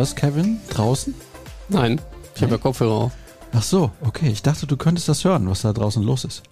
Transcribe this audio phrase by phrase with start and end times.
[0.00, 0.60] Hörst du das, Kevin?
[0.70, 1.14] Draußen?
[1.68, 2.00] Nein,
[2.34, 3.12] ich habe ja Kopfhörer auf.
[3.52, 4.30] Ach so, okay.
[4.30, 6.42] Ich dachte, du könntest das hören, was da draußen los ist.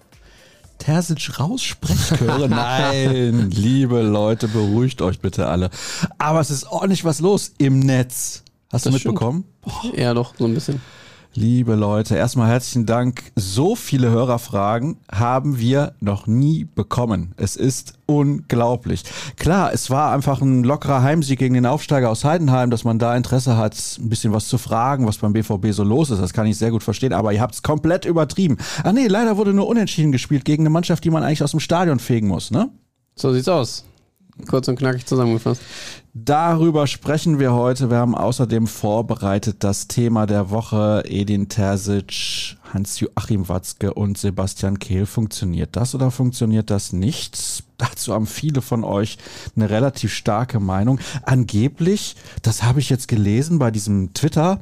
[0.77, 2.47] Terzic raus, Sprechchöre.
[2.49, 5.71] Nein, liebe Leute, beruhigt euch bitte alle.
[6.19, 8.43] Aber es ist ordentlich was los im Netz.
[8.71, 9.15] Hast du Das stimmt.
[9.15, 9.45] mitbekommen?
[9.95, 10.79] Ja, doch, so ein bisschen.
[11.35, 13.31] Liebe Leute, erstmal herzlichen Dank.
[13.35, 17.33] So viele Hörerfragen haben wir noch nie bekommen.
[17.37, 19.03] Es ist unglaublich.
[19.37, 23.15] Klar, es war einfach ein lockerer Heimsieg gegen den Aufsteiger aus Heidenheim, dass man da
[23.15, 26.19] Interesse hat, ein bisschen was zu fragen, was beim BVB so los ist.
[26.19, 28.57] Das kann ich sehr gut verstehen, aber ihr habt es komplett übertrieben.
[28.83, 31.59] Ah nee, leider wurde nur unentschieden gespielt gegen eine Mannschaft, die man eigentlich aus dem
[31.59, 32.69] Stadion fegen muss, ne?
[33.15, 33.85] So sieht's aus.
[34.47, 35.61] Kurz und knackig zusammengefasst.
[36.13, 37.91] Darüber sprechen wir heute.
[37.91, 41.03] Wir haben außerdem vorbereitet das Thema der Woche.
[41.05, 45.05] Edin Terzic, Hans-Joachim Watzke und Sebastian Kehl.
[45.05, 47.63] Funktioniert das oder funktioniert das nicht?
[47.77, 49.19] Dazu haben viele von euch
[49.55, 50.99] eine relativ starke Meinung.
[51.23, 54.61] Angeblich, das habe ich jetzt gelesen bei diesem Twitter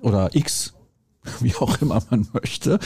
[0.00, 0.74] oder X,
[1.40, 2.80] wie auch immer man möchte,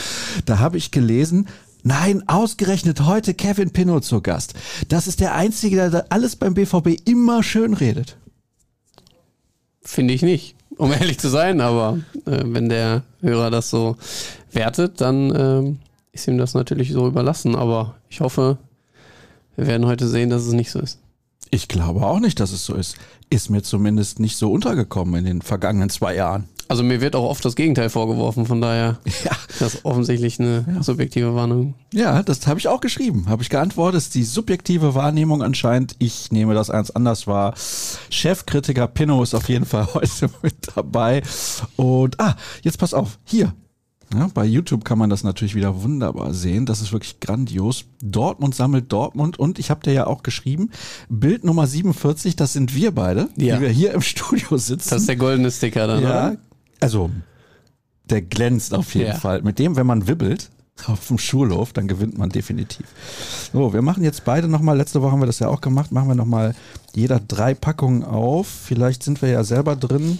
[0.45, 1.47] da habe ich gelesen,
[1.85, 4.53] Nein, ausgerechnet heute Kevin Pinot zu Gast.
[4.87, 8.15] Das ist der Einzige, der alles beim BVB immer schön redet.
[9.81, 13.97] Finde ich nicht, um ehrlich zu sein, aber äh, wenn der Hörer das so
[14.53, 15.79] wertet, dann ähm,
[16.13, 17.53] ist ihm das natürlich so überlassen.
[17.53, 18.57] Aber ich hoffe,
[19.57, 20.99] wir werden heute sehen, dass es nicht so ist.
[21.53, 22.95] Ich glaube auch nicht, dass es so ist.
[23.29, 26.45] Ist mir zumindest nicht so untergekommen in den vergangenen zwei Jahren.
[26.67, 30.65] Also mir wird auch oft das Gegenteil vorgeworfen, von daher Ja, das ist offensichtlich eine
[30.81, 31.75] subjektive Warnung.
[31.93, 33.27] ja das habe ich auch geschrieben.
[33.29, 35.95] Habe ich geantwortet, ist die subjektive Wahrnehmung anscheinend.
[35.99, 37.53] Ich nehme das eins anders wahr.
[38.09, 41.21] Chefkritiker Pinno ist auf jeden Fall heute mit dabei.
[41.75, 43.53] Und, ah, jetzt pass auf, hier.
[44.13, 46.65] Ja, bei YouTube kann man das natürlich wieder wunderbar sehen.
[46.65, 47.85] Das ist wirklich grandios.
[48.03, 50.69] Dortmund sammelt Dortmund und ich habe dir ja auch geschrieben,
[51.09, 53.55] Bild Nummer 47, das sind wir beide, Ja.
[53.55, 54.89] die wir hier im Studio sitzen.
[54.89, 56.37] Das ist der goldene Sticker dann, Ja, oder?
[56.79, 57.09] also
[58.09, 59.15] der glänzt auf jeden Ja.
[59.15, 59.41] Fall.
[59.41, 60.49] Mit dem, wenn man wibbelt
[60.87, 62.85] auf dem Schulhof, dann gewinnt man definitiv.
[63.53, 66.07] So, wir machen jetzt beide nochmal, letzte Woche haben wir das ja auch gemacht, machen
[66.09, 66.53] wir nochmal
[66.93, 68.47] jeder drei Packungen auf.
[68.47, 70.19] Vielleicht sind wir ja selber drin.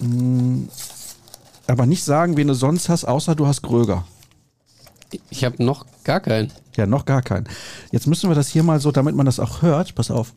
[0.00, 0.68] Hm,
[1.70, 4.04] Aber nicht sagen, wen du sonst hast, außer du hast Gröger.
[5.30, 6.52] Ich habe noch gar keinen.
[6.76, 7.48] Ja, noch gar keinen.
[7.92, 9.94] Jetzt müssen wir das hier mal so, damit man das auch hört.
[9.94, 10.32] Pass auf.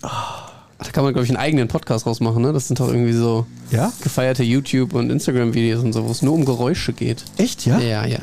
[0.00, 2.52] Da kann man, glaube ich, einen eigenen Podcast rausmachen, ne?
[2.52, 3.92] Das sind doch irgendwie so Ja?
[4.02, 7.24] gefeierte YouTube- und Instagram-Videos und so, wo es nur um Geräusche geht.
[7.36, 7.78] Echt, ja?
[7.78, 8.18] Ja, ja.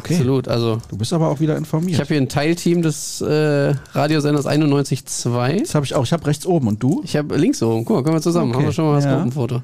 [0.00, 0.14] Okay.
[0.14, 0.48] Absolut.
[0.48, 1.98] Also, Du bist aber auch wieder ich informiert.
[2.00, 5.60] habe hier ein Teilteam des äh, Radiosenders 91.2.
[5.60, 6.04] das habe ich auch.
[6.04, 6.68] Ich habe rechts oben.
[6.68, 7.02] Und du?
[7.04, 7.84] Ich habe links oben.
[7.84, 8.50] Guck mal, können wir zusammen.
[8.50, 9.14] Okay, Haben wir schon mal das ja.
[9.14, 9.62] Gruppenfoto.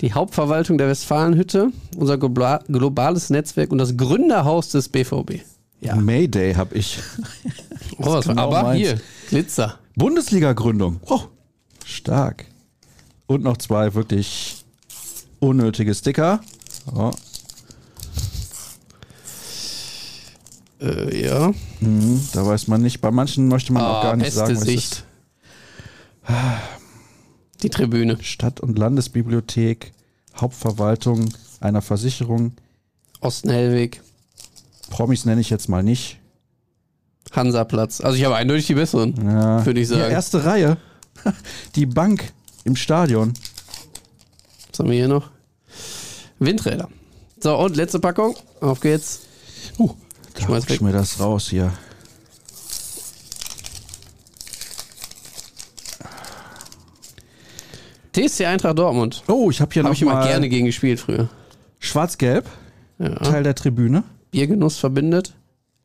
[0.00, 5.40] Die Hauptverwaltung der Westfalenhütte, unser glo- globales Netzwerk und das Gründerhaus des BVB.
[5.82, 5.94] Ja.
[5.96, 6.98] Mayday habe ich.
[7.98, 8.78] Oh, was genau aber meins.
[8.78, 9.78] hier, Glitzer.
[9.96, 11.00] Bundesliga-Gründung.
[11.06, 11.20] Oh,
[11.84, 12.46] stark.
[13.26, 14.64] Und noch zwei wirklich
[15.38, 16.40] unnötige Sticker.
[16.94, 17.10] Oh,
[20.80, 21.52] Äh, ja.
[21.80, 23.00] mhm, da weiß man nicht.
[23.00, 25.04] Bei manchen möchte man auch Ah, gar nicht sagen, was Sicht.
[27.62, 28.14] Die Tribüne.
[28.14, 28.24] ist.
[28.26, 29.92] Stadt- und Landesbibliothek,
[30.36, 31.28] Hauptverwaltung
[31.60, 32.52] einer Versicherung.
[33.20, 34.00] Ostenhellweg.
[34.88, 36.18] Promis nenne ich jetzt mal nicht.
[37.32, 38.00] Hansaplatz.
[38.00, 39.64] Also ich habe eindeutig die besseren, Ja.
[39.64, 40.10] würde ich sagen.
[40.10, 40.76] erste Reihe.
[41.74, 42.32] Die Bank
[42.64, 43.34] im Stadion.
[44.70, 45.30] Was haben wir hier noch?
[46.38, 46.88] Windräder.
[47.42, 48.34] So, und letzte Packung.
[48.62, 49.20] Auf geht's.
[49.78, 49.90] Uh,
[50.40, 50.80] da Schmeiß weg.
[50.82, 51.72] mir das raus hier.
[58.12, 59.22] TSC Eintracht Dortmund.
[59.28, 61.28] Oh, ich habe hier Habe noch ich immer mal gerne gegen gespielt früher.
[61.78, 62.46] Schwarz-Gelb,
[62.98, 63.14] Ja.
[63.16, 64.04] Teil der Tribüne.
[64.30, 65.34] Biergenuss verbindet.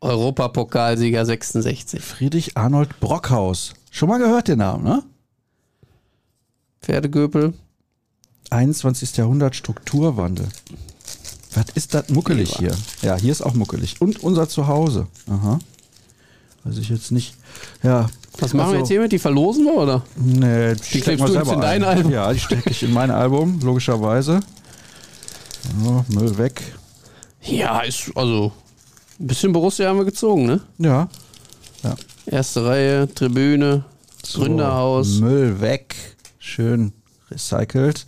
[0.02, 2.02] Europapokalsieger 66.
[2.04, 3.74] Friedrich Arnold Brockhaus.
[3.92, 5.04] Schon mal gehört den Namen, ne?
[6.82, 7.54] Pferdegöpel.
[8.50, 9.18] 21.
[9.18, 10.48] Jahrhundert Strukturwandel.
[11.56, 12.76] Was ist das muckelig hier?
[13.02, 14.02] Ja, hier ist auch muckelig.
[14.02, 15.08] Und unser Zuhause.
[15.30, 15.60] Aha.
[16.66, 17.34] Weiß ich jetzt nicht.
[17.82, 18.10] Ja.
[18.40, 19.12] Was machen wir also, jetzt hiermit?
[19.14, 20.04] Die verlosen wir, oder?
[20.16, 21.98] Nee, die, Die klebst wir du jetzt in dein ein.
[21.98, 22.12] Album?
[22.12, 24.42] Ja, die stecke ich in mein Album, logischerweise.
[25.84, 26.62] So, Müll weg.
[27.42, 28.52] Ja, ist also
[29.20, 30.62] ein bisschen Borussia haben wir gezogen, ne?
[30.78, 31.08] Ja.
[32.26, 33.86] Erste Reihe, Tribüne,
[34.26, 35.20] So, Gründerhaus.
[35.20, 35.96] Müll weg.
[36.40, 36.92] Schön
[37.32, 38.06] recycelt.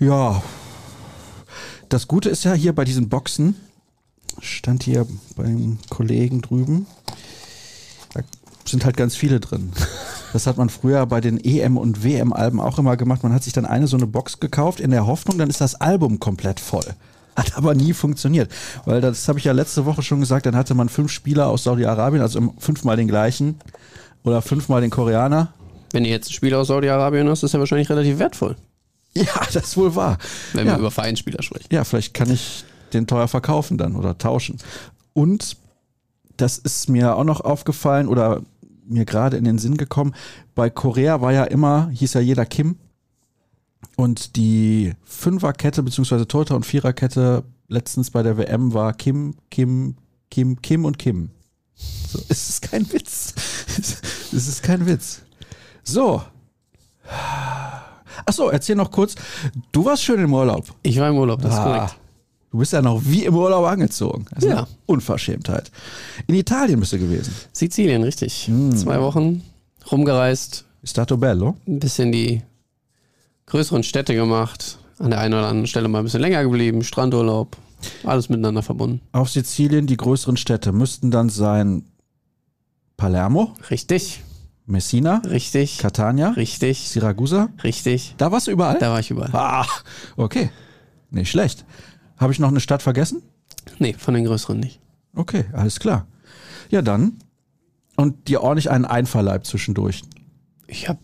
[0.00, 0.42] Ja.
[1.90, 3.56] Das Gute ist ja hier bei diesen Boxen,
[4.40, 6.86] stand hier beim Kollegen drüben,
[8.14, 8.20] da
[8.64, 9.72] sind halt ganz viele drin.
[10.32, 13.24] Das hat man früher bei den EM- und WM-Alben auch immer gemacht.
[13.24, 15.74] Man hat sich dann eine so eine Box gekauft in der Hoffnung, dann ist das
[15.74, 16.84] Album komplett voll.
[17.34, 18.48] Hat aber nie funktioniert.
[18.84, 21.64] Weil das habe ich ja letzte Woche schon gesagt, dann hatte man fünf Spieler aus
[21.64, 23.56] Saudi-Arabien, also fünfmal den gleichen
[24.22, 25.52] oder fünfmal den Koreaner
[25.90, 28.54] Wenn ihr jetzt ein Spieler aus Saudi-Arabien hast, ist er wahrscheinlich relativ wertvoll,
[29.14, 30.18] Ja, das ist wohl wahr.
[30.52, 30.74] wenn Ja.
[30.74, 31.66] wir über Vereinsspieler sprechen.
[31.72, 34.58] Ja, vielleicht kann ich den teuer verkaufen dann oder tauschen.
[35.12, 35.56] Und
[36.36, 38.42] das ist mir auch noch aufgefallen oder
[38.86, 40.14] mir gerade in den Sinn gekommen.
[40.54, 42.76] Bei Korea war ja immer, hieß ja jeder Kim.
[43.96, 49.96] Und die Fünferkette beziehungsweise Torhüter- und Viererkette letztens bei der WM war Kim, Kim,
[50.30, 51.30] Kim, Kim und Kim.
[51.74, 53.34] So, es ist kein Witz.
[54.32, 55.22] Es ist kein Witz.
[55.82, 56.22] So.
[58.26, 59.14] Achso, erzähl noch kurz.
[59.72, 60.64] Du warst schön im Urlaub.
[60.82, 61.96] Ich war im Urlaub, das ist Ah, korrekt.
[62.50, 64.26] Du bist ja noch wie im Urlaub angezogen.
[64.32, 64.66] Das ist Ja.
[64.86, 65.70] Unverschämtheit.
[66.26, 67.32] In Italien bist du gewesen.
[67.52, 68.46] Sizilien, richtig.
[68.48, 68.76] Hm.
[68.76, 69.42] Zwei Wochen
[69.90, 71.56] rumgereist, Stato Bello.
[71.68, 72.42] ein bisschen die
[73.46, 77.56] größeren Städte gemacht, an der einen oder anderen Stelle mal ein bisschen länger geblieben, Strandurlaub,
[78.04, 79.00] alles miteinander verbunden.
[79.12, 81.84] Auf Sizilien die größeren Städte müssten dann sein
[82.96, 84.22] Palermo, Richtig,
[84.70, 87.48] Messina, richtig, Catania, richtig, Siragusa.
[87.64, 88.14] richtig.
[88.18, 88.78] Da warst du überall?
[88.78, 89.30] Da war ich überall.
[89.32, 89.66] Ah,
[90.16, 90.50] okay.
[91.10, 91.64] Nicht schlecht.
[92.18, 93.22] Habe ich noch eine Stadt vergessen?
[93.78, 94.80] Nee, von den größeren nicht.
[95.14, 96.06] Okay, alles klar.
[96.70, 97.14] Ja, dann.
[97.96, 100.02] Und dir ordentlich einen Einverleib zwischendurch.
[100.68, 101.00] Ich habe,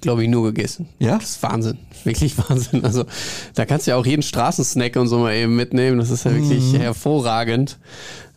[0.00, 0.88] glaube ich, nur gegessen.
[1.00, 1.18] Ja?
[1.18, 1.78] Das ist Wahnsinn.
[2.04, 2.84] Wirklich Wahnsinn.
[2.84, 3.04] Also,
[3.54, 5.98] da kannst du ja auch jeden Straßensnack und so mal eben mitnehmen.
[5.98, 6.76] Das ist ja wirklich Mhm.
[6.76, 7.78] hervorragend.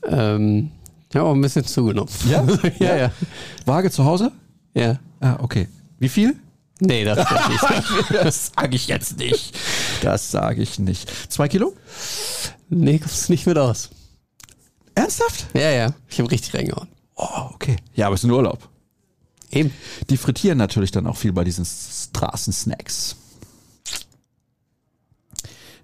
[0.08, 0.72] Ähm,
[1.14, 2.10] ja, auch ein bisschen zugenommen.
[2.28, 2.44] Ja?
[2.80, 3.12] ja, ja.
[3.66, 4.32] Waage zu Hause?
[4.74, 5.00] Ja.
[5.20, 5.68] Ah, okay.
[6.00, 6.36] Wie viel?
[6.80, 8.10] Nee, das kann ich nicht.
[8.24, 9.56] Das sage ich jetzt nicht.
[10.02, 11.10] Das sage ich nicht.
[11.32, 11.74] Zwei Kilo?
[12.70, 13.90] Nee, kommst nicht mit aus.
[14.96, 15.46] Ernsthaft?
[15.54, 15.94] Ja, ja.
[16.10, 16.88] Ich habe richtig reingehauen.
[17.16, 17.78] Oh, okay.
[17.96, 18.68] Ja, aber es ist ein Urlaub.
[19.52, 19.72] Eben.
[20.10, 23.16] Die frittieren natürlich dann auch viel bei diesen Straßensnacks.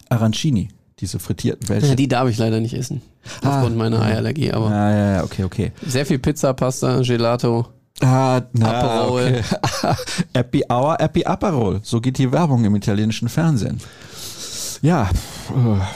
[0.10, 0.70] Arancini,
[1.00, 1.96] diese frittierten Ja, welche.
[1.96, 3.02] die darf ich leider nicht essen.
[3.44, 4.52] Aufgrund meiner Eierallergie.
[4.52, 5.72] Aber Ah, ja, ja, okay, okay.
[5.86, 7.68] sehr viel Pizza, Pasta, Gelato.
[8.02, 9.22] Ah, na, Aperol.
[9.22, 9.96] okay.
[10.34, 11.80] Happy Hour, Happy Aperol.
[11.84, 13.80] So geht die Werbung im italienischen Fernsehen.
[14.82, 15.10] Ja,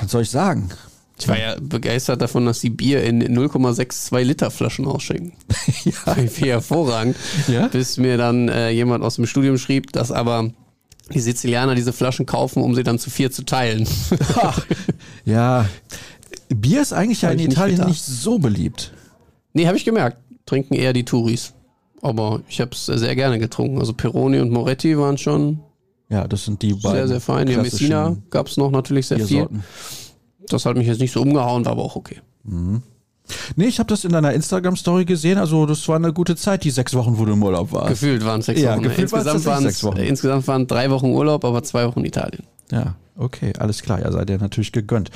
[0.02, 0.70] was soll ich sagen?
[1.18, 5.34] Ich war ja begeistert davon, dass die Bier in 0,62 Liter Flaschen ausschenken.
[5.86, 6.16] Ja.
[6.18, 7.16] Wie hervorragend.
[7.48, 7.68] Ja?
[7.68, 10.50] Bis mir dann äh, jemand aus dem Studium schrieb, dass aber
[11.14, 13.88] die Sizilianer diese Flaschen kaufen, um sie dann zu vier zu teilen.
[15.26, 15.68] Ja,
[16.50, 17.90] Bier ist eigentlich ja in nicht Italien gedacht.
[17.90, 18.92] nicht so beliebt.
[19.54, 20.18] nee, habe ich gemerkt.
[20.46, 21.54] Trinken eher die Touris.
[22.04, 23.80] Aber ich habe es sehr gerne getrunken.
[23.80, 25.60] Also Peroni und Moretti waren schon
[26.10, 26.92] Ja, das sind die beiden.
[26.98, 27.48] sehr, sehr fein.
[27.48, 29.48] Ja, Messina gab es noch natürlich sehr viel.
[30.50, 32.20] Das hat mich jetzt nicht so umgehauen, war aber auch okay.
[33.56, 35.38] Nee, ich habe das in deiner Instagram-Story gesehen.
[35.38, 37.88] Also, das war eine gute Zeit, die sechs Wochen, wo du im Urlaub warst.
[37.88, 38.82] Gefühlt waren es sechs Ja, Wochen.
[38.82, 38.90] ne?
[38.90, 39.98] gefühlt insgesamt, waren's, sechs Wochen.
[39.98, 42.44] äh, insgesamt waren drei Wochen Urlaub, aber zwei Wochen Italien.
[42.70, 44.02] Ja, okay, alles klar.
[44.02, 45.10] Ja, seid ihr natürlich gegönnt.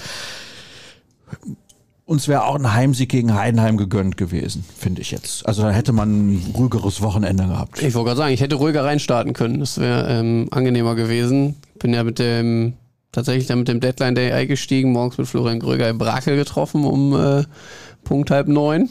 [2.07, 5.45] Uns wäre auch ein Heimsieg gegen Heidenheim gegönnt gewesen, finde ich jetzt.
[5.45, 7.81] Also da hätte man ein ruhigeres Wochenende gehabt.
[7.83, 9.59] Ich wollte gerade sagen, ich hätte ruhiger reinstarten können.
[9.59, 11.57] Das wäre ähm, angenehmer gewesen.
[11.80, 12.75] Bin ja mit dem,
[13.12, 17.13] tatsächlich dann mit dem Deadline Day eingestiegen, morgens mit Florian Gröger in Brakel getroffen um
[17.13, 17.44] äh,
[18.06, 18.89] Punkt halb neun.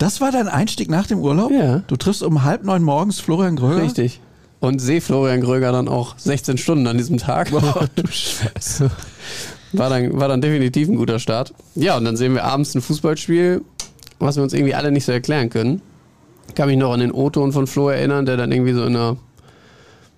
[0.00, 1.52] Das war dein Einstieg nach dem Urlaub?
[1.52, 1.84] Ja.
[1.86, 3.84] Du triffst um halb neun morgens Florian Gröger?
[3.84, 4.20] Richtig.
[4.58, 7.52] Und sehe Florian Gröger dann auch 16 Stunden an diesem Tag.
[7.52, 8.90] Oh, du Scheiße.
[9.72, 11.54] War dann, war dann definitiv ein guter Start.
[11.74, 13.62] Ja, und dann sehen wir abends ein Fußballspiel,
[14.18, 15.80] was wir uns irgendwie alle nicht so erklären können.
[16.54, 19.16] Kann mich noch an den O-Ton von Flo erinnern, der dann irgendwie so in der,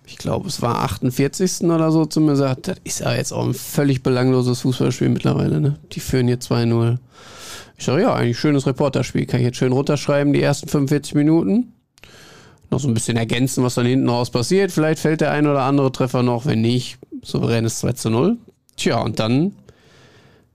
[0.07, 1.63] ich glaube, es war 48.
[1.63, 5.61] oder so zu mir sagt, das ist ja jetzt auch ein völlig belangloses Fußballspiel mittlerweile.
[5.61, 5.79] Ne?
[5.93, 6.99] Die führen hier 2-0.
[7.77, 9.27] Ich sage, ja, eigentlich schönes Reporterspiel.
[9.27, 11.73] Kann ich jetzt schön runterschreiben, die ersten 45 Minuten.
[12.71, 14.73] Noch so ein bisschen ergänzen, was dann hinten raus passiert.
[14.73, 16.47] Vielleicht fällt der ein oder andere Treffer noch.
[16.47, 18.39] Wenn nicht, souveränes 2 zu 0.
[18.77, 19.55] Tja, und dann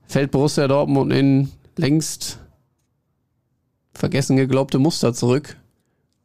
[0.06, 2.38] fällt Borussia Dortmund in längst
[3.94, 5.56] vergessen geglaubte Muster zurück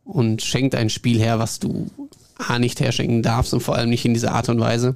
[0.04, 1.90] und schenkt ein Spiel her, was du
[2.38, 4.96] A nicht herschenken darfst und vor allem nicht in dieser Art und Weise.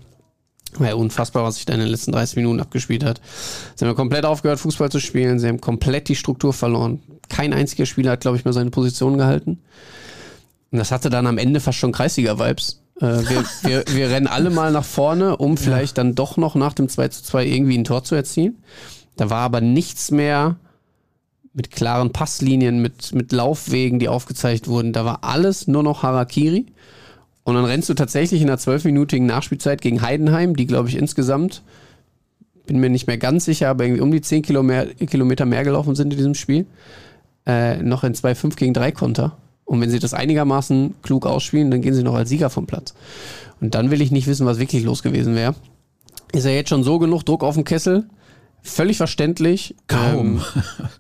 [0.74, 3.22] War ja unfassbar, was sich da in den letzten 30 Minuten abgespielt hat.
[3.76, 5.40] Sie haben komplett aufgehört, Fußball zu spielen.
[5.40, 7.02] Sie haben komplett die Struktur verloren.
[7.28, 9.60] Kein einziger Spieler hat, glaube ich, mehr seine Position gehalten.
[10.72, 12.82] Und das hatte dann am Ende fast schon Kreisliga-Vibes.
[13.00, 16.74] Äh, wir, wir, wir rennen alle mal nach vorne, um vielleicht dann doch noch nach
[16.74, 18.58] dem 2 zu 2 irgendwie ein Tor zu erzielen.
[19.16, 20.58] Da war aber nichts mehr
[21.54, 24.94] mit klaren Passlinien, mit, mit Laufwegen, die aufgezeigt wurden.
[24.94, 26.68] Da war alles nur noch Harakiri.
[27.44, 31.64] Und dann rennst du tatsächlich in einer zwölfminütigen Nachspielzeit gegen Heidenheim, die, glaube ich, insgesamt,
[32.68, 35.96] bin mir nicht mehr ganz sicher, aber irgendwie um die 10 Kilometer, Kilometer mehr gelaufen
[35.96, 36.68] sind in diesem Spiel,
[37.48, 39.38] äh, noch in 2-5 gegen 3 Konter.
[39.70, 42.96] Und wenn sie das einigermaßen klug ausspielen, dann gehen sie noch als Sieger vom Platz.
[43.62, 45.54] Und dann will ich nicht wissen, was wirklich los gewesen wäre.
[46.32, 48.10] Ist ja jetzt schon so genug Druck auf dem Kessel.
[48.64, 49.76] Völlig verständlich.
[49.86, 50.38] Kaum.
[50.38, 50.42] Ähm,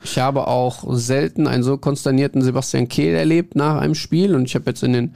[0.04, 4.54] ich habe auch selten einen so konsternierten Sebastian Kehl erlebt nach einem Spiel und ich
[4.54, 5.16] habe jetzt in den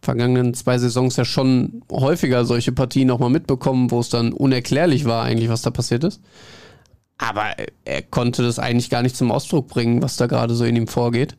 [0.00, 5.24] vergangenen zwei Saisons ja schon häufiger solche Partien nochmal mitbekommen, wo es dann unerklärlich war
[5.24, 6.22] eigentlich, was da passiert ist.
[7.18, 7.54] Aber
[7.84, 10.86] er konnte das eigentlich gar nicht zum Ausdruck bringen, was da gerade so in ihm
[10.86, 11.36] vorgeht.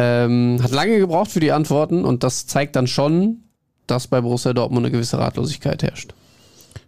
[0.00, 3.42] Ähm, hat lange gebraucht für die Antworten und das zeigt dann schon,
[3.86, 6.14] dass bei Borussia Dortmund eine gewisse Ratlosigkeit herrscht.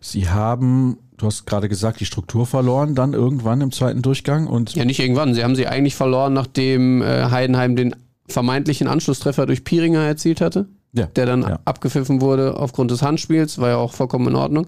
[0.00, 4.74] Sie haben, du hast gerade gesagt, die Struktur verloren, dann irgendwann im zweiten Durchgang und.
[4.74, 5.34] Ja, nicht irgendwann.
[5.34, 7.94] Sie haben sie eigentlich verloren, nachdem äh, Heidenheim den
[8.28, 10.66] vermeintlichen Anschlusstreffer durch Piringer erzielt hatte.
[10.94, 11.58] Ja, der dann ja.
[11.64, 14.66] abgepfiffen wurde aufgrund des Handspiels, war ja auch vollkommen in Ordnung.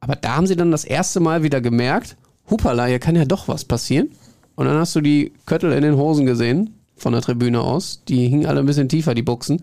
[0.00, 2.16] Aber da haben sie dann das erste Mal wieder gemerkt,
[2.50, 4.10] hupala, hier kann ja doch was passieren.
[4.56, 8.02] Und dann hast du die Köttel in den Hosen gesehen, von der Tribüne aus.
[8.08, 9.62] Die hingen alle ein bisschen tiefer, die Buchsen.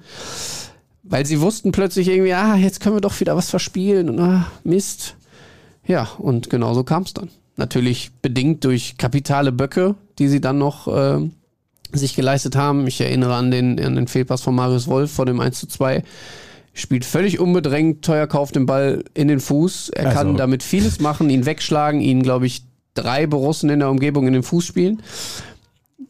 [1.04, 4.48] Weil sie wussten plötzlich irgendwie, ah, jetzt können wir doch wieder was verspielen und ah,
[4.64, 5.16] Mist.
[5.86, 7.30] Ja, und genau so kam es dann.
[7.58, 11.20] Natürlich bedingt durch kapitale Böcke, die sie dann noch äh,
[11.92, 12.88] sich geleistet haben.
[12.88, 16.04] Ich erinnere an den, an den Fehlpass von Marius Wolf vor dem 1 zu 2.
[16.74, 19.90] Spielt völlig unbedrängt, teuer kauft den Ball in den Fuß.
[19.90, 20.18] Er also.
[20.18, 24.34] kann damit vieles machen, ihn wegschlagen, ihn, glaube ich, drei Borussen in der Umgebung in
[24.34, 25.02] den Fuß spielen.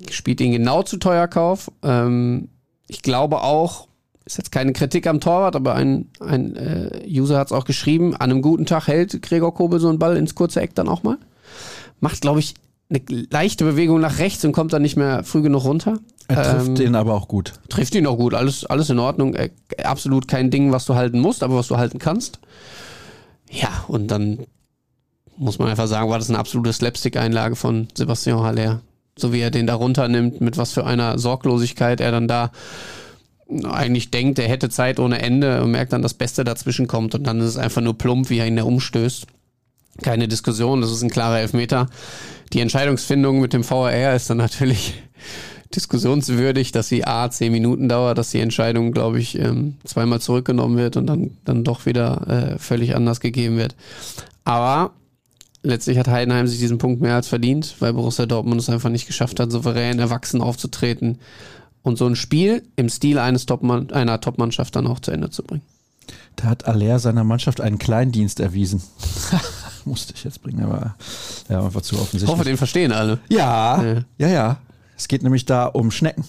[0.10, 1.72] Spielt ihn genau zu teuer Kauf.
[1.84, 2.50] Ähm,
[2.88, 3.88] ich glaube auch,
[4.25, 8.15] ist jetzt keine Kritik am Torwart, aber ein, ein äh, User hat es auch geschrieben,
[8.15, 11.03] an einem guten Tag hält Gregor Kobel so einen Ball ins kurze Eck dann auch
[11.03, 11.17] mal.
[12.00, 12.55] Macht, glaube ich,
[12.89, 16.00] eine leichte Bewegung nach rechts und kommt dann nicht mehr früh genug runter.
[16.27, 17.53] Er trifft ähm, ihn aber auch gut.
[17.70, 19.34] Trifft ihn auch gut, alles, alles in Ordnung.
[19.34, 19.50] Äh,
[19.84, 22.39] absolut kein Ding, was du halten musst, aber was du halten kannst.
[23.50, 24.46] Ja, und dann
[25.38, 28.81] muss man einfach sagen, war das eine absolute Slapstick-Einlage von Sebastian Haller.
[29.18, 32.51] So wie er den da runternimmt, mit was für einer Sorglosigkeit er dann da
[33.63, 37.24] eigentlich denkt, er hätte Zeit ohne Ende und merkt dann, das Beste dazwischen kommt und
[37.25, 39.27] dann ist es einfach nur plump, wie er ihn da umstößt.
[40.01, 41.89] Keine Diskussion, das ist ein klarer Elfmeter.
[42.53, 44.94] Die Entscheidungsfindung mit dem VAR ist dann natürlich
[45.75, 50.77] diskussionswürdig, dass sie A, zehn Minuten dauert, dass die Entscheidung, glaube ich, ähm, zweimal zurückgenommen
[50.77, 53.75] wird und dann, dann doch wieder äh, völlig anders gegeben wird.
[54.44, 54.91] Aber
[55.63, 59.08] letztlich hat Heidenheim sich diesen Punkt mehr als verdient, weil Borussia Dortmund es einfach nicht
[59.08, 61.20] geschafft hat, souverän erwachsen aufzutreten
[61.84, 65.44] und so ein Spiel im Stil eines Top einer Top-Mannschaft dann auch zu Ende zu
[65.44, 65.63] bringen.
[66.36, 68.82] Da hat Aller seiner Mannschaft einen Kleindienst erwiesen.
[69.86, 70.96] musste ich jetzt bringen, aber
[71.50, 72.24] ja, einfach zu offensichtlich.
[72.24, 73.20] Ich hoffe, den verstehen alle.
[73.30, 74.58] Ja, ja, ja, ja.
[74.98, 76.25] Es geht nämlich da um Schnecken.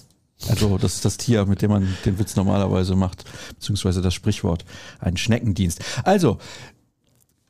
[0.49, 4.65] Also das ist das Tier, mit dem man den Witz normalerweise macht, beziehungsweise das Sprichwort,
[4.99, 5.81] ein Schneckendienst.
[6.03, 6.39] Also,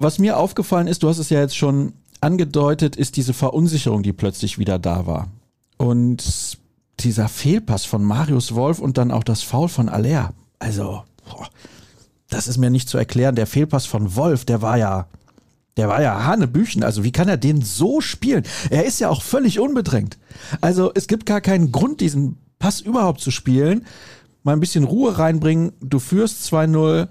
[0.03, 4.13] was mir aufgefallen ist, du hast es ja jetzt schon angedeutet, ist diese Verunsicherung, die
[4.13, 5.29] plötzlich wieder da war.
[5.77, 6.59] Und
[7.01, 10.33] dieser Fehlpass von Marius Wolf und dann auch das Foul von Aller.
[10.59, 11.49] Also, boah,
[12.29, 13.35] das ist mir nicht zu erklären.
[13.35, 15.07] Der Fehlpass von Wolf, der war ja,
[15.77, 16.85] der war ja Hanebüchen.
[16.85, 18.45] Also wie kann er den so spielen?
[18.71, 20.19] Er ist ja auch völlig unbedrängt.
[20.61, 23.87] Also es gibt gar keinen Grund, diesen Pass überhaupt zu spielen.
[24.45, 25.73] Mal ein bisschen Ruhe reinbringen.
[25.81, 27.09] Du führst 2-0.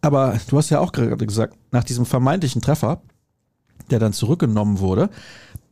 [0.00, 3.02] Aber du hast ja auch gerade gesagt, nach diesem vermeintlichen Treffer,
[3.90, 5.10] der dann zurückgenommen wurde,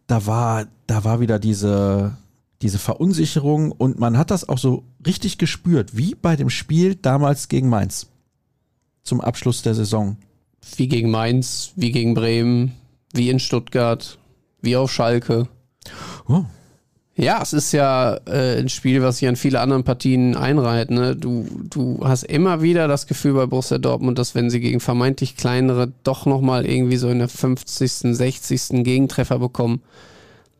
[0.06, 2.16] da war, da war wieder diese,
[2.62, 7.48] diese Verunsicherung und man hat das auch so richtig gespürt, wie bei dem Spiel damals
[7.48, 8.08] gegen Mainz
[9.02, 10.16] zum Abschluss der Saison.
[10.76, 12.72] Wie gegen Mainz, wie gegen Bremen,
[13.12, 14.18] wie in Stuttgart,
[14.60, 15.48] wie auf Schalke.
[16.26, 16.44] Oh.
[17.18, 20.90] Ja, es ist ja äh, ein Spiel, was sich an viele anderen Partien einreiht.
[20.90, 21.16] Ne?
[21.16, 25.34] Du, du hast immer wieder das Gefühl bei Borussia Dortmund, dass wenn sie gegen vermeintlich
[25.34, 28.84] kleinere doch nochmal irgendwie so in der 50., 60.
[28.84, 29.80] Gegentreffer bekommen,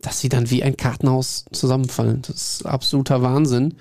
[0.00, 2.22] dass sie dann wie ein Kartenhaus zusammenfallen.
[2.22, 3.74] Das ist absoluter Wahnsinn.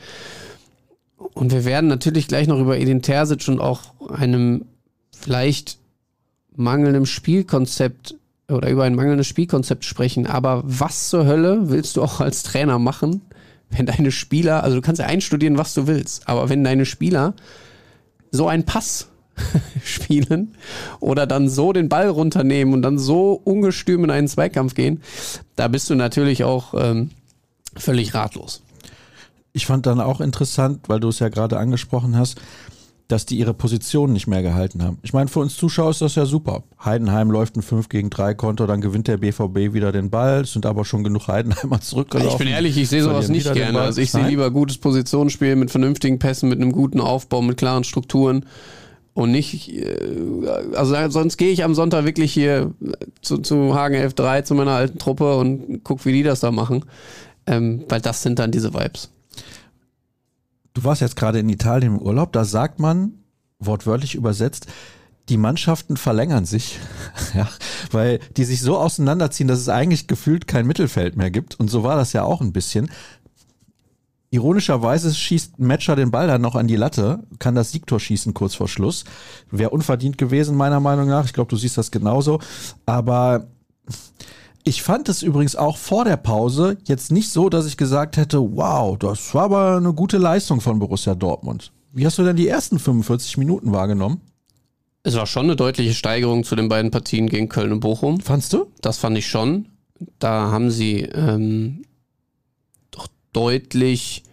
[1.17, 4.65] Und wir werden natürlich gleich noch über Edin Terzic und auch einem
[5.17, 5.77] vielleicht
[6.57, 8.15] mangelndem Spielkonzept
[8.49, 10.27] oder über ein mangelndes Spielkonzept sprechen.
[10.27, 13.21] Aber was zur Hölle willst du auch als Trainer machen,
[13.69, 17.33] wenn deine Spieler, also du kannst ja einstudieren, was du willst, aber wenn deine Spieler
[18.31, 19.07] so einen Pass
[19.83, 20.55] spielen
[20.99, 25.01] oder dann so den Ball runternehmen und dann so ungestüm in einen Zweikampf gehen,
[25.55, 27.11] da bist du natürlich auch ähm,
[27.75, 28.61] völlig ratlos.
[29.51, 32.41] Ich fand dann auch interessant, weil du es ja gerade angesprochen hast,
[33.07, 34.97] dass die ihre Position nicht mehr gehalten haben.
[35.03, 36.63] Ich meine, für uns Zuschauer ist das ja super.
[36.83, 40.53] Heidenheim läuft ein 5 gegen 3 Konto, dann gewinnt der BVB wieder den Ball, es
[40.53, 42.31] sind aber schon genug Heidenheimer zurückgelaufen.
[42.31, 43.79] Ich bin ehrlich, ich sehe sowas nicht gerne.
[43.79, 47.83] Also ich sehe lieber gutes Positionsspiel mit vernünftigen Pässen, mit einem guten Aufbau, mit klaren
[47.83, 48.45] Strukturen
[49.13, 49.87] und nicht, äh,
[50.75, 52.73] also sonst gehe ich am Sonntag wirklich hier
[53.21, 56.85] zu, zu Hagen F3 zu meiner alten Truppe und guck, wie die das da machen,
[57.47, 59.11] ähm, weil das sind dann diese Vibes.
[60.75, 63.13] Du warst jetzt gerade in Italien im Urlaub, da sagt man,
[63.59, 64.67] wortwörtlich übersetzt,
[65.29, 66.79] die Mannschaften verlängern sich,
[67.33, 67.47] ja,
[67.91, 71.59] weil die sich so auseinanderziehen, dass es eigentlich gefühlt kein Mittelfeld mehr gibt.
[71.59, 72.91] Und so war das ja auch ein bisschen.
[74.31, 78.53] Ironischerweise schießt Matcher den Ball dann noch an die Latte, kann das Siegtor schießen kurz
[78.53, 79.05] vor Schluss.
[79.49, 81.25] Wäre unverdient gewesen, meiner Meinung nach.
[81.25, 82.39] Ich glaube, du siehst das genauso.
[82.85, 83.47] Aber
[84.67, 88.39] ich fand es übrigens auch vor der Pause jetzt nicht so, dass ich gesagt hätte,
[88.39, 91.71] wow, das war aber eine gute Leistung von Borussia Dortmund.
[91.93, 94.21] Wie hast du denn die ersten 45 Minuten wahrgenommen?
[95.03, 98.19] Es war schon eine deutliche Steigerung zu den beiden Partien gegen Köln und Bochum.
[98.19, 98.65] Fandst du?
[98.81, 99.67] Das fand ich schon.
[100.17, 101.83] Da haben sie ähm,
[102.89, 104.23] doch deutlich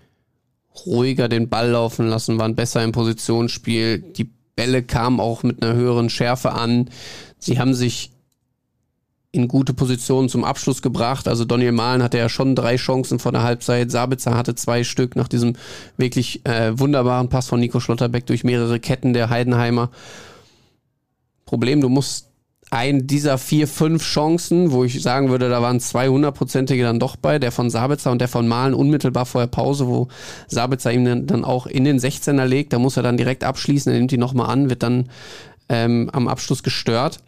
[0.87, 3.99] ruhiger den Ball laufen lassen, waren besser im Positionsspiel.
[3.99, 6.89] Die Bälle kamen auch mit einer höheren Schärfe an.
[7.39, 8.12] Sie haben sich
[9.33, 11.27] in gute Positionen zum Abschluss gebracht.
[11.27, 13.91] Also Daniel Mahlen hatte ja schon drei Chancen vor der Halbzeit.
[13.91, 15.55] Sabitzer hatte zwei Stück nach diesem
[15.97, 19.91] wirklich äh, wunderbaren Pass von Nico Schlotterbeck durch mehrere Ketten der Heidenheimer.
[21.47, 22.29] Problem, du musst
[22.71, 27.17] ein dieser vier, fünf Chancen, wo ich sagen würde, da waren zwei hundertprozentige dann doch
[27.17, 30.09] bei, der von Sabitzer und der von Malen unmittelbar vor der Pause, wo
[30.47, 33.99] Sabitzer ihm dann auch in den 16er legt, da muss er dann direkt abschließen, er
[33.99, 35.11] nimmt die nochmal an, wird dann
[35.69, 37.21] ähm, am Abschluss gestört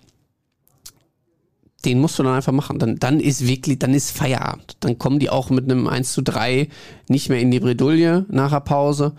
[1.84, 2.78] den musst du dann einfach machen.
[2.78, 4.76] Dann, dann ist wirklich, dann ist Feierabend.
[4.80, 6.68] Dann kommen die auch mit einem 1 zu 3
[7.08, 9.12] nicht mehr in die Bredouille nach der Pause.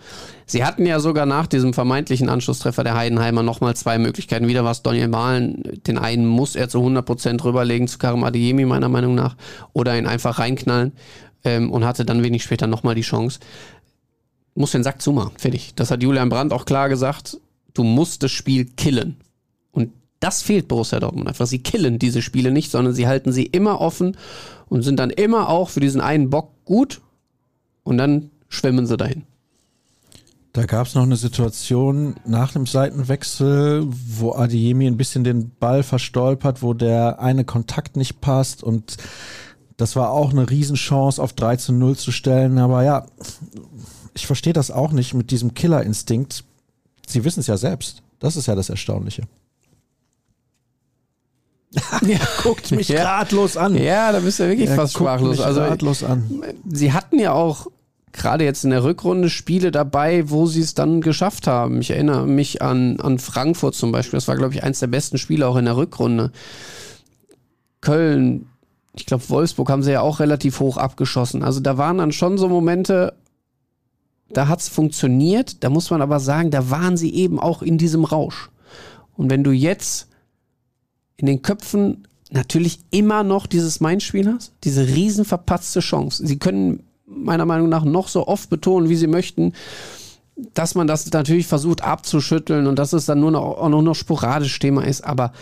[0.46, 4.48] Sie hatten ja sogar nach diesem vermeintlichen Anschlusstreffer der Heidenheimer nochmal zwei Möglichkeiten.
[4.48, 5.62] Wieder war es Daniel Mahlen.
[5.86, 9.36] Den einen muss er zu 100% rüberlegen zu Karim Adeyemi, meiner Meinung nach.
[9.72, 10.92] Oder ihn einfach reinknallen.
[11.44, 13.38] Ähm, und hatte dann wenig später nochmal die Chance.
[14.54, 15.74] Muss den Sack zumachen, fertig.
[15.76, 17.38] Das hat Julian Brandt auch klar gesagt.
[17.74, 19.16] Du musst das Spiel killen.
[20.20, 21.46] Das fehlt Borussia Dortmund einfach.
[21.46, 24.16] Sie killen diese Spiele nicht, sondern sie halten sie immer offen
[24.68, 27.00] und sind dann immer auch für diesen einen Bock gut
[27.84, 29.24] und dann schwimmen sie dahin.
[30.52, 35.82] Da gab es noch eine Situation nach dem Seitenwechsel, wo Adiemi ein bisschen den Ball
[35.82, 38.96] verstolpert, wo der eine Kontakt nicht passt und
[39.76, 42.58] das war auch eine Riesenchance auf 3 zu 0 zu stellen.
[42.58, 43.06] Aber ja,
[44.14, 46.44] ich verstehe das auch nicht mit diesem Killerinstinkt.
[47.06, 48.02] Sie wissen es ja selbst.
[48.18, 49.24] Das ist ja das Erstaunliche.
[52.06, 53.04] ja, guckt mich ja.
[53.04, 53.76] ratlos an.
[53.76, 55.40] Ja, da bist du ja wirklich ja, fast sprachlos.
[55.40, 56.42] also ratlos an.
[56.70, 57.66] Sie hatten ja auch
[58.16, 61.80] gerade jetzt in der Rückrunde Spiele dabei, wo sie es dann geschafft haben.
[61.80, 64.16] Ich erinnere mich an, an Frankfurt zum Beispiel.
[64.16, 66.32] Das war, glaube ich, eins der besten Spiele auch in der Rückrunde.
[67.80, 68.46] Köln,
[68.94, 71.42] ich glaube, Wolfsburg haben sie ja auch relativ hoch abgeschossen.
[71.42, 73.14] Also da waren dann schon so Momente,
[74.30, 75.62] da hat es funktioniert.
[75.62, 78.50] Da muss man aber sagen, da waren sie eben auch in diesem Rausch.
[79.14, 80.08] Und wenn du jetzt
[81.16, 86.26] in den Köpfen natürlich immer noch dieses Mindspiel hast, diese riesen verpatzte Chance.
[86.26, 89.52] Sie können meiner Meinung nach noch so oft betonen, wie sie möchten,
[90.54, 93.94] dass man das natürlich versucht abzuschütteln und dass es dann nur noch, auch nur noch
[93.94, 95.32] sporadisch Thema ist, aber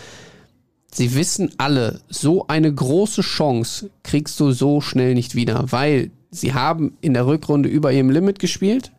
[0.91, 6.53] sie wissen alle, so eine große Chance kriegst du so schnell nicht wieder, weil sie
[6.53, 8.91] haben in der Rückrunde über ihrem Limit gespielt,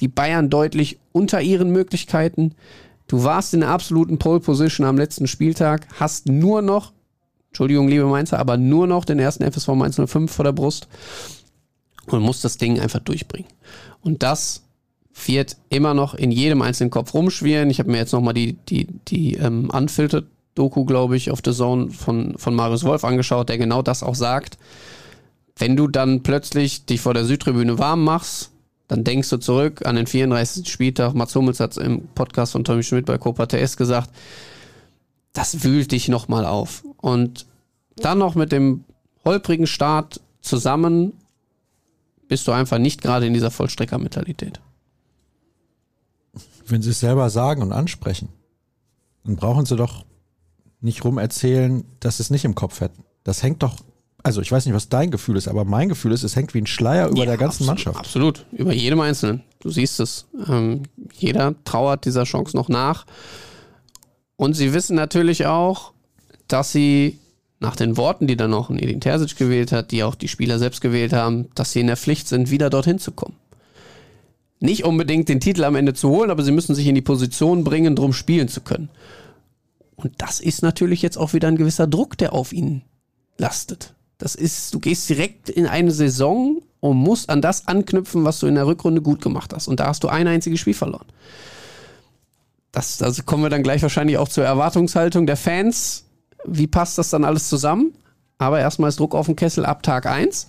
[0.00, 2.54] die Bayern deutlich unter ihren Möglichkeiten,
[3.14, 6.92] Du warst in der absoluten Pole Position am letzten Spieltag, hast nur noch,
[7.50, 10.88] Entschuldigung, liebe Mainzer, aber nur noch den ersten FSV Mainz 05 vor der Brust
[12.06, 13.46] und musst das Ding einfach durchbringen.
[14.02, 14.64] Und das
[15.26, 17.70] wird immer noch in jedem einzelnen Kopf rumschwirren.
[17.70, 21.52] Ich habe mir jetzt nochmal die, die, die ähm, Unfiltered Doku, glaube ich, auf The
[21.52, 24.58] Zone von, von Marius Wolf angeschaut, der genau das auch sagt.
[25.54, 28.50] Wenn du dann plötzlich dich vor der Südtribüne warm machst,
[28.94, 30.70] dann denkst du zurück an den 34.
[30.70, 31.14] Spieltag.
[31.14, 34.08] Mats Hummels hat es im Podcast von Tommy Schmidt bei Copa TS gesagt.
[35.32, 36.84] Das wühlt dich nochmal auf.
[36.98, 37.46] Und
[37.96, 38.84] dann noch mit dem
[39.24, 41.12] holprigen Start zusammen
[42.28, 44.60] bist du einfach nicht gerade in dieser Vollstreckermentalität.
[46.64, 48.28] Wenn sie es selber sagen und ansprechen,
[49.24, 50.04] dann brauchen sie doch
[50.80, 53.02] nicht rumerzählen, dass sie es nicht im Kopf hätten.
[53.24, 53.74] Das hängt doch
[54.24, 56.62] also ich weiß nicht, was dein Gefühl ist, aber mein Gefühl ist, es hängt wie
[56.62, 57.98] ein Schleier über ja, der ganzen absolut, Mannschaft.
[57.98, 59.42] Absolut, über jedem Einzelnen.
[59.60, 60.26] Du siehst es.
[60.48, 63.04] Ähm, jeder trauert dieser Chance noch nach.
[64.36, 65.92] Und sie wissen natürlich auch,
[66.48, 67.18] dass sie
[67.60, 70.80] nach den Worten, die dann noch Edin Terzic gewählt hat, die auch die Spieler selbst
[70.80, 73.36] gewählt haben, dass sie in der Pflicht sind, wieder dorthin zu kommen.
[74.58, 77.62] Nicht unbedingt den Titel am Ende zu holen, aber sie müssen sich in die Position
[77.62, 78.88] bringen, drum spielen zu können.
[79.96, 82.82] Und das ist natürlich jetzt auch wieder ein gewisser Druck, der auf ihnen
[83.36, 83.94] lastet.
[84.18, 88.46] Das ist, du gehst direkt in eine Saison und musst an das anknüpfen, was du
[88.46, 89.68] in der Rückrunde gut gemacht hast.
[89.68, 91.06] Und da hast du ein einziges Spiel verloren.
[92.72, 96.04] Das, also kommen wir dann gleich wahrscheinlich auch zur Erwartungshaltung der Fans.
[96.44, 97.94] Wie passt das dann alles zusammen?
[98.38, 100.48] Aber erstmal ist Druck auf den Kessel ab Tag 1.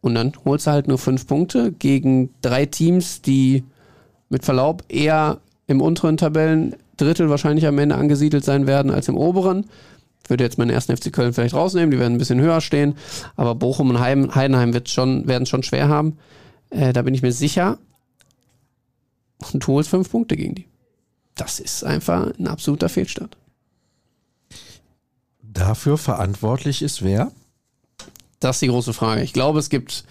[0.00, 3.64] Und dann holst du halt nur fünf Punkte gegen drei Teams, die
[4.28, 9.66] mit Verlaub eher im unteren Tabellendrittel wahrscheinlich am Ende angesiedelt sein werden als im oberen
[10.30, 12.96] würde jetzt meinen ersten FC Köln vielleicht rausnehmen, die werden ein bisschen höher stehen,
[13.36, 16.18] aber Bochum und Heidenheim wird schon, werden es schon schwer haben.
[16.70, 17.78] Äh, da bin ich mir sicher.
[19.52, 20.66] Und du holst fünf Punkte gegen die.
[21.34, 23.36] Das ist einfach ein absoluter Fehlstart.
[25.42, 27.30] Dafür verantwortlich ist wer?
[28.40, 29.22] Das ist die große Frage.
[29.22, 30.04] Ich glaube, es gibt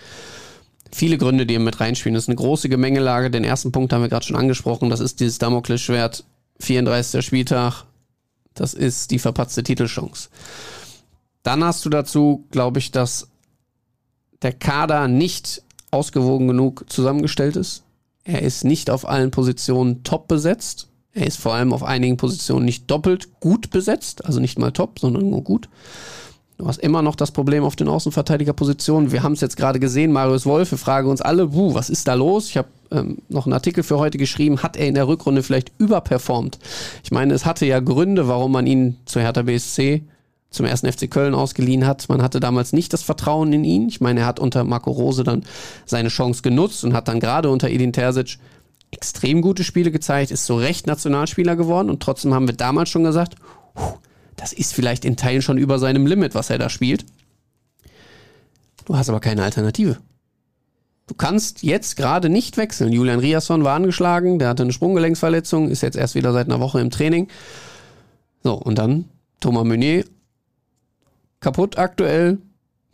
[0.91, 2.13] viele Gründe, die mit reinspielen.
[2.13, 3.30] Das ist eine große Gemengelage.
[3.30, 4.89] Den ersten Punkt haben wir gerade schon angesprochen.
[4.89, 6.23] Das ist dieses Damoklesschwert,
[6.60, 7.26] 34.
[7.26, 7.86] Spieltag.
[8.53, 10.29] Das ist die verpatzte Titelchance.
[11.43, 13.27] Dann hast du dazu, glaube ich, dass
[14.41, 17.83] der Kader nicht ausgewogen genug zusammengestellt ist.
[18.23, 20.87] Er ist nicht auf allen Positionen top besetzt.
[21.11, 24.99] Er ist vor allem auf einigen Positionen nicht doppelt gut besetzt, also nicht mal top,
[24.99, 25.69] sondern nur gut.
[26.57, 29.11] Du hast immer noch das Problem auf den Außenverteidigerpositionen.
[29.11, 32.07] Wir haben es jetzt gerade gesehen, Marius Wolf, wir fragen uns alle, wuh, was ist
[32.07, 32.49] da los?
[32.49, 35.71] Ich habe ähm, noch einen Artikel für heute geschrieben, hat er in der Rückrunde vielleicht
[35.79, 36.59] überperformt?
[37.03, 40.03] Ich meine, es hatte ja Gründe, warum man ihn zu Hertha BSC
[40.51, 42.07] zum ersten FC Köln ausgeliehen hat.
[42.09, 43.89] Man hatte damals nicht das Vertrauen in ihn.
[43.89, 45.43] Ich meine, er hat unter Marco Rose dann
[45.85, 48.37] seine Chance genutzt und hat dann gerade unter Edin Terzic
[48.91, 53.03] extrem gute Spiele gezeigt, ist so recht Nationalspieler geworden und trotzdem haben wir damals schon
[53.03, 53.35] gesagt,
[54.35, 57.05] das ist vielleicht in Teilen schon über seinem Limit, was er da spielt.
[58.85, 59.97] Du hast aber keine Alternative.
[61.07, 62.93] Du kannst jetzt gerade nicht wechseln.
[62.93, 66.79] Julian Riasson war angeschlagen, der hatte eine Sprunggelenksverletzung, ist jetzt erst wieder seit einer Woche
[66.79, 67.27] im Training.
[68.43, 69.05] So, und dann
[69.39, 70.05] Thomas Meunier
[71.39, 72.37] kaputt aktuell.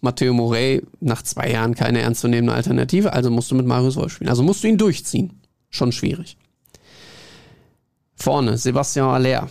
[0.02, 4.30] Matteo Morey nach zwei Jahren keine ernstzunehmende Alternative, also musst du mit Marius Wolf spielen.
[4.30, 5.42] Also musst du ihn durchziehen.
[5.70, 6.38] Schon schwierig.
[8.16, 9.50] Vorne, Sebastian Aller.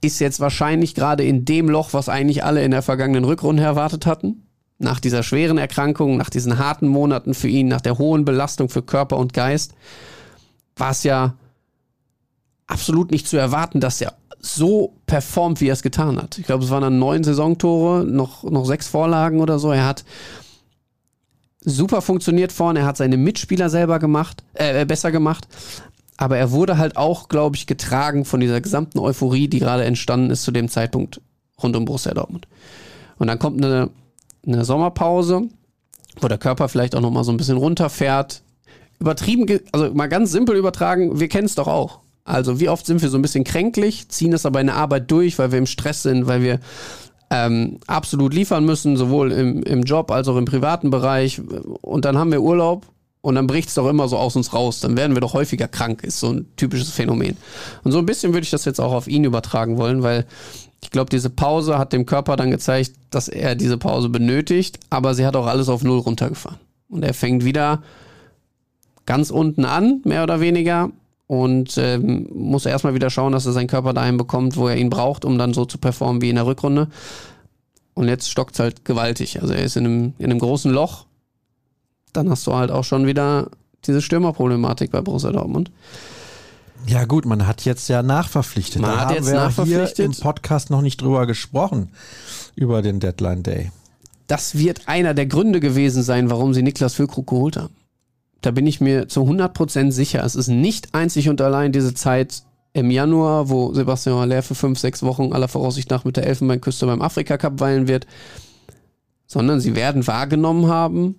[0.00, 4.06] Ist jetzt wahrscheinlich gerade in dem Loch, was eigentlich alle in der vergangenen Rückrunde erwartet
[4.06, 4.46] hatten.
[4.78, 8.82] Nach dieser schweren Erkrankung, nach diesen harten Monaten für ihn, nach der hohen Belastung für
[8.82, 9.74] Körper und Geist,
[10.76, 11.34] war es ja
[12.68, 16.38] absolut nicht zu erwarten, dass er so performt, wie er es getan hat.
[16.38, 19.72] Ich glaube, es waren dann neun Saisontore, noch, noch sechs Vorlagen oder so.
[19.72, 20.04] Er hat
[21.60, 25.48] super funktioniert vorne, er hat seine Mitspieler selber gemacht, äh, besser gemacht.
[26.18, 30.30] Aber er wurde halt auch, glaube ich, getragen von dieser gesamten Euphorie, die gerade entstanden
[30.30, 31.20] ist zu dem Zeitpunkt
[31.62, 32.46] rund um Borussia Dortmund.
[33.18, 33.90] Und dann kommt eine,
[34.44, 35.48] eine Sommerpause,
[36.20, 38.42] wo der Körper vielleicht auch nochmal so ein bisschen runterfährt.
[38.98, 42.00] Übertrieben, also mal ganz simpel übertragen, wir kennen es doch auch.
[42.24, 45.10] Also wie oft sind wir so ein bisschen kränklich, ziehen das aber in der Arbeit
[45.10, 46.58] durch, weil wir im Stress sind, weil wir
[47.30, 51.40] ähm, absolut liefern müssen, sowohl im, im Job als auch im privaten Bereich.
[51.80, 52.86] Und dann haben wir Urlaub
[53.20, 54.80] und dann bricht es doch immer so aus uns raus.
[54.80, 57.36] Dann werden wir doch häufiger krank, ist so ein typisches Phänomen.
[57.84, 60.26] Und so ein bisschen würde ich das jetzt auch auf ihn übertragen wollen, weil
[60.82, 65.14] ich glaube, diese Pause hat dem Körper dann gezeigt, dass er diese Pause benötigt, aber
[65.14, 66.58] sie hat auch alles auf Null runtergefahren.
[66.88, 67.82] Und er fängt wieder
[69.04, 70.90] ganz unten an, mehr oder weniger,
[71.28, 74.88] und ähm, muss erstmal wieder schauen, dass er seinen Körper dahin bekommt, wo er ihn
[74.88, 76.88] braucht, um dann so zu performen wie in der Rückrunde.
[77.92, 79.40] Und jetzt stockt es halt gewaltig.
[79.40, 81.04] Also er ist in einem, in einem großen Loch.
[82.12, 83.50] Dann hast du halt auch schon wieder
[83.84, 85.70] diese Stürmerproblematik bei Borussia Dortmund.
[86.86, 88.80] Ja gut, man hat jetzt ja nachverpflichtet.
[88.82, 89.96] Man da hat haben jetzt wir nachverpflichtet.
[89.96, 91.90] hier im Podcast noch nicht drüber gesprochen,
[92.54, 93.72] über den Deadline Day.
[94.26, 97.74] Das wird einer der Gründe gewesen sein, warum sie Niklas Füllkrug geholt haben
[98.40, 102.42] da bin ich mir zu 100% sicher, es ist nicht einzig und allein diese Zeit
[102.72, 106.86] im Januar, wo Sebastian Haller für fünf, sechs Wochen aller Voraussicht nach mit der Elfenbeinküste
[106.86, 108.06] beim Afrika Cup weilen wird,
[109.26, 111.16] sondern sie werden wahrgenommen haben,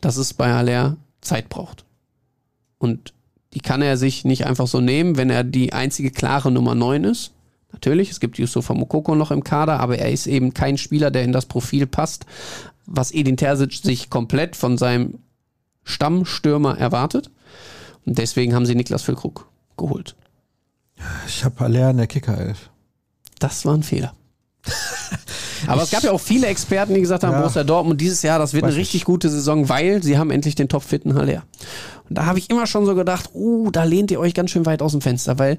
[0.00, 1.84] dass es bei Haller Zeit braucht.
[2.78, 3.12] Und
[3.54, 7.04] die kann er sich nicht einfach so nehmen, wenn er die einzige klare Nummer 9
[7.04, 7.32] ist.
[7.72, 11.24] Natürlich, es gibt Yusufa Mokoko noch im Kader, aber er ist eben kein Spieler, der
[11.24, 12.26] in das Profil passt,
[12.86, 15.18] was Edin Terzic sich komplett von seinem
[15.84, 17.30] Stammstürmer erwartet.
[18.06, 20.16] Und deswegen haben sie Niklas Füllkrug geholt.
[21.26, 22.70] Ich habe Haller in der Kickerelf.
[23.38, 24.14] Das war ein Fehler.
[25.66, 27.40] Aber es gab ja auch viele Experten, die gesagt haben, ja.
[27.40, 29.04] Borussia Dortmund dieses Jahr, das wird Weiß eine richtig ich.
[29.04, 31.42] gute Saison, weil sie haben endlich den topfitten Haller.
[32.08, 34.66] Und da habe ich immer schon so gedacht, uh, da lehnt ihr euch ganz schön
[34.66, 35.58] weit aus dem Fenster, weil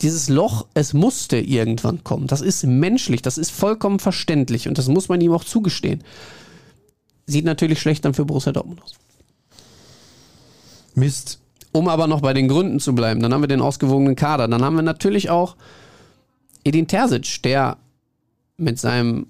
[0.00, 2.26] dieses Loch, es musste irgendwann kommen.
[2.28, 6.04] Das ist menschlich, das ist vollkommen verständlich und das muss man ihm auch zugestehen.
[7.26, 8.94] Sieht natürlich schlecht dann für Borussia Dortmund aus.
[10.94, 11.40] Mist.
[11.70, 14.48] Um aber noch bei den Gründen zu bleiben, dann haben wir den ausgewogenen Kader.
[14.48, 15.56] Dann haben wir natürlich auch
[16.64, 17.76] Edin Terzic, der
[18.58, 19.26] mit seinem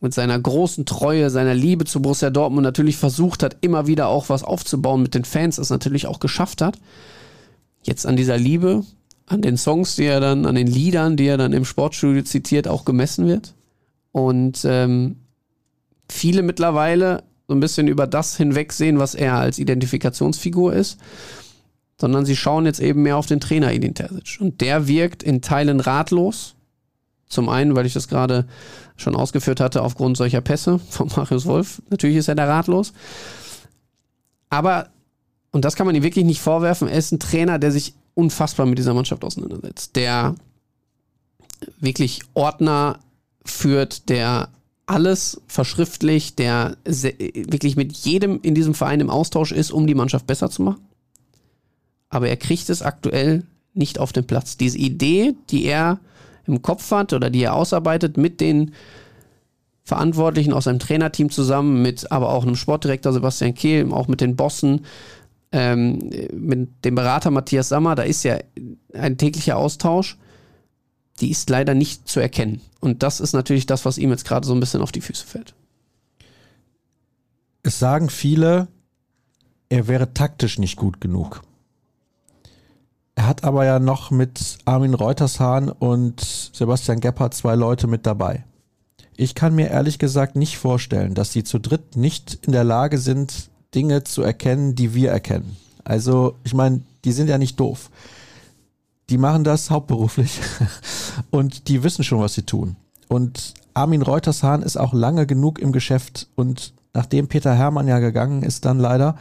[0.00, 4.28] mit seiner großen Treue, seiner Liebe zu Borussia Dortmund natürlich versucht hat, immer wieder auch
[4.28, 6.78] was aufzubauen mit den Fans, das natürlich auch geschafft hat.
[7.82, 8.84] Jetzt an dieser Liebe,
[9.26, 12.68] an den Songs, die er dann, an den Liedern, die er dann im Sportstudio zitiert,
[12.68, 13.54] auch gemessen wird.
[14.12, 15.16] Und ähm,
[16.10, 20.98] viele mittlerweile so ein bisschen über das hinwegsehen, was er als Identifikationsfigur ist,
[22.00, 24.38] sondern sie schauen jetzt eben mehr auf den Trainer Edin Terzic.
[24.40, 26.53] Und der wirkt in Teilen ratlos.
[27.28, 28.46] Zum einen, weil ich das gerade
[28.96, 31.82] schon ausgeführt hatte, aufgrund solcher Pässe von Marius Wolf.
[31.90, 32.92] Natürlich ist er da ratlos.
[34.50, 34.88] Aber
[35.54, 38.66] und das kann man ihm wirklich nicht vorwerfen, er ist ein Trainer, der sich unfassbar
[38.66, 40.34] mit dieser Mannschaft auseinandersetzt, der
[41.78, 42.98] wirklich Ordner
[43.44, 44.48] führt, der
[44.86, 50.26] alles verschriftlicht, der wirklich mit jedem in diesem Verein im Austausch ist, um die Mannschaft
[50.26, 50.84] besser zu machen.
[52.08, 54.56] Aber er kriegt es aktuell nicht auf den Platz.
[54.56, 56.00] Diese Idee, die er
[56.46, 58.74] im Kopf hat oder die er ausarbeitet mit den
[59.82, 64.36] Verantwortlichen aus seinem Trainerteam zusammen, mit aber auch einem Sportdirektor Sebastian Kehl, auch mit den
[64.36, 64.86] Bossen,
[65.52, 68.38] ähm, mit dem Berater Matthias Sammer, da ist ja
[68.94, 70.16] ein täglicher Austausch
[71.20, 72.60] die ist leider nicht zu erkennen.
[72.80, 75.26] Und das ist natürlich das, was ihm jetzt gerade so ein bisschen auf die Füße
[75.26, 75.54] fällt.
[77.62, 78.68] Es sagen viele,
[79.68, 81.42] er wäre taktisch nicht gut genug.
[83.16, 86.20] Er hat aber ja noch mit Armin Reutershahn und
[86.52, 88.44] Sebastian Gebhardt zwei Leute mit dabei.
[89.16, 92.98] Ich kann mir ehrlich gesagt nicht vorstellen, dass sie zu dritt nicht in der Lage
[92.98, 95.56] sind, Dinge zu erkennen, die wir erkennen.
[95.84, 97.90] Also, ich meine, die sind ja nicht doof
[99.10, 100.40] die machen das hauptberuflich
[101.30, 102.76] und die wissen schon, was sie tun.
[103.08, 108.42] Und Armin Reutershahn ist auch lange genug im Geschäft und nachdem Peter Hermann ja gegangen
[108.42, 109.16] ist dann leider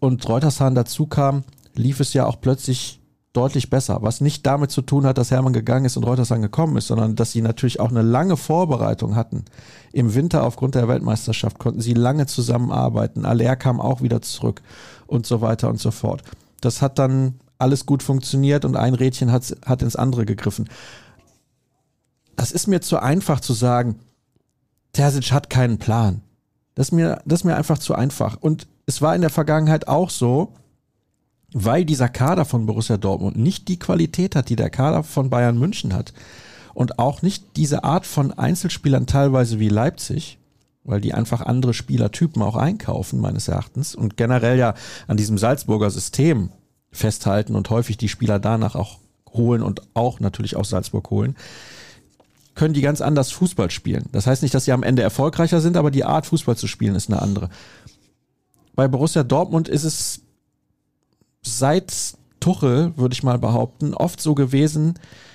[0.00, 1.44] und Reutershahn dazu kam,
[1.74, 3.00] lief es ja auch plötzlich
[3.34, 3.98] deutlich besser.
[4.00, 7.16] Was nicht damit zu tun hat, dass Hermann gegangen ist und Reutershahn gekommen ist, sondern
[7.16, 9.44] dass sie natürlich auch eine lange Vorbereitung hatten.
[9.92, 13.26] Im Winter aufgrund der Weltmeisterschaft konnten sie lange zusammenarbeiten.
[13.26, 14.62] Aller kam auch wieder zurück
[15.06, 16.22] und so weiter und so fort.
[16.60, 20.68] Das hat dann alles gut funktioniert und ein Rädchen hat, hat ins andere gegriffen.
[22.36, 23.96] Das ist mir zu einfach zu sagen,
[24.92, 26.22] Terzic hat keinen Plan.
[26.74, 28.36] Das ist mir, das ist mir einfach zu einfach.
[28.40, 30.52] Und es war in der Vergangenheit auch so,
[31.54, 35.56] weil dieser Kader von Borussia Dortmund nicht die Qualität hat, die der Kader von Bayern
[35.56, 36.12] München hat.
[36.74, 40.38] Und auch nicht diese Art von Einzelspielern teilweise wie Leipzig,
[40.82, 43.94] weil die einfach andere Spielertypen auch einkaufen, meines Erachtens.
[43.94, 44.74] Und generell ja
[45.06, 46.50] an diesem Salzburger System
[46.90, 48.98] festhalten und häufig die Spieler danach auch
[49.32, 51.36] holen und auch natürlich aus Salzburg holen,
[52.56, 54.06] können die ganz anders Fußball spielen.
[54.10, 56.96] Das heißt nicht, dass sie am Ende erfolgreicher sind, aber die Art Fußball zu spielen
[56.96, 57.48] ist eine andere.
[58.74, 60.23] Bei Borussia Dortmund ist es
[61.44, 64.94] seit Tuchel, würde ich mal behaupten, oft so gewesen,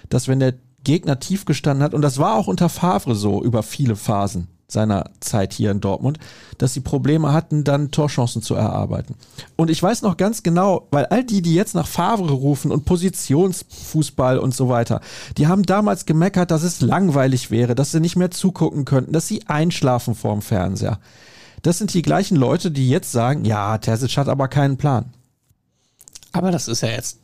[0.10, 3.64] dass wenn der Gegner tief gestanden hat, und das war auch unter Favre so über
[3.64, 6.20] viele Phasen, seiner Zeit hier in Dortmund,
[6.58, 9.16] dass sie Probleme hatten, dann Torchancen zu erarbeiten.
[9.56, 12.86] Und ich weiß noch ganz genau, weil all die, die jetzt nach Favre rufen und
[12.86, 15.02] Positionsfußball und so weiter,
[15.38, 19.28] die haben damals gemeckert, dass es langweilig wäre, dass sie nicht mehr zugucken könnten, dass
[19.28, 21.00] sie einschlafen vorm Fernseher.
[21.62, 25.06] Das sind die gleichen Leute, die jetzt sagen, ja, Terzic hat aber keinen Plan.
[26.32, 27.20] Aber das ist ja jetzt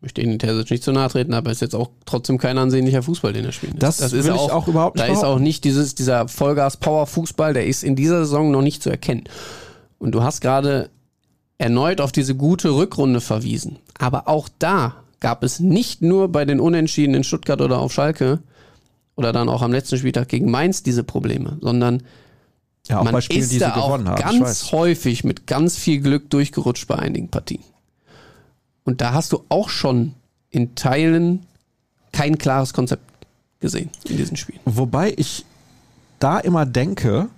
[0.00, 3.32] möchte Ihnen Terzic nicht zu nahe treten, aber ist jetzt auch trotzdem kein ansehnlicher Fußball,
[3.32, 3.82] den er spielt.
[3.82, 5.08] Das, das ist will auch, ich auch überhaupt nicht.
[5.08, 8.90] Da ist auch nicht dieses, dieser Vollgas-Power-Fußball, der ist in dieser Saison noch nicht zu
[8.90, 9.24] erkennen.
[9.98, 10.90] Und du hast gerade
[11.58, 13.78] erneut auf diese gute Rückrunde verwiesen.
[13.98, 18.40] Aber auch da gab es nicht nur bei den Unentschieden in Stuttgart oder auf Schalke
[19.16, 22.02] oder dann auch am letzten Spieltag gegen Mainz diese Probleme, sondern
[22.88, 27.28] ja, man Spielen, ist da auch ganz häufig mit ganz viel Glück durchgerutscht bei einigen
[27.28, 27.62] Partien.
[28.84, 30.14] Und da hast du auch schon
[30.50, 31.46] in Teilen
[32.12, 33.04] kein klares Konzept
[33.60, 34.60] gesehen in diesen Spielen.
[34.64, 35.44] Wobei ich
[36.18, 37.28] da immer denke,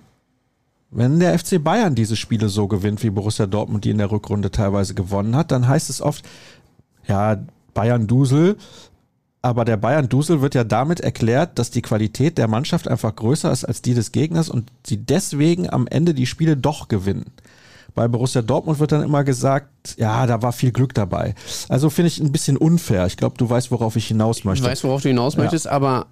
[0.89, 4.51] wenn der FC Bayern diese Spiele so gewinnt, wie Borussia Dortmund die in der Rückrunde
[4.51, 6.23] teilweise gewonnen hat, dann heißt es oft,
[7.07, 8.57] ja, Bayern Dusel,
[9.41, 13.51] aber der Bayern Dusel wird ja damit erklärt, dass die Qualität der Mannschaft einfach größer
[13.51, 17.25] ist als die des Gegners und sie deswegen am Ende die Spiele doch gewinnen.
[17.95, 21.35] Bei Borussia Dortmund wird dann immer gesagt, ja, da war viel Glück dabei.
[21.69, 23.05] Also finde ich ein bisschen unfair.
[23.05, 24.65] Ich glaube, du weißt, worauf ich hinaus möchte.
[24.65, 25.41] Ich weiß, worauf du hinaus ja.
[25.41, 26.07] möchtest, aber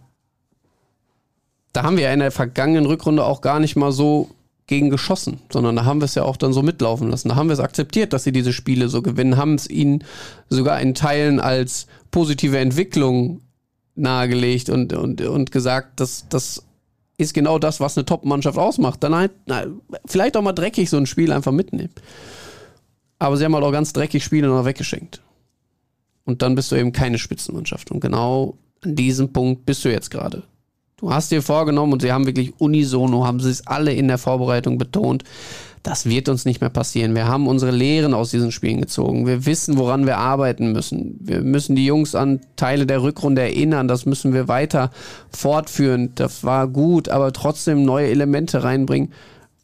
[1.74, 4.30] da haben wir ja in der vergangenen Rückrunde auch gar nicht mal so
[4.68, 7.30] gegen geschossen, sondern da haben wir es ja auch dann so mitlaufen lassen.
[7.30, 10.04] Da haben wir es akzeptiert, dass sie diese Spiele so gewinnen, haben es ihnen
[10.50, 13.42] sogar in Teilen als positive Entwicklung
[13.96, 16.64] nahegelegt und, und, und gesagt, dass das
[17.22, 19.04] ist genau das, was eine Top-Mannschaft ausmacht.
[19.04, 19.66] Dann halt, na,
[20.06, 21.94] vielleicht auch mal dreckig so ein Spiel einfach mitnehmen.
[23.20, 25.22] Aber sie haben halt auch ganz dreckig Spiele noch weggeschenkt.
[26.26, 27.92] Und dann bist du eben keine Spitzenmannschaft.
[27.92, 30.44] Und genau an diesem Punkt bist du jetzt gerade.
[30.98, 34.20] Du hast dir vorgenommen und sie haben wirklich unisono, haben sie es alle in der
[34.20, 35.24] Vorbereitung betont,
[35.84, 37.16] das wird uns nicht mehr passieren.
[37.16, 39.26] Wir haben unsere Lehren aus diesen Spielen gezogen.
[39.26, 41.18] Wir wissen, woran wir arbeiten müssen.
[41.20, 43.88] Wir müssen die Jungs an Teile der Rückrunde erinnern.
[43.88, 44.92] Das müssen wir weiter
[45.32, 46.12] fortführen.
[46.16, 49.12] Das war gut, aber trotzdem neue Elemente reinbringen.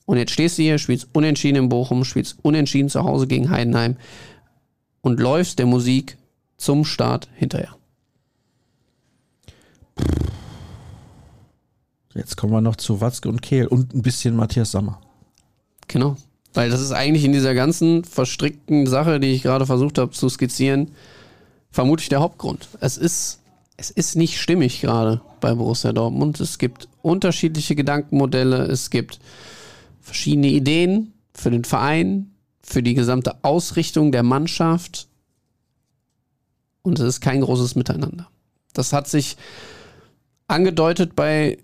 [0.06, 3.98] Und jetzt stehst du hier, spielst unentschieden in Bochum, spielst unentschieden zu Hause gegen Heidenheim
[5.02, 6.18] und läufst der Musik
[6.58, 7.76] zum Start hinterher.
[12.16, 15.00] Jetzt kommen wir noch zu Watzke und Kehl und ein bisschen Matthias Sammer.
[15.88, 16.18] Genau.
[16.54, 20.28] Weil das ist eigentlich in dieser ganzen verstrickten Sache, die ich gerade versucht habe zu
[20.30, 20.92] skizzieren,
[21.70, 22.68] vermutlich der Hauptgrund.
[22.80, 23.40] Es ist,
[23.78, 26.40] es ist nicht stimmig gerade bei Borussia Dortmund.
[26.40, 29.20] Es gibt unterschiedliche Gedankenmodelle, es gibt
[30.02, 35.08] verschiedene Ideen für den Verein, für die gesamte Ausrichtung der Mannschaft.
[36.82, 38.28] Und es ist kein großes Miteinander.
[38.74, 39.38] Das hat sich
[40.48, 41.58] angedeutet bei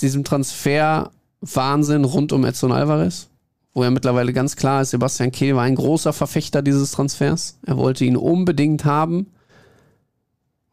[0.00, 3.29] diesem Transfer-Wahnsinn rund um Edson Alvarez,
[3.72, 7.58] wo ja mittlerweile ganz klar ist, Sebastian Kehl war ein großer Verfechter dieses Transfers.
[7.64, 9.28] Er wollte ihn unbedingt haben.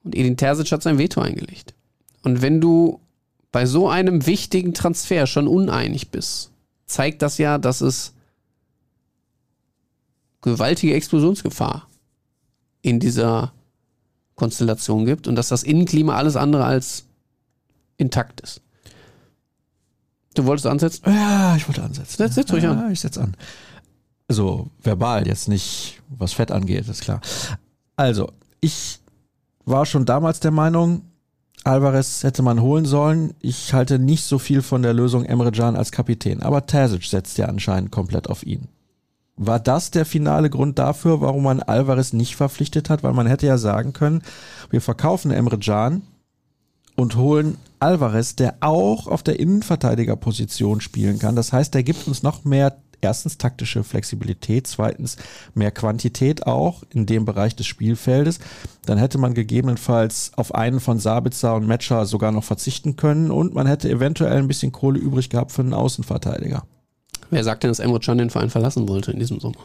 [0.04, 1.76] Und Edin Terzic hat sein Veto eingelegt.
[2.24, 3.00] Und wenn du
[3.52, 6.52] bei so einem wichtigen Transfer schon uneinig bist,
[6.86, 8.14] zeigt das ja, dass es
[10.42, 11.88] gewaltige Explosionsgefahr
[12.82, 13.54] in dieser
[14.36, 17.06] Konstellation gibt und dass das Innenklima alles andere als
[17.98, 18.62] intakt ist.
[20.38, 21.02] Du wolltest ansetzen?
[21.08, 22.16] Ja, ich wollte ansetzen.
[22.16, 22.92] Setz, setz ruhig ja, an.
[22.92, 23.36] ich setze an.
[24.28, 27.22] Also verbal, jetzt nicht, was Fett angeht, ist klar.
[27.96, 28.30] Also,
[28.62, 29.00] ich
[29.66, 31.02] war schon damals der Meinung,
[31.64, 33.34] Alvarez hätte man holen sollen.
[33.40, 37.40] Ich halte nicht so viel von der Lösung Emre Can als Kapitän, aber Terzic setzt
[37.40, 38.68] ja anscheinend komplett auf ihn.
[39.38, 43.02] War das der finale Grund dafür, warum man Alvarez nicht verpflichtet hat?
[43.02, 44.22] Weil man hätte ja sagen können,
[44.70, 46.04] wir verkaufen Emre Can
[46.98, 51.36] und holen Alvarez, der auch auf der Innenverteidigerposition spielen kann.
[51.36, 55.18] Das heißt, der gibt uns noch mehr erstens taktische Flexibilität, zweitens
[55.54, 58.40] mehr Quantität auch in dem Bereich des Spielfeldes.
[58.86, 63.54] Dann hätte man gegebenenfalls auf einen von Sabitzer und Metscher sogar noch verzichten können und
[63.54, 66.64] man hätte eventuell ein bisschen Kohle übrig gehabt für einen Außenverteidiger.
[67.30, 69.60] Wer sagt denn, dass Emre Can den Verein verlassen wollte in diesem Sommer?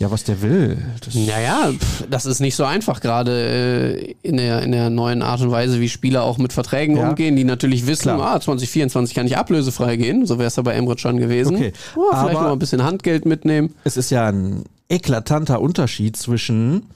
[0.00, 0.78] Ja, was der will.
[1.04, 1.72] Das naja,
[2.08, 5.78] das ist nicht so einfach, gerade äh, in, der, in der neuen Art und Weise,
[5.78, 7.10] wie Spieler auch mit Verträgen ja.
[7.10, 8.36] umgehen, die natürlich wissen, Klar.
[8.36, 10.24] ah, 2024 kann ich ablösefrei gehen.
[10.24, 11.56] So wäre es ja bei Emre Can gewesen.
[11.56, 11.74] Okay.
[11.96, 13.74] Oh, vielleicht noch ein bisschen Handgeld mitnehmen.
[13.84, 16.86] Es ist ja ein eklatanter Unterschied zwischen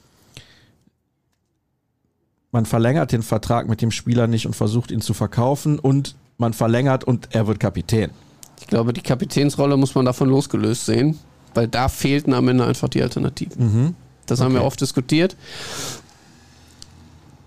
[2.53, 6.55] man verlängert den Vertrag mit dem Spieler nicht und versucht ihn zu verkaufen und man
[6.55, 8.13] verlängert und er wird Kapitän.
[8.61, 11.19] Ich glaube, die Kapitänsrolle muss man davon losgelöst sehen,
[11.55, 13.65] weil da fehlten am Ende einfach die Alternativen.
[13.65, 13.95] Mhm.
[14.27, 14.47] Das okay.
[14.47, 15.37] haben wir oft diskutiert.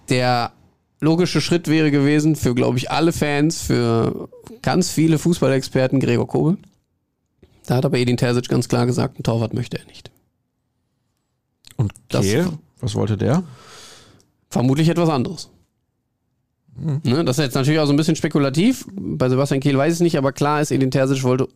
[0.10, 0.52] Der
[1.00, 4.30] logische Schritt wäre gewesen für, glaube ich, alle Fans, für
[4.62, 6.58] ganz viele Fußballexperten Gregor Kobel.
[7.65, 10.10] Da hat aber Edin Terzic ganz klar gesagt, ein Torwart möchte er nicht.
[11.76, 12.48] Und Kehl,
[12.80, 13.43] was wollte der?
[14.50, 15.50] Vermutlich etwas anderes.
[16.76, 17.02] Mhm.
[17.04, 18.86] Ne, das ist jetzt natürlich auch so ein bisschen spekulativ.
[18.96, 21.50] Bei Sebastian Kehl weiß ich es nicht, aber klar ist, Edin Terzic wollte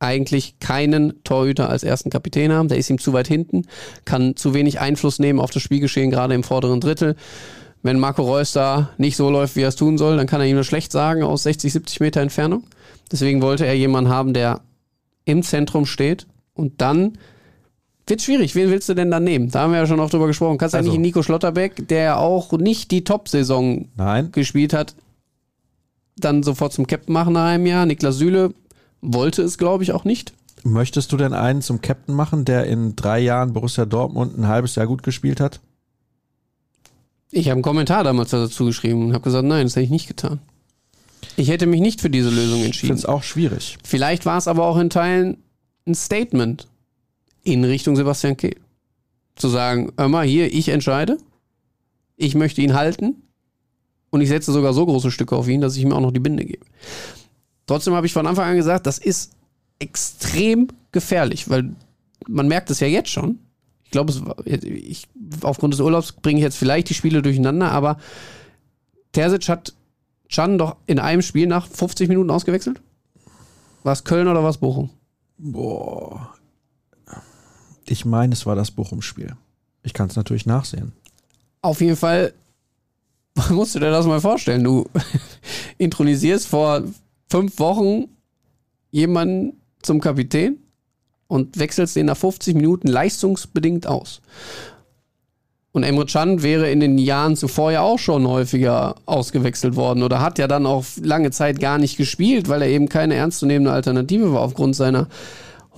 [0.00, 2.68] eigentlich keinen Torhüter als ersten Kapitän haben.
[2.68, 3.66] Der ist ihm zu weit hinten,
[4.04, 7.16] kann zu wenig Einfluss nehmen auf das Spielgeschehen, gerade im vorderen Drittel.
[7.82, 10.46] Wenn Marco Reus da nicht so läuft, wie er es tun soll, dann kann er
[10.46, 12.64] ihm nur schlecht sagen aus 60, 70 Meter Entfernung.
[13.12, 14.60] Deswegen wollte er jemanden haben, der
[15.24, 17.18] im Zentrum steht und dann
[18.06, 18.54] wird schwierig.
[18.54, 19.50] Wen willst du denn dann nehmen?
[19.50, 20.58] Da haben wir ja schon oft drüber gesprochen.
[20.58, 23.88] Kannst du also, eigentlich Nico Schlotterbeck, der ja auch nicht die Top-Saison
[24.32, 24.94] gespielt hat,
[26.16, 27.86] dann sofort zum Captain machen nach einem Jahr?
[27.86, 28.52] Niklas Süle
[29.00, 30.32] wollte es, glaube ich, auch nicht.
[30.62, 34.74] Möchtest du denn einen zum Captain machen, der in drei Jahren Borussia Dortmund ein halbes
[34.74, 35.60] Jahr gut gespielt hat?
[37.30, 40.08] Ich habe einen Kommentar damals dazu geschrieben und habe gesagt, nein, das hätte ich nicht
[40.08, 40.40] getan.
[41.36, 42.72] Ich hätte mich nicht für diese Lösung entschieden.
[42.72, 43.78] Ich finde es auch schwierig.
[43.84, 45.38] Vielleicht war es aber auch in Teilen
[45.86, 46.66] ein Statement
[47.42, 48.56] in Richtung Sebastian Kehl.
[49.36, 51.16] Zu sagen, hör mal, hier, ich entscheide,
[52.16, 53.22] ich möchte ihn halten
[54.10, 56.20] und ich setze sogar so große Stücke auf ihn, dass ich ihm auch noch die
[56.20, 56.66] Binde gebe.
[57.70, 59.30] Trotzdem habe ich von Anfang an gesagt, das ist
[59.78, 61.76] extrem gefährlich, weil
[62.26, 63.38] man merkt es ja jetzt schon.
[63.84, 64.12] Ich glaube,
[64.44, 65.06] ich,
[65.42, 67.98] aufgrund des Urlaubs bringe ich jetzt vielleicht die Spiele durcheinander, aber
[69.12, 69.72] Terzic hat
[70.28, 72.80] Chan doch in einem Spiel nach 50 Minuten ausgewechselt?
[73.84, 74.90] War es Köln oder war es Bochum?
[75.38, 76.34] Boah,
[77.86, 79.36] ich meine, es war das Bochum-Spiel.
[79.84, 80.90] Ich kann es natürlich nachsehen.
[81.62, 82.32] Auf jeden Fall
[83.50, 84.64] musst du dir das mal vorstellen.
[84.64, 84.88] Du
[85.78, 86.82] intronisierst vor
[87.30, 88.08] fünf Wochen
[88.90, 90.58] jemanden zum Kapitän
[91.28, 94.20] und wechselst den nach 50 Minuten leistungsbedingt aus.
[95.72, 100.20] Und Emre Can wäre in den Jahren zuvor ja auch schon häufiger ausgewechselt worden oder
[100.20, 104.32] hat ja dann auch lange Zeit gar nicht gespielt, weil er eben keine ernstzunehmende Alternative
[104.32, 105.06] war aufgrund seiner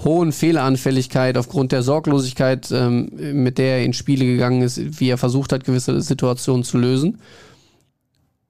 [0.03, 5.19] hohen Fehleranfälligkeit, aufgrund der Sorglosigkeit, ähm, mit der er in Spiele gegangen ist, wie er
[5.19, 7.19] versucht hat, gewisse Situationen zu lösen.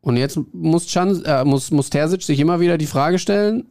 [0.03, 3.65] Und jetzt muss, Chan, äh, muss, muss Terzic sich immer wieder die Frage stellen,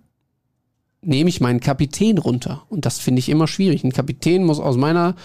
[1.01, 2.63] nehme ich meinen Kapitän runter?
[2.69, 3.84] Und das finde ich immer schwierig.
[3.84, 5.15] Ein Kapitän muss aus meiner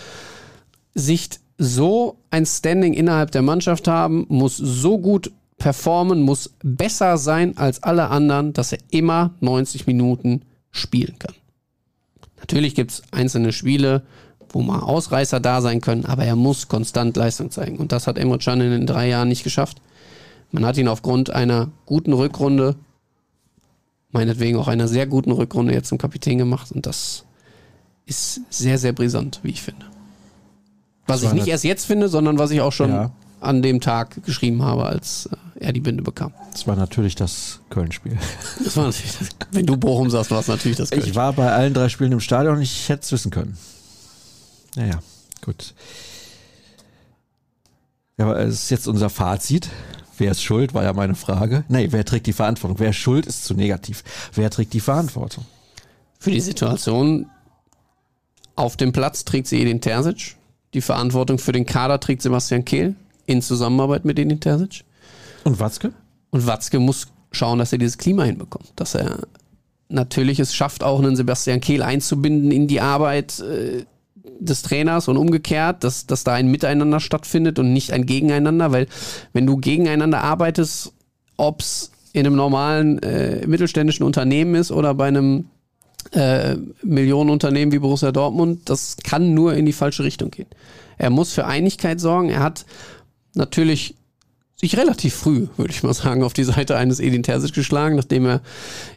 [0.94, 7.56] Sicht so ein Standing innerhalb der Mannschaft haben, muss so gut performen, muss besser sein
[7.56, 11.34] als alle anderen, dass er immer 90 Minuten spielen kann.
[12.38, 14.02] Natürlich gibt es einzelne Spiele,
[14.50, 17.78] wo mal Ausreißer da sein können, aber er muss konstant Leistung zeigen.
[17.78, 19.80] Und das hat Emre Can in den drei Jahren nicht geschafft.
[20.52, 22.76] Man hat ihn aufgrund einer guten Rückrunde,
[24.10, 27.24] meinetwegen auch einer sehr guten Rückrunde jetzt zum Kapitän gemacht und das
[28.06, 29.84] ist sehr, sehr brisant, wie ich finde.
[31.06, 33.10] Was ich nicht erst jetzt finde, sondern was ich auch schon ja.
[33.40, 36.32] an dem Tag geschrieben habe, als äh, er die Binde bekam.
[36.52, 38.18] Das war natürlich das Köln-Spiel.
[38.64, 41.04] Das war natürlich das, wenn du Bochum sagst, war es natürlich das Köln.
[41.04, 43.56] Ich war bei allen drei Spielen im Stadion und ich hätte es wissen können.
[44.74, 45.00] Naja,
[45.44, 45.74] gut.
[48.18, 49.68] Ja, aber es ist jetzt unser Fazit.
[50.18, 51.64] Wer ist schuld, war ja meine Frage.
[51.68, 52.78] Nee, wer trägt die Verantwortung?
[52.78, 54.02] Wer ist schuld, ist zu negativ.
[54.34, 55.44] Wer trägt die Verantwortung?
[56.18, 57.26] Für die Situation
[58.56, 60.36] auf dem Platz trägt sie Edin Terzic.
[60.74, 62.96] Die Verantwortung für den Kader trägt Sebastian Kehl
[63.26, 64.84] in Zusammenarbeit mit Edin Terzic.
[65.44, 65.92] Und Watzke?
[66.30, 68.72] Und Watzke muss schauen, dass er dieses Klima hinbekommt.
[68.76, 69.20] Dass er
[69.88, 73.84] natürlich es schafft, auch einen Sebastian Kehl einzubinden in die Arbeit äh,
[74.38, 78.86] des Trainers und umgekehrt, dass, dass da ein Miteinander stattfindet und nicht ein Gegeneinander, weil
[79.32, 80.92] wenn du gegeneinander arbeitest,
[81.36, 85.46] ob es in einem normalen äh, mittelständischen Unternehmen ist oder bei einem
[86.12, 90.48] äh, Millionenunternehmen wie Borussia Dortmund, das kann nur in die falsche Richtung gehen.
[90.98, 92.30] Er muss für Einigkeit sorgen.
[92.30, 92.64] Er hat
[93.34, 93.96] natürlich
[94.58, 98.26] sich relativ früh, würde ich mal sagen, auf die Seite eines Edin Terzic geschlagen, nachdem
[98.26, 98.40] er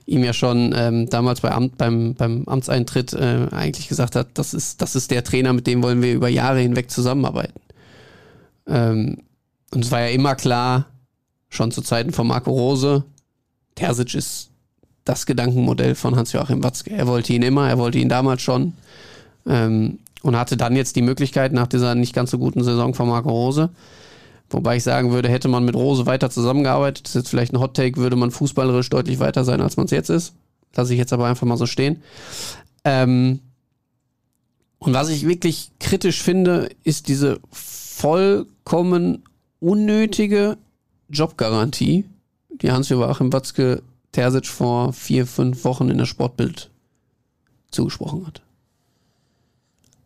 [0.05, 4.53] ihm ja schon ähm, damals bei Amt, beim, beim Amtseintritt äh, eigentlich gesagt hat, das
[4.53, 7.59] ist, das ist der Trainer, mit dem wollen wir über Jahre hinweg zusammenarbeiten.
[8.67, 9.17] Ähm,
[9.71, 10.85] und es war ja immer klar,
[11.49, 13.03] schon zu Zeiten von Marco Rose,
[13.75, 14.49] Terzic ist
[15.03, 16.91] das Gedankenmodell von Hans-Joachim Watzke.
[16.91, 18.73] Er wollte ihn immer, er wollte ihn damals schon
[19.47, 23.09] ähm, und hatte dann jetzt die Möglichkeit nach dieser nicht ganz so guten Saison von
[23.09, 23.69] Marco Rose,
[24.49, 27.59] Wobei ich sagen würde, hätte man mit Rose weiter zusammengearbeitet, das ist jetzt vielleicht ein
[27.59, 30.33] Hot Take, würde man fußballerisch deutlich weiter sein, als man es jetzt ist.
[30.75, 32.01] Lasse ich jetzt aber einfach mal so stehen.
[32.83, 33.39] Ähm
[34.79, 39.23] und was ich wirklich kritisch finde, ist diese vollkommen
[39.59, 40.57] unnötige
[41.09, 42.05] Jobgarantie,
[42.61, 46.71] die Hans-Joachim Watzke Terzic vor vier, fünf Wochen in der Sportbild
[47.71, 48.41] zugesprochen hat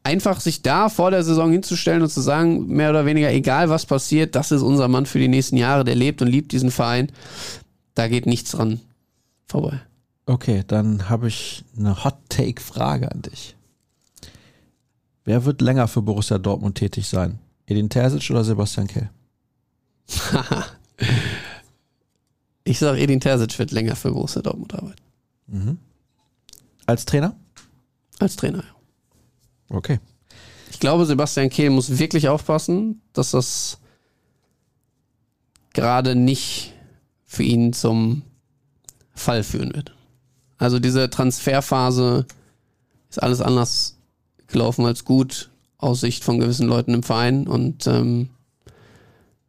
[0.03, 3.85] einfach sich da vor der Saison hinzustellen und zu sagen, mehr oder weniger egal was
[3.85, 7.11] passiert, das ist unser Mann für die nächsten Jahre, der lebt und liebt diesen Verein,
[7.95, 8.81] da geht nichts dran
[9.47, 9.81] vorbei.
[10.25, 13.55] Okay, dann habe ich eine Hot Take Frage an dich.
[15.25, 17.39] Wer wird länger für Borussia Dortmund tätig sein?
[17.65, 19.09] Edin Terzic oder Sebastian Kell?
[22.65, 25.01] ich sage, Edin Terzic wird länger für Borussia Dortmund arbeiten.
[25.47, 25.77] Mhm.
[26.85, 27.35] Als Trainer?
[28.19, 28.82] Als Trainer, ja.
[29.73, 29.99] Okay.
[30.71, 33.79] Ich glaube, Sebastian Kehl muss wirklich aufpassen, dass das
[35.73, 36.73] gerade nicht
[37.25, 38.21] für ihn zum
[39.13, 39.95] Fall führen wird.
[40.57, 42.25] Also diese Transferphase
[43.09, 43.97] ist alles anders
[44.47, 48.29] gelaufen als gut aus Sicht von gewissen Leuten im Verein und ähm,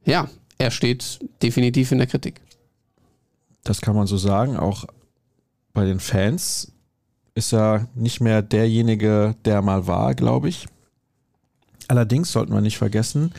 [0.04, 2.40] ja, er steht definitiv in der Kritik.
[3.62, 4.84] Das kann man so sagen, auch
[5.72, 6.73] bei den Fans
[7.34, 10.66] ist er nicht mehr derjenige, der mal war, glaube ich.
[11.88, 13.32] Allerdings sollten wir nicht vergessen,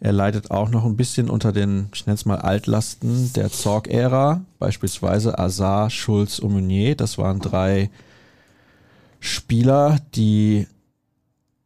[0.00, 4.42] er leidet auch noch ein bisschen unter den, ich nenne es mal Altlasten der Zorg-Ära,
[4.58, 6.94] beispielsweise Azar, Schulz und Meunier.
[6.94, 7.90] Das waren drei
[9.18, 10.68] Spieler, die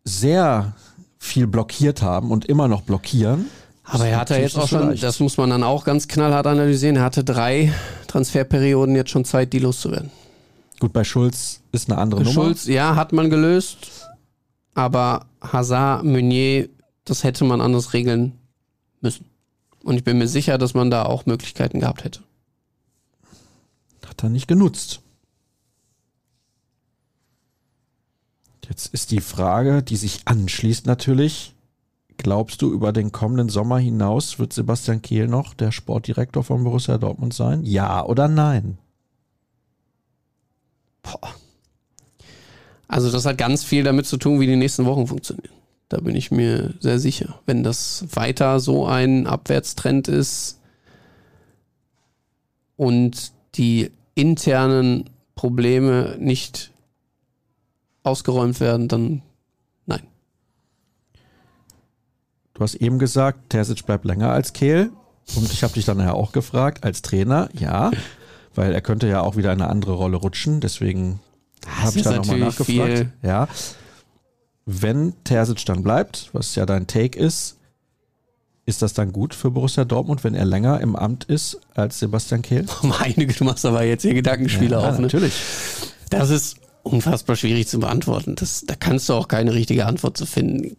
[0.05, 0.75] sehr
[1.19, 3.47] viel blockiert haben und immer noch blockieren.
[3.85, 5.03] Aber er hatte jetzt auch schon, leicht.
[5.03, 7.73] das muss man dann auch ganz knallhart analysieren, er hatte drei
[8.07, 10.11] Transferperioden jetzt schon Zeit, die loszuwerden.
[10.81, 12.47] Gut, bei Schulz ist eine andere Schulz, Nummer.
[12.49, 14.09] Schulz, ja, hat man gelöst.
[14.75, 16.69] Aber Hazard, Meunier,
[17.05, 18.39] das hätte man anders regeln
[19.01, 19.27] müssen.
[19.83, 22.21] Und ich bin mir sicher, dass man da auch Möglichkeiten gehabt hätte.
[24.07, 25.01] Hat er nicht genutzt.
[28.69, 31.55] Jetzt ist die Frage, die sich anschließt natürlich.
[32.17, 36.99] Glaubst du, über den kommenden Sommer hinaus wird Sebastian Kehl noch der Sportdirektor von Borussia
[36.99, 37.65] Dortmund sein?
[37.65, 38.79] Ja oder nein?
[41.03, 41.35] Boah.
[42.93, 45.55] Also das hat ganz viel damit zu tun, wie die nächsten Wochen funktionieren.
[45.89, 47.41] Da bin ich mir sehr sicher.
[47.47, 50.61] Wenn das weiter so ein Abwärtstrend ist
[52.77, 56.71] und die internen Probleme nicht
[58.03, 59.23] ausgeräumt werden, dann
[59.87, 60.03] nein.
[62.53, 64.91] Du hast eben gesagt, Terzic bleibt länger als Kehl.
[65.35, 67.91] Und ich habe dich dann ja auch gefragt, als Trainer, ja
[68.55, 70.61] weil er könnte ja auch wieder in eine andere Rolle rutschen.
[70.61, 71.21] Deswegen
[71.67, 72.67] habe ich da nochmal nachgefragt.
[72.67, 73.13] Viel.
[73.23, 73.49] Ja.
[74.65, 77.57] Wenn Terzic dann bleibt, was ja dein Take ist,
[78.65, 82.43] ist das dann gut für Borussia Dortmund, wenn er länger im Amt ist als Sebastian
[82.43, 82.67] Kehl?
[82.83, 84.97] Meine, du machst aber jetzt hier Gedankenspiele ja, auf.
[84.97, 85.03] Ne?
[85.03, 85.35] Natürlich.
[86.11, 88.37] Das ist unfassbar schwierig zu beantworten.
[88.37, 90.77] Das, da kannst du auch keine richtige Antwort zu finden.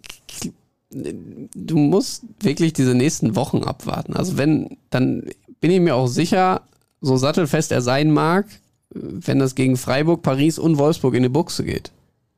[0.92, 4.16] Du musst wirklich diese nächsten Wochen abwarten.
[4.16, 5.24] Also wenn, dann
[5.60, 6.62] bin ich mir auch sicher,
[7.02, 8.46] so sattelfest er sein mag,
[8.94, 11.92] wenn das gegen Freiburg, Paris und Wolfsburg in die Buchse geht.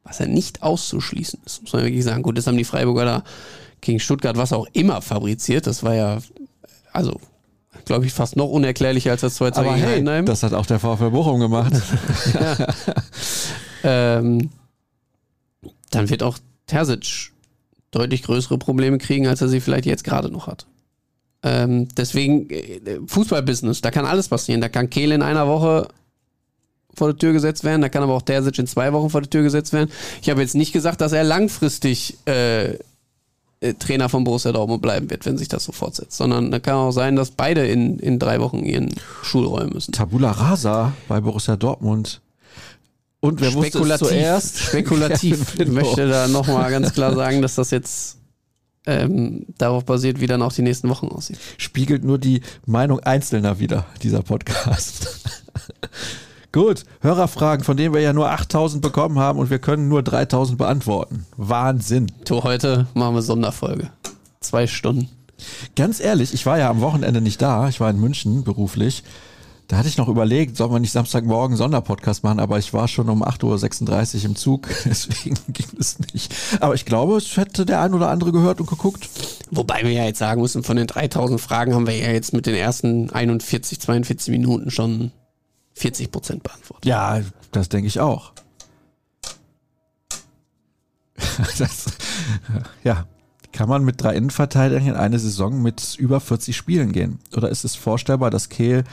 [0.03, 2.23] Was ja nicht auszuschließen ist, muss man wirklich sagen.
[2.23, 3.23] Gut, das haben die Freiburger da
[3.81, 5.67] gegen Stuttgart was auch immer fabriziert.
[5.67, 6.19] Das war ja,
[6.91, 7.19] also
[7.85, 10.25] glaube ich, fast noch unerklärlicher als das 2 2 gegen hey, Heidenheim.
[10.25, 11.73] Das hat auch der VfL Bochum gemacht.
[13.83, 14.49] ähm,
[15.91, 16.37] dann wird auch
[16.67, 17.31] Terzic
[17.91, 20.65] deutlich größere Probleme kriegen, als er sie vielleicht jetzt gerade noch hat.
[21.43, 24.61] Ähm, deswegen äh, Fußballbusiness, da kann alles passieren.
[24.61, 25.87] Da kann Kehl in einer Woche
[26.95, 29.29] vor der Tür gesetzt werden, da kann aber auch Terzic in zwei Wochen vor der
[29.29, 29.89] Tür gesetzt werden.
[30.21, 32.77] Ich habe jetzt nicht gesagt, dass er langfristig äh,
[33.61, 36.17] äh, Trainer von Borussia Dortmund bleiben wird, wenn sich das so fortsetzt.
[36.17, 38.93] Sondern da kann auch sein, dass beide in, in drei Wochen ihren
[39.23, 39.91] Schul räumen müssen.
[39.91, 42.21] Tabula rasa bei Borussia Dortmund.
[43.21, 44.59] Und wer wusste es zuerst?
[44.67, 45.57] Spekulativ.
[45.59, 48.17] Ich möchte da nochmal ganz klar sagen, dass das jetzt
[48.85, 51.39] ähm, darauf basiert, wie dann auch die nächsten Wochen aussieht.
[51.57, 55.07] Spiegelt nur die Meinung Einzelner wieder, dieser Podcast.
[56.55, 60.57] Gut, Hörerfragen, von denen wir ja nur 8000 bekommen haben und wir können nur 3000
[60.57, 61.25] beantworten.
[61.35, 62.09] Wahnsinn.
[62.23, 63.89] Du, heute machen wir Sonderfolge.
[64.39, 65.09] Zwei Stunden.
[65.75, 67.67] Ganz ehrlich, ich war ja am Wochenende nicht da.
[67.67, 69.03] Ich war in München beruflich.
[69.67, 73.09] Da hatte ich noch überlegt, soll man nicht Samstagmorgen Sonderpodcast machen, aber ich war schon
[73.09, 76.33] um 8.36 Uhr im Zug, deswegen ging es nicht.
[76.61, 79.09] Aber ich glaube, es hätte der ein oder andere gehört und geguckt.
[79.51, 82.45] Wobei wir ja jetzt sagen müssen, von den 3000 Fragen haben wir ja jetzt mit
[82.45, 85.11] den ersten 41, 42 Minuten schon
[85.75, 86.85] 40 Prozent beantwortet.
[86.85, 87.21] Ja,
[87.51, 88.33] das denke ich auch.
[91.57, 91.85] das,
[92.83, 93.05] ja,
[93.51, 97.19] kann man mit drei Innenverteidigern in eine Saison mit über 40 Spielen gehen?
[97.35, 98.83] Oder ist es vorstellbar, dass Kehl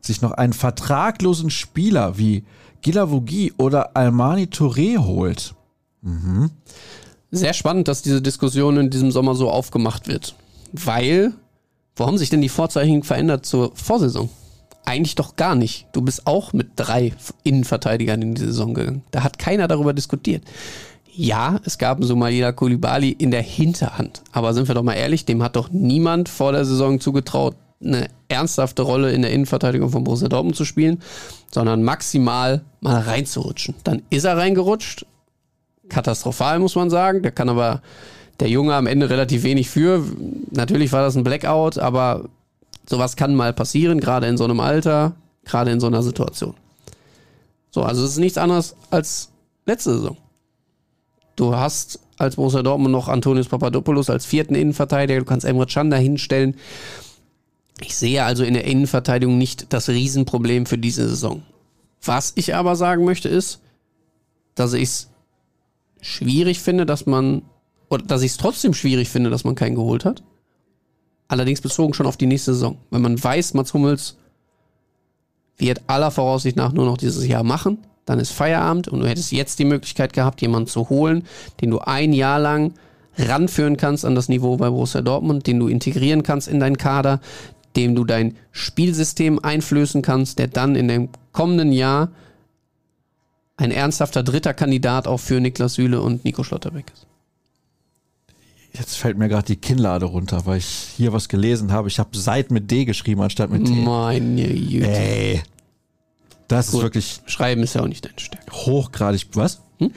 [0.00, 2.44] sich noch einen vertraglosen Spieler wie
[2.82, 5.54] Gilavogi oder Almani Touré holt?
[6.02, 6.50] Mhm.
[7.30, 10.34] Sehr spannend, dass diese Diskussion in diesem Sommer so aufgemacht wird.
[10.72, 11.34] Weil,
[11.96, 14.30] wo haben sich denn die Vorzeichen verändert zur Vorsaison?
[14.88, 15.86] Eigentlich doch gar nicht.
[15.92, 17.12] Du bist auch mit drei
[17.44, 19.02] Innenverteidigern in die Saison gegangen.
[19.10, 20.44] Da hat keiner darüber diskutiert.
[21.12, 24.22] Ja, es gab einen Somalila Kulibali in der Hinterhand.
[24.32, 28.08] Aber sind wir doch mal ehrlich, dem hat doch niemand vor der Saison zugetraut, eine
[28.28, 31.02] ernsthafte Rolle in der Innenverteidigung von Borussia Dortmund zu spielen,
[31.50, 33.74] sondern maximal mal reinzurutschen.
[33.84, 35.04] Dann ist er reingerutscht.
[35.90, 37.22] Katastrophal, muss man sagen.
[37.22, 37.82] Da kann aber
[38.40, 40.02] der Junge am Ende relativ wenig für.
[40.50, 42.30] Natürlich war das ein Blackout, aber
[42.88, 45.14] Sowas kann mal passieren, gerade in so einem Alter,
[45.44, 46.54] gerade in so einer Situation.
[47.70, 49.30] So, also es ist nichts anderes als
[49.66, 50.16] letzte Saison.
[51.36, 55.92] Du hast als Borussia Dortmund noch Antonius Papadopoulos als vierten Innenverteidiger, du kannst Emre Can
[55.92, 56.56] hinstellen.
[57.80, 61.42] Ich sehe also in der Innenverteidigung nicht das Riesenproblem für diese Saison.
[62.02, 63.60] Was ich aber sagen möchte ist,
[64.54, 65.10] dass ich es
[66.00, 67.42] schwierig finde, dass man,
[67.88, 70.22] oder dass ich es trotzdem schwierig finde, dass man keinen geholt hat.
[71.28, 72.78] Allerdings bezogen schon auf die nächste Saison.
[72.90, 74.16] Wenn man weiß, Mats Hummels
[75.58, 79.32] wird aller Voraussicht nach nur noch dieses Jahr machen, dann ist Feierabend und du hättest
[79.32, 81.24] jetzt die Möglichkeit gehabt, jemanden zu holen,
[81.60, 82.72] den du ein Jahr lang
[83.18, 87.20] ranführen kannst an das Niveau bei Borussia Dortmund, den du integrieren kannst in deinen Kader,
[87.76, 92.10] dem du dein Spielsystem einflößen kannst, der dann in dem kommenden Jahr
[93.56, 97.07] ein ernsthafter dritter Kandidat auch für Niklas Süle und Nico Schlotterbeck ist.
[98.72, 100.66] Jetzt fällt mir gerade die Kinnlade runter, weil ich
[100.96, 101.88] hier was gelesen habe.
[101.88, 103.72] Ich habe seit mit D geschrieben anstatt mit T.
[103.72, 104.88] Meine Güte.
[104.88, 105.42] Ey.
[106.48, 106.78] Das Gut.
[106.78, 107.20] ist wirklich.
[107.26, 108.52] Schreiben ist ja auch nicht dein Stärke.
[108.52, 109.26] Hochgradig.
[109.34, 109.62] Was?
[109.78, 109.90] Hm?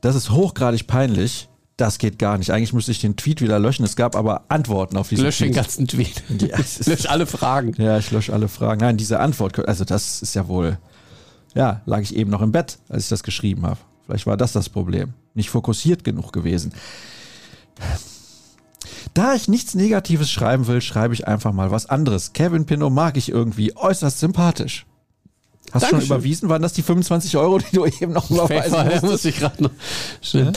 [0.00, 1.48] Das ist hochgradig peinlich.
[1.76, 2.50] Das geht gar nicht.
[2.50, 3.84] Eigentlich müsste ich den Tweet wieder löschen.
[3.84, 5.50] Es gab aber Antworten auf diesen Lösch Tweet.
[5.50, 6.22] den ganzen Tweet.
[6.40, 7.74] Ja, lösch alle Fragen.
[7.78, 8.80] Ja, ich lösche alle Fragen.
[8.80, 10.78] Nein, diese Antwort, also das ist ja wohl.
[11.54, 13.78] Ja, lag ich eben noch im Bett, als ich das geschrieben habe.
[14.06, 15.14] Vielleicht war das das Problem.
[15.34, 16.72] Nicht fokussiert genug gewesen.
[19.14, 22.32] Da ich nichts Negatives schreiben will, schreibe ich einfach mal was anderes.
[22.32, 24.86] Kevin Pinot mag ich irgendwie äußerst sympathisch.
[25.72, 26.48] Hast du schon überwiesen?
[26.48, 29.02] Waren das die 25 Euro, die du eben noch überweisen musstest?
[29.04, 29.70] muss ich gerade noch.
[30.32, 30.52] Ja?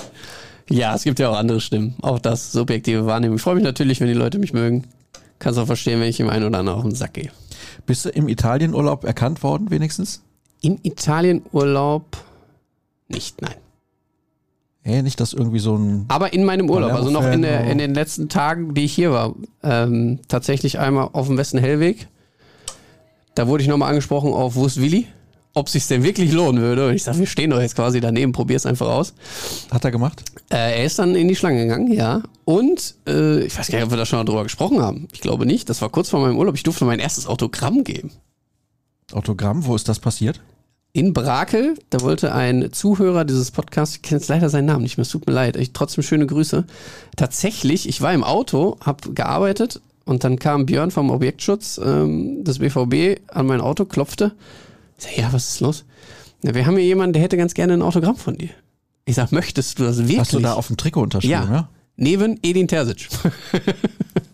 [0.70, 1.96] ja, es gibt ja auch andere Stimmen.
[2.02, 3.38] Auch das subjektive Wahrnehmung.
[3.38, 4.88] Ich freue mich natürlich, wenn die Leute mich mögen.
[5.40, 7.32] Kannst auch verstehen, wenn ich ihm einen oder anderen auf den Sack gehe.
[7.86, 10.22] Bist du im Italienurlaub erkannt worden, wenigstens?
[10.62, 12.18] Im Italienurlaub
[13.08, 13.56] nicht, nein.
[14.84, 16.06] Hey, nicht, dass irgendwie so ein.
[16.08, 19.12] Aber in meinem Urlaub, also noch in, der, in den letzten Tagen, die ich hier
[19.12, 22.08] war, ähm, tatsächlich einmal auf dem Westen Hellweg.
[23.36, 25.08] Da wurde ich nochmal angesprochen auf Wo ist Willi?
[25.54, 26.88] Ob sich denn wirklich lohnen würde.
[26.88, 29.14] Und ich sage, wir stehen doch jetzt quasi daneben, probier's einfach aus.
[29.70, 30.24] Hat er gemacht?
[30.50, 32.24] Äh, er ist dann in die Schlange gegangen, ja.
[32.46, 35.08] Und äh, ich weiß gar nicht, ob wir da schon mal drüber gesprochen haben.
[35.12, 35.70] Ich glaube nicht.
[35.70, 36.56] Das war kurz vor meinem Urlaub.
[36.56, 38.12] Ich durfte mein erstes Autogramm geben.
[39.12, 39.66] Autogramm?
[39.66, 40.42] Wo ist das passiert?
[40.94, 44.98] In Brakel, da wollte ein Zuhörer dieses Podcasts, ich kenne jetzt leider seinen Namen nicht
[44.98, 46.66] mehr, es tut mir leid, ich, trotzdem schöne Grüße.
[47.16, 52.60] Tatsächlich, ich war im Auto, habe gearbeitet und dann kam Björn vom Objektschutz ähm, des
[52.60, 54.34] BVB an mein Auto, klopfte.
[54.98, 55.86] Ich sag, ja, was ist los?
[56.44, 58.50] Ja, wir haben hier jemanden, der hätte ganz gerne ein Autogramm von dir.
[59.06, 60.20] Ich sag, möchtest du das wirklich?
[60.20, 61.52] Hast du da auf dem Trikot unterschrieben, ja.
[61.52, 61.70] ja?
[61.96, 63.08] Neben Edin Terzic.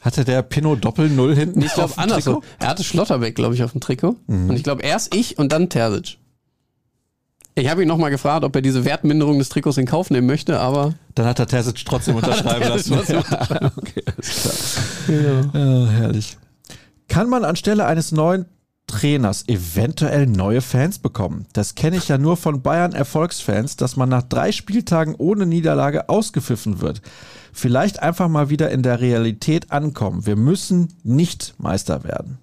[0.00, 1.60] Hatte der Pinot Doppel Null hinten?
[1.62, 2.42] Ich glaube andersrum.
[2.58, 4.16] Er hatte Schlotterbeck, glaube ich, auf dem Trikot.
[4.26, 4.50] Mhm.
[4.50, 6.18] Und ich glaube erst ich und dann Terzic.
[7.54, 10.58] Ich habe ihn nochmal gefragt, ob er diese Wertminderung des Trikots in Kauf nehmen möchte,
[10.58, 10.94] aber.
[11.14, 12.98] Dann hat er Terzic trotzdem unterschreiben lassen.
[13.08, 14.04] ja, okay.
[15.08, 15.60] Ja.
[15.60, 16.38] ja, herrlich.
[17.08, 18.46] Kann man anstelle eines neuen
[18.90, 21.46] Trainers eventuell neue Fans bekommen.
[21.52, 26.08] Das kenne ich ja nur von Bayern Erfolgsfans, dass man nach drei Spieltagen ohne Niederlage
[26.08, 27.00] ausgepfiffen wird.
[27.52, 30.26] Vielleicht einfach mal wieder in der Realität ankommen.
[30.26, 32.38] Wir müssen nicht Meister werden.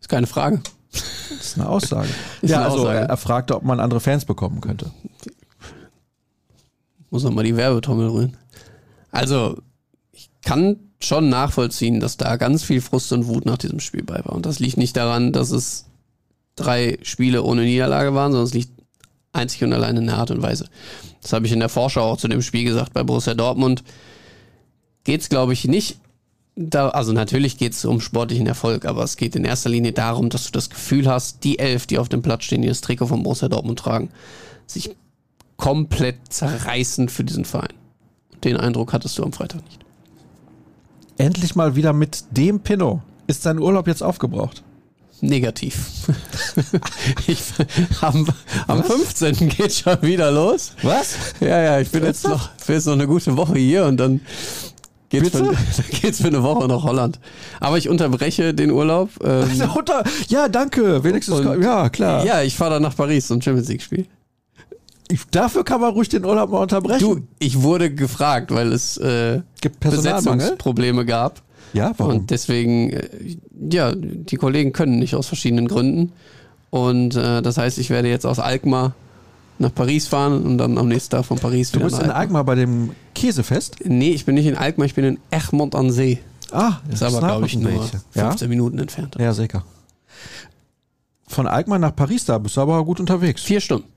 [0.00, 0.60] Ist keine Frage.
[0.92, 2.08] Das ist eine Aussage.
[2.42, 3.08] Ist ja, eine also Aussage.
[3.08, 4.90] er fragte, ob man andere Fans bekommen könnte.
[7.10, 8.36] Muss noch mal die Werbetrommel rühren.
[9.10, 9.58] Also,
[10.48, 14.32] kann schon nachvollziehen, dass da ganz viel Frust und Wut nach diesem Spiel bei war.
[14.32, 15.84] Und das liegt nicht daran, dass es
[16.56, 18.72] drei Spiele ohne Niederlage waren, sondern es liegt
[19.34, 20.64] einzig und allein in der Art und Weise.
[21.20, 22.94] Das habe ich in der Vorschau auch zu dem Spiel gesagt.
[22.94, 23.84] Bei Borussia Dortmund
[25.04, 25.98] geht es, glaube ich, nicht.
[26.56, 30.30] Da, also natürlich geht es um sportlichen Erfolg, aber es geht in erster Linie darum,
[30.30, 33.08] dass du das Gefühl hast, die elf, die auf dem Platz stehen, die das Trikot
[33.08, 34.08] von Borussia Dortmund tragen,
[34.66, 34.96] sich
[35.58, 37.74] komplett zerreißen für diesen Verein.
[38.44, 39.87] Den Eindruck hattest du am Freitag nicht
[41.18, 43.02] endlich mal wieder mit dem Pinno.
[43.26, 44.62] Ist sein Urlaub jetzt aufgebraucht?
[45.20, 46.08] Negativ.
[47.26, 47.42] ich,
[48.00, 48.26] am,
[48.68, 49.48] am 15.
[49.48, 50.72] geht schon wieder los.
[50.82, 51.16] Was?
[51.40, 54.20] Ja, ja, ich bin jetzt noch, für jetzt noch eine gute Woche hier und dann
[55.08, 55.54] geht's für,
[56.00, 57.18] geht's für eine Woche nach Holland.
[57.58, 59.10] Aber ich unterbreche den Urlaub.
[59.24, 59.50] Ähm,
[60.28, 61.02] ja, danke.
[61.02, 62.24] Wenigstens, und, ja, klar.
[62.24, 64.06] Ja, ich fahre dann nach Paris zum Champions League Spiel.
[65.10, 67.00] Ich, dafür kann man ruhig den Urlaub mal unterbrechen.
[67.00, 71.42] Du, ich wurde gefragt, weil es äh, Gibt Besetzungsprobleme gab.
[71.72, 72.12] Ja, warum?
[72.12, 73.08] Und deswegen, äh,
[73.70, 76.12] ja, die Kollegen können nicht aus verschiedenen Gründen.
[76.70, 78.94] Und äh, das heißt, ich werde jetzt aus Alkmaar
[79.58, 81.88] nach Paris fahren und dann am nächsten Tag von Paris du wieder.
[81.88, 83.76] Du bist in Alkmaar bei dem Käsefest?
[83.84, 86.18] Nee, ich bin nicht in Alkmaar, ich bin in Egmont an See.
[86.52, 87.82] Ah, das ist aber, glaube ich, nur
[88.12, 88.46] 15 ja?
[88.48, 89.16] Minuten entfernt.
[89.18, 89.64] Ja, sicher.
[91.26, 93.42] Von Alkmaar nach Paris, da bist du aber gut unterwegs.
[93.42, 93.88] Vier Stunden.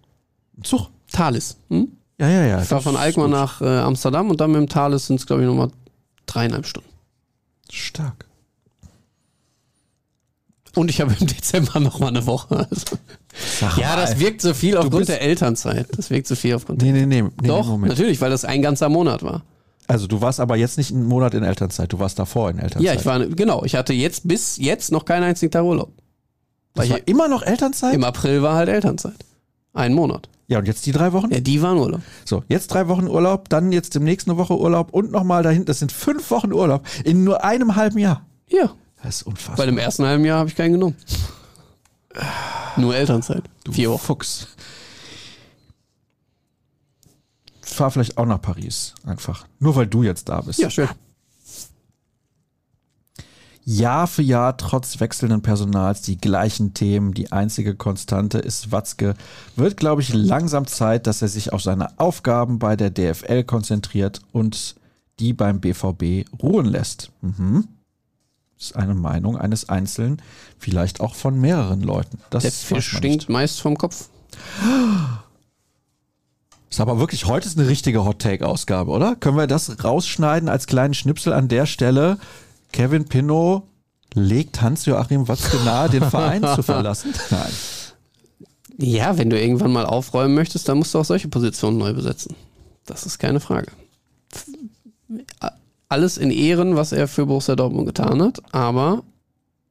[0.64, 0.90] Zug.
[1.12, 1.58] Thales.
[1.70, 1.90] Hm?
[2.20, 2.62] Ja, ja, ja.
[2.62, 5.42] Ich fahre von Alkmaar nach äh, Amsterdam und dann mit dem Thales sind es, glaube
[5.42, 5.70] ich, nochmal
[6.26, 6.90] dreieinhalb Stunden.
[7.72, 8.26] Stark.
[10.76, 12.68] Und ich habe im Dezember nochmal eine Woche.
[12.70, 12.98] Also.
[13.78, 15.88] ja, das wirkt so viel aufgrund der Elternzeit.
[15.98, 17.48] Das wirkt so viel aufgrund nee, der Nee, nee, nee.
[17.48, 17.92] Doch, Moment.
[17.92, 19.44] natürlich, weil das ein ganzer Monat war.
[19.88, 22.84] Also du warst aber jetzt nicht einen Monat in Elternzeit, du warst davor in Elternzeit.
[22.84, 25.92] Ja, ich war, genau, ich hatte jetzt bis jetzt noch keinen einzigen Tag Urlaub.
[26.76, 27.94] Das war immer noch Elternzeit?
[27.94, 29.26] Im April war halt Elternzeit.
[29.74, 30.30] Ein Monat.
[30.52, 31.32] Ja, und jetzt die drei Wochen?
[31.32, 32.02] Ja, die waren Urlaub.
[32.26, 35.64] So, jetzt drei Wochen Urlaub, dann jetzt demnächst eine Woche Urlaub und nochmal dahin.
[35.64, 38.26] Das sind fünf Wochen Urlaub in nur einem halben Jahr.
[38.50, 38.74] Ja.
[39.02, 39.56] Das ist unfassbar.
[39.56, 40.98] Bei dem ersten halben Jahr habe ich keinen genommen.
[42.76, 43.44] Nur Elternzeit.
[43.64, 44.04] Du Vier Wochen.
[44.04, 44.50] Fuchs.
[47.62, 48.94] Fahr vielleicht auch nach Paris.
[49.06, 49.48] Einfach.
[49.60, 50.60] Nur weil du jetzt da bist.
[50.60, 50.90] Ja, schön.
[53.64, 57.14] Jahr für Jahr trotz wechselnden Personals die gleichen Themen.
[57.14, 59.14] Die einzige Konstante ist Watzke.
[59.56, 64.22] Wird, glaube ich, langsam Zeit, dass er sich auf seine Aufgaben bei der DFL konzentriert
[64.32, 64.76] und
[65.20, 67.12] die beim BVB ruhen lässt.
[67.22, 67.68] Mhm.
[68.58, 70.22] Das ist eine Meinung eines Einzelnen,
[70.60, 72.20] vielleicht auch von mehreren Leuten.
[72.30, 74.10] Das der Fisch stinkt meist vom Kopf.
[76.70, 79.16] Ist aber wirklich, heute ist eine richtige Hot-Take-Ausgabe, oder?
[79.16, 82.18] Können wir das rausschneiden als kleinen Schnipsel an der Stelle?
[82.72, 83.64] Kevin Pinot
[84.14, 87.14] legt Hans-Joachim Watzke nahe, den Verein zu verlassen?
[87.30, 87.52] Nein.
[88.78, 92.36] Ja, wenn du irgendwann mal aufräumen möchtest, dann musst du auch solche Positionen neu besetzen.
[92.86, 93.72] Das ist keine Frage.
[95.88, 99.04] Alles in Ehren, was er für Borussia Dortmund getan hat, aber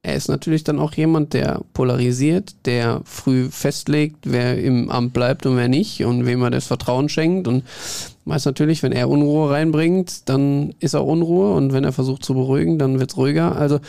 [0.03, 5.45] er ist natürlich dann auch jemand, der polarisiert, der früh festlegt, wer im Amt bleibt
[5.45, 7.47] und wer nicht und wem er das Vertrauen schenkt.
[7.47, 7.63] Und
[8.25, 12.33] weiß natürlich, wenn er Unruhe reinbringt, dann ist auch Unruhe und wenn er versucht zu
[12.33, 13.55] beruhigen, dann wird es ruhiger.
[13.55, 13.79] Also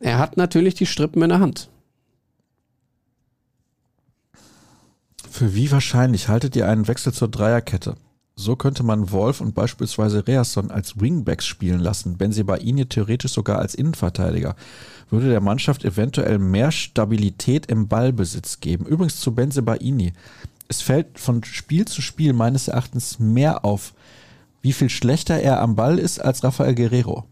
[0.00, 1.68] er hat natürlich die Strippen in der Hand.
[5.30, 7.96] Für wie wahrscheinlich haltet ihr einen Wechsel zur Dreierkette?
[8.36, 12.18] So könnte man Wolf und beispielsweise Reasson als Wingbacks spielen lassen,
[12.60, 14.56] ihnen theoretisch sogar als Innenverteidiger
[15.10, 18.86] würde der Mannschaft eventuell mehr Stabilität im Ballbesitz geben.
[18.86, 20.12] Übrigens zu Benze Baini.
[20.68, 23.92] Es fällt von Spiel zu Spiel meines Erachtens mehr auf,
[24.62, 27.24] wie viel schlechter er am Ball ist als Rafael Guerrero.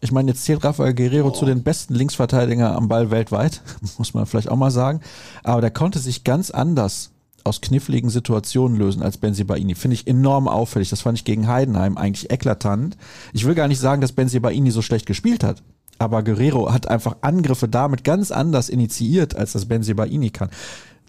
[0.00, 1.32] Ich meine, jetzt zählt Rafael Guerrero Oh.
[1.32, 3.62] zu den besten Linksverteidiger am Ball weltweit,
[3.98, 5.00] muss man vielleicht auch mal sagen.
[5.44, 7.10] Aber der konnte sich ganz anders
[7.44, 9.74] aus kniffligen Situationen lösen als Benzibaini.
[9.74, 10.90] Finde ich enorm auffällig.
[10.90, 12.96] Das fand ich gegen Heidenheim eigentlich eklatant.
[13.32, 15.62] Ich will gar nicht sagen, dass Benzibaini so schlecht gespielt hat.
[15.98, 20.50] Aber Guerrero hat einfach Angriffe damit ganz anders initiiert, als das Benzibaini kann.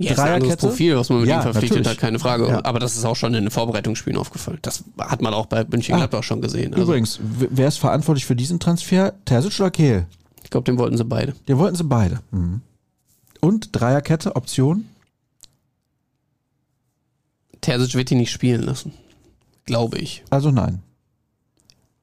[0.06, 1.98] Ja, ist ein Profil, was man mit Ja, ihm verpflichtet natürlich.
[1.98, 2.48] hat, keine Frage.
[2.48, 2.66] Ja.
[2.66, 4.60] Aber das ist auch schon in den Vorbereitungsspielen aufgefallen.
[4.62, 6.74] Das hat man auch bei München-Gladbach schon gesehen.
[6.74, 9.14] Also, Übrigens, wer ist verantwortlich für diesen Transfer?
[9.26, 10.06] Terzic oder Kehl?
[10.44, 11.34] ich glaube, den wollten sie beide.
[11.48, 12.20] Den wollten sie beide.
[12.32, 12.62] Mhm.
[13.42, 14.86] Und Dreierkette, Option?
[17.62, 18.94] Terzic wird ihn nicht spielen lassen.
[19.66, 20.24] Glaube ich.
[20.30, 20.82] Also nein.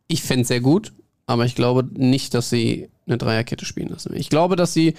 [0.08, 0.92] Ich fände es sehr gut,
[1.26, 4.14] aber ich glaube nicht, dass sie eine Dreierkette spielen lassen.
[4.14, 4.94] Ich glaube, dass sie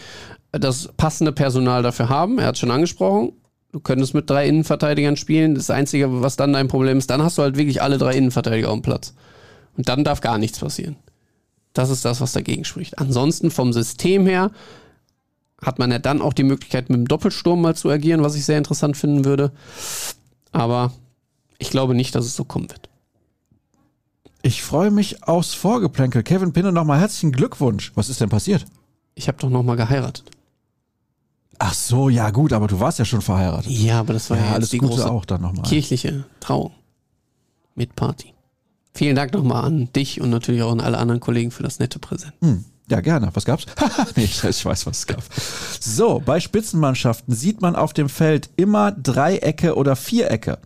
[0.52, 2.40] das passende Personal dafür haben.
[2.40, 3.34] Er hat schon angesprochen.
[3.72, 5.56] Du könntest mit drei Innenverteidigern spielen.
[5.56, 8.70] Das Einzige, was dann dein Problem ist, dann hast du halt wirklich alle drei Innenverteidiger
[8.70, 9.14] auf dem Platz.
[9.78, 10.98] Und dann darf gar nichts passieren.
[11.74, 13.00] Das ist das, was dagegen spricht.
[13.00, 14.52] Ansonsten vom System her
[15.62, 18.46] hat man ja dann auch die Möglichkeit, mit dem Doppelsturm mal zu agieren, was ich
[18.46, 19.52] sehr interessant finden würde.
[20.52, 20.92] Aber
[21.60, 22.90] ich glaube nicht, dass es so kommen wird.
[24.42, 26.24] Ich freue mich aufs Vorgeplänkel.
[26.24, 27.92] Kevin Pinne, nochmal herzlichen Glückwunsch.
[27.96, 28.66] Was ist denn passiert?
[29.14, 30.32] Ich habe doch noch mal geheiratet.
[31.64, 33.72] Ach so, ja gut, aber du warst ja schon verheiratet.
[33.72, 35.64] Ja, aber das war ja, Ja, alles die Gute große auch dann nochmal.
[35.64, 36.72] kirchliche Trauung
[37.76, 38.34] mit Party.
[38.96, 42.00] Vielen Dank nochmal an dich und natürlich auch an alle anderen Kollegen für das nette
[42.00, 42.34] Präsent.
[42.42, 43.30] Hm, ja, gerne.
[43.36, 43.68] Was gab's?
[44.16, 45.24] nee, ich, ich weiß, was es gab.
[45.80, 50.58] So, bei Spitzenmannschaften sieht man auf dem Feld immer Dreiecke oder Vierecke.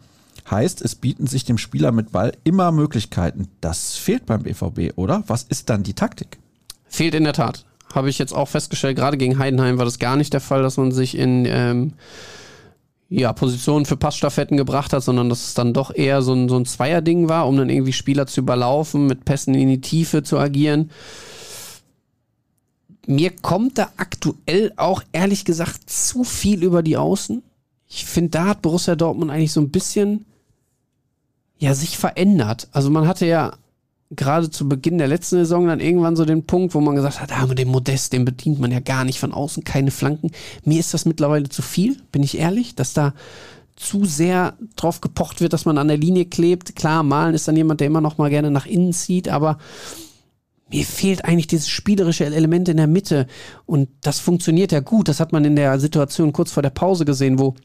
[0.49, 3.49] Heißt, es bieten sich dem Spieler mit Ball immer Möglichkeiten.
[3.59, 5.25] Das fehlt beim BVB, oder?
[5.27, 6.37] Was ist dann die Taktik?
[6.87, 7.65] Fehlt in der Tat.
[7.95, 10.77] Habe ich jetzt auch festgestellt, gerade gegen Heidenheim war das gar nicht der Fall, dass
[10.77, 11.93] man sich in ähm,
[13.09, 16.57] ja, Positionen für Passstaffetten gebracht hat, sondern dass es dann doch eher so ein, so
[16.57, 20.37] ein Zweierding war, um dann irgendwie Spieler zu überlaufen, mit Pässen in die Tiefe zu
[20.37, 20.91] agieren.
[23.07, 27.43] Mir kommt da aktuell auch ehrlich gesagt zu viel über die Außen.
[27.87, 30.25] Ich finde, da hat Borussia Dortmund eigentlich so ein bisschen
[31.59, 32.67] ja, sich verändert.
[32.71, 33.53] Also man hatte ja
[34.15, 37.31] gerade zu Beginn der letzten Saison dann irgendwann so den Punkt, wo man gesagt hat,
[37.31, 40.31] ah, mit dem Modest, den bedient man ja gar nicht von außen, keine Flanken.
[40.63, 43.13] Mir ist das mittlerweile zu viel, bin ich ehrlich, dass da
[43.75, 46.75] zu sehr drauf gepocht wird, dass man an der Linie klebt.
[46.75, 49.57] Klar, Malen ist dann jemand, der immer noch mal gerne nach innen zieht, aber
[50.71, 53.27] mir fehlt eigentlich dieses spielerische Element in der Mitte.
[53.65, 55.07] Und das funktioniert ja gut.
[55.07, 57.55] Das hat man in der Situation kurz vor der Pause gesehen, wo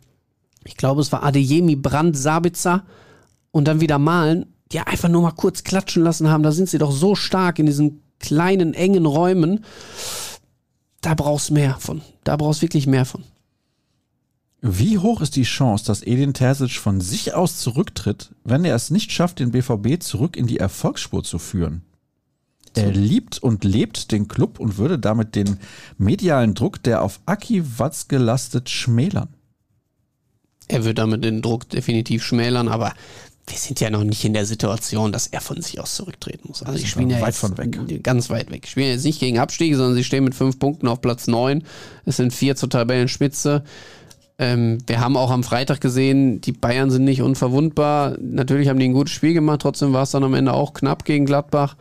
[0.64, 2.84] ich glaube, es war Adeyemi, Brand, Sabitzer
[3.50, 6.42] und dann wieder Malen, die einfach nur mal kurz klatschen lassen haben.
[6.42, 9.64] Da sind sie doch so stark in diesen kleinen, engen Räumen.
[11.00, 12.02] Da brauchst mehr von.
[12.24, 13.24] Da brauchst wirklich mehr von.
[14.62, 18.90] Wie hoch ist die Chance, dass Edin Terzic von sich aus zurücktritt, wenn er es
[18.90, 21.82] nicht schafft, den BVB zurück in die Erfolgsspur zu führen?
[22.74, 25.58] Er liebt und lebt den Club und würde damit den
[25.98, 29.28] medialen Druck, der auf Aki Watzke lastet, schmälern.
[30.68, 32.92] Er wird damit den Druck definitiv schmälern, aber
[33.46, 36.62] wir sind ja noch nicht in der Situation, dass er von sich aus zurücktreten muss.
[36.62, 38.02] Also, sie wir spielen ja weit jetzt von weg.
[38.02, 38.66] ganz weit weg.
[38.66, 41.64] Spielen jetzt nicht gegen Abstieg, sondern sie stehen mit fünf Punkten auf Platz neun.
[42.04, 43.64] Es sind vier zur Tabellenspitze.
[44.38, 48.16] Ähm, wir haben auch am Freitag gesehen, die Bayern sind nicht unverwundbar.
[48.20, 51.04] Natürlich haben die ein gutes Spiel gemacht, trotzdem war es dann am Ende auch knapp
[51.04, 51.76] gegen Gladbach.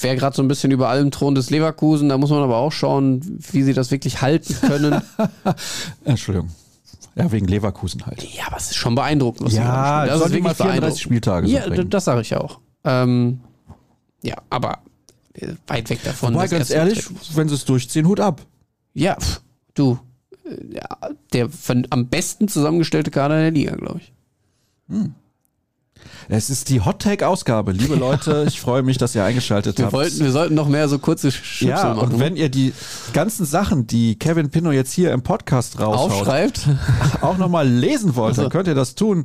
[0.00, 2.72] Wer gerade so ein bisschen über allem Thron des Leverkusen, da muss man aber auch
[2.72, 5.02] schauen, wie sie das wirklich halten können.
[6.04, 6.50] Entschuldigung.
[7.18, 8.22] Ja, wegen Leverkusen halt.
[8.34, 10.18] Ja, aber es ist schon beeindruckend, was Ja, spielen.
[10.20, 11.00] Das ist wirklich 34 beeindruckend.
[11.00, 12.60] Spieltage so Ja, d- das sage ich auch.
[12.84, 13.40] Ähm,
[14.22, 14.78] ja, aber
[15.34, 16.34] äh, weit weg davon.
[16.34, 17.04] Wobei, ganz ehrlich,
[17.34, 18.42] wenn sie es durchziehen, Hut ab.
[18.94, 19.40] Ja, pff,
[19.74, 19.98] du.
[20.44, 20.86] äh, Ja,
[21.32, 24.12] der von, am besten zusammengestellte Kader der Liga, glaube ich.
[26.28, 27.72] Es ist die Hot Take Ausgabe.
[27.72, 29.94] Liebe Leute, ich freue mich, dass ihr eingeschaltet Wir, habt.
[29.94, 32.12] wollten, wir sollten noch mehr so kurze Schnipsel ja, machen.
[32.14, 32.72] und wenn ihr die
[33.12, 36.68] ganzen Sachen, die Kevin Pinno jetzt hier im Podcast raushaut, aufschreibt,
[37.22, 38.50] auch nochmal lesen wollt, dann Also.
[38.50, 39.24] könnt ihr das tun.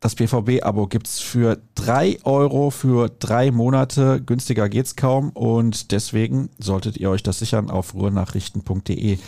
[0.00, 4.22] Das BVB-Abo gibt's für drei Euro für drei Monate.
[4.24, 5.30] Günstiger geht's kaum.
[5.30, 9.18] Und deswegen solltet ihr euch das sichern auf ruhrnachrichten.de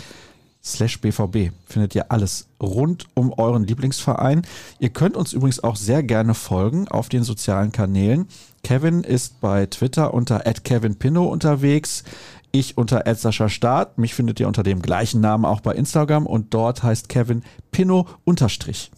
[0.62, 1.52] slash BVB.
[1.66, 4.42] Findet ihr alles rund um euren Lieblingsverein.
[4.78, 8.28] Ihr könnt uns übrigens auch sehr gerne folgen auf den sozialen Kanälen.
[8.62, 12.04] Kevin ist bei Twitter unter @kevinpinno unterwegs.
[12.52, 13.98] Ich unter Sascha Start.
[13.98, 18.06] Mich findet ihr unter dem gleichen Namen auch bei Instagram und dort heißt Kevin Pinno
[18.24, 18.90] unterstrich.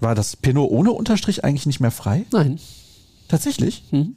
[0.00, 2.26] War das Pinno ohne Unterstrich eigentlich nicht mehr frei?
[2.32, 2.58] nein.
[3.28, 3.84] Tatsächlich?
[3.90, 4.16] Mhm.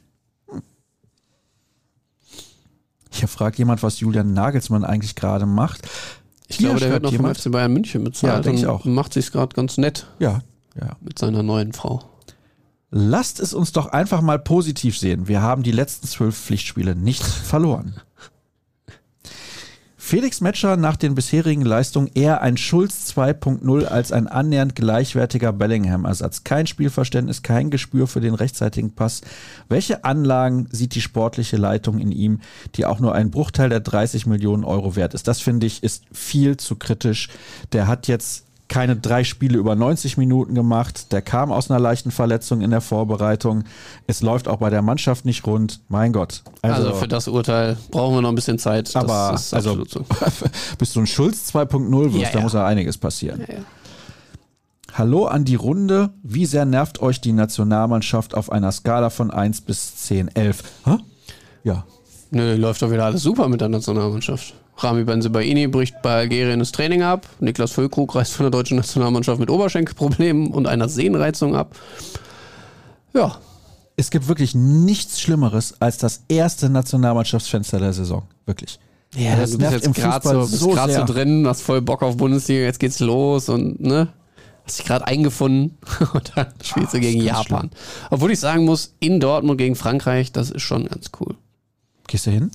[3.12, 5.88] Hier fragt jemand, was Julian Nagelsmann eigentlich gerade macht.
[6.48, 8.58] Ich Hier glaube, der wird schreibt noch vom jemand- FC Bayern München bezahlt Ja, denk
[8.58, 8.84] ich und auch.
[8.84, 10.40] macht sich gerade ganz nett Ja,
[10.78, 10.96] ja.
[11.00, 12.02] mit seiner neuen Frau.
[12.90, 15.26] Lasst es uns doch einfach mal positiv sehen.
[15.28, 17.94] Wir haben die letzten zwölf Pflichtspiele nicht verloren.
[20.04, 26.42] Felix Metscher nach den bisherigen Leistungen eher ein Schulz 2.0 als ein annähernd gleichwertiger Bellingham-Ersatz.
[26.42, 29.22] Kein Spielverständnis, kein Gespür für den rechtzeitigen Pass.
[29.68, 32.40] Welche Anlagen sieht die sportliche Leitung in ihm,
[32.74, 35.28] die auch nur ein Bruchteil der 30 Millionen Euro wert ist?
[35.28, 37.28] Das finde ich ist viel zu kritisch.
[37.72, 41.12] Der hat jetzt keine drei Spiele über 90 Minuten gemacht.
[41.12, 43.64] Der kam aus einer leichten Verletzung in der Vorbereitung.
[44.06, 45.80] Es läuft auch bei der Mannschaft nicht rund.
[45.88, 46.42] Mein Gott.
[46.62, 48.96] Also, also für das Urteil brauchen wir noch ein bisschen Zeit.
[48.96, 50.06] Aber also, so.
[50.78, 52.30] bis du ein Schulz 2.0 wirst, ja, ja.
[52.32, 53.40] da muss ja einiges passieren.
[53.46, 53.58] Ja,
[54.94, 56.08] Hallo an die Runde.
[56.22, 60.62] Wie sehr nervt euch die Nationalmannschaft auf einer Skala von 1 bis 10, 11?
[60.86, 60.96] Hä?
[61.62, 61.84] Ja.
[62.30, 64.54] Nö, läuft doch wieder alles super mit der Nationalmannschaft.
[64.82, 67.26] Rami Benzebaini bricht bei Algerien das Training ab.
[67.40, 71.76] Niklas Füllkrug reist von der deutschen Nationalmannschaft mit Oberschenkelproblemen und einer Sehnenreizung ab.
[73.14, 73.38] Ja.
[73.96, 78.22] Es gibt wirklich nichts Schlimmeres als das erste Nationalmannschaftsfenster der Saison.
[78.46, 78.78] Wirklich.
[79.14, 82.62] Ja, das du bist jetzt gerade so, so, so drin, hast voll Bock auf Bundesliga,
[82.62, 84.08] jetzt geht's los und ne?
[84.64, 85.76] Hast dich gerade eingefunden
[86.14, 87.68] und dann spielst du gegen Japan.
[87.68, 87.70] Schlimm.
[88.10, 91.34] Obwohl ich sagen muss, in Dortmund gegen Frankreich, das ist schon ganz cool.
[92.06, 92.50] Gehst du hin?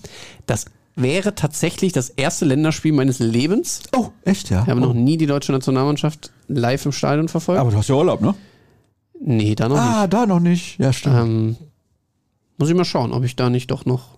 [0.45, 0.65] Das
[0.97, 3.83] wäre tatsächlich das erste Länderspiel meines Lebens.
[3.95, 4.63] Oh, echt, ja?
[4.63, 4.87] Ich habe oh.
[4.87, 7.61] noch nie die deutsche Nationalmannschaft live im Stadion verfolgt.
[7.61, 8.35] Aber du hast ja Urlaub, ne?
[9.19, 9.95] Nee, da noch ah, nicht.
[9.95, 10.79] Ah, da noch nicht.
[10.79, 11.15] Ja, stimmt.
[11.15, 11.55] Ähm,
[12.57, 14.17] muss ich mal schauen, ob ich da nicht doch noch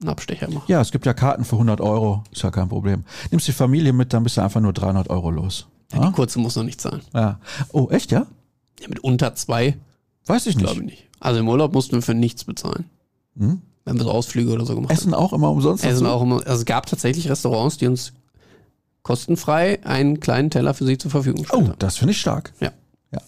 [0.00, 0.70] einen Abstecher mache.
[0.70, 2.24] Ja, es gibt ja Karten für 100 Euro.
[2.32, 3.04] Ist ja kein Problem.
[3.30, 5.66] Nimmst die Familie mit, dann bist du einfach nur 300 Euro los.
[5.92, 6.08] Ja, ja?
[6.08, 7.02] die kurze muss noch nicht zahlen.
[7.14, 7.38] Ja.
[7.72, 8.26] Oh, echt, ja?
[8.80, 9.76] Ja, mit unter zwei.
[10.26, 10.66] Weiß ich nicht.
[10.66, 11.06] Glaube ich nicht.
[11.20, 12.84] Also im Urlaub mussten wir für nichts bezahlen.
[13.38, 13.62] Hm?
[13.86, 15.22] Wenn wir so Ausflüge oder so gemacht Essen haben.
[15.22, 15.84] auch immer umsonst?
[15.84, 16.46] Essen auch immer.
[16.46, 18.12] Also es gab tatsächlich Restaurants, die uns
[19.02, 21.70] kostenfrei einen kleinen Teller für sie zur Verfügung stellen.
[21.70, 22.52] Oh, das finde ich stark.
[22.60, 22.72] Ja.
[23.12, 23.20] ja.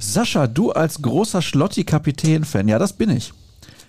[0.00, 3.34] Sascha, du als großer Schlotti-Kapitän-Fan, ja, das bin ich.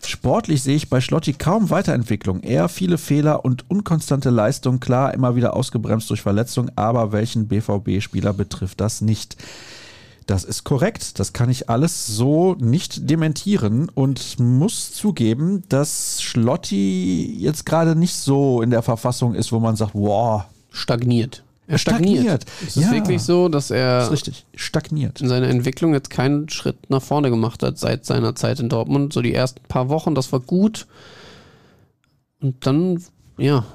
[0.05, 5.35] Sportlich sehe ich bei Schlotti kaum Weiterentwicklung, eher viele Fehler und unkonstante Leistung, klar immer
[5.35, 9.37] wieder ausgebremst durch Verletzung, aber welchen BVB-Spieler betrifft das nicht?
[10.25, 11.19] Das ist korrekt.
[11.19, 18.15] Das kann ich alles so nicht dementieren und muss zugeben, dass Schlotti jetzt gerade nicht
[18.15, 20.45] so in der Verfassung ist, wo man sagt, wow.
[20.71, 21.43] Stagniert.
[21.67, 22.21] Er stagniert.
[22.21, 22.45] stagniert.
[22.61, 22.91] Es ist ja.
[22.91, 24.45] wirklich so, dass er ist richtig.
[24.55, 25.21] stagniert.
[25.21, 29.13] in seiner Entwicklung jetzt keinen Schritt nach vorne gemacht hat seit seiner Zeit in Dortmund.
[29.13, 30.85] So die ersten paar Wochen, das war gut.
[32.39, 33.03] Und dann,
[33.37, 33.65] ja,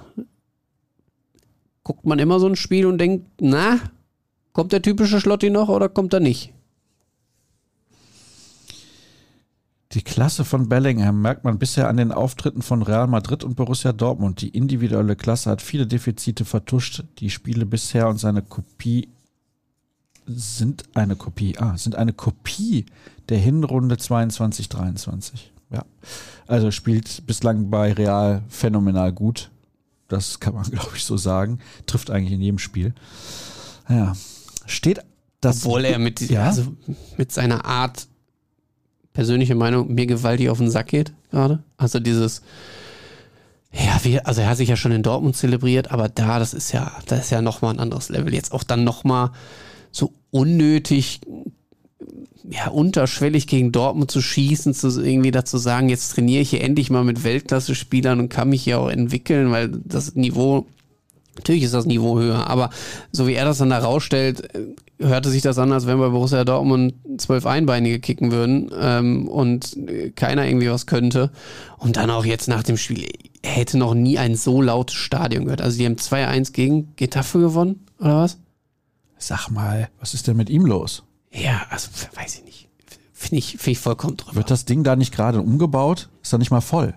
[1.82, 3.80] guckt man immer so ein Spiel und denkt, na,
[4.52, 6.52] Kommt der typische Schlotti noch oder kommt er nicht?
[9.92, 13.92] Die Klasse von Bellingham merkt man bisher an den Auftritten von Real Madrid und Borussia
[13.92, 14.40] Dortmund.
[14.40, 17.02] Die individuelle Klasse hat viele Defizite vertuscht.
[17.18, 19.08] Die Spiele bisher und seine Kopie
[20.26, 22.86] sind eine Kopie, ah, sind eine Kopie
[23.28, 25.50] der Hinrunde 22-23.
[25.70, 25.84] Ja.
[26.46, 29.50] Also spielt bislang bei Real phänomenal gut.
[30.06, 31.58] Das kann man, glaube ich, so sagen.
[31.86, 32.94] Trifft eigentlich in jedem Spiel.
[33.88, 34.12] Ja,
[34.70, 35.00] steht
[35.40, 35.64] das.
[35.64, 36.44] Obwohl er mit, ja?
[36.44, 36.74] also
[37.16, 38.08] mit seiner Art,
[39.12, 41.62] persönliche Meinung, mir gewaltig auf den Sack geht gerade.
[41.76, 42.42] Also dieses,
[43.72, 46.72] ja, wie, also er hat sich ja schon in Dortmund zelebriert, aber da, das ist
[46.72, 48.34] ja, das ist ja nochmal ein anderes Level.
[48.34, 49.30] Jetzt auch dann nochmal
[49.90, 51.20] so unnötig,
[52.48, 56.90] ja, unterschwellig gegen Dortmund zu schießen, zu irgendwie dazu sagen, jetzt trainiere ich hier endlich
[56.90, 60.66] mal mit Weltklasse-Spielern und kann mich hier auch entwickeln, weil das Niveau
[61.36, 62.70] Natürlich ist das Niveau höher, aber
[63.12, 66.08] so wie er das dann da rausstellt, äh, hörte sich das an, als wenn bei
[66.08, 69.76] Borussia Dortmund zwölf Einbeinige kicken würden ähm, und
[70.16, 71.30] keiner irgendwie was könnte.
[71.78, 73.06] Und dann auch jetzt nach dem Spiel,
[73.42, 75.62] hätte noch nie ein so lautes Stadion gehört.
[75.62, 78.38] Also die haben 2-1 gegen Getafe gewonnen, oder was?
[79.18, 81.02] Sag mal, was ist denn mit ihm los?
[81.32, 82.68] Ja, also weiß ich nicht.
[83.12, 84.36] Finde ich, find ich vollkommen drüber.
[84.36, 86.08] Wird das Ding da nicht gerade umgebaut?
[86.22, 86.94] Ist da nicht mal voll?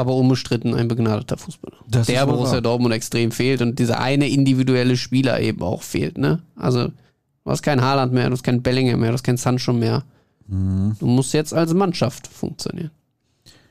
[0.00, 1.76] Aber unbestritten ein begnadeter Fußballer.
[1.88, 2.62] Das der Borussia wahr.
[2.62, 6.18] Dortmund extrem fehlt und dieser eine individuelle Spieler eben auch fehlt.
[6.18, 6.40] Ne?
[6.56, 9.72] Also du hast kein Haaland mehr, du hast kein Bellingham mehr, du hast kein Sancho
[9.72, 10.04] mehr.
[10.48, 10.96] Mhm.
[10.98, 12.90] Du musst jetzt als Mannschaft funktionieren.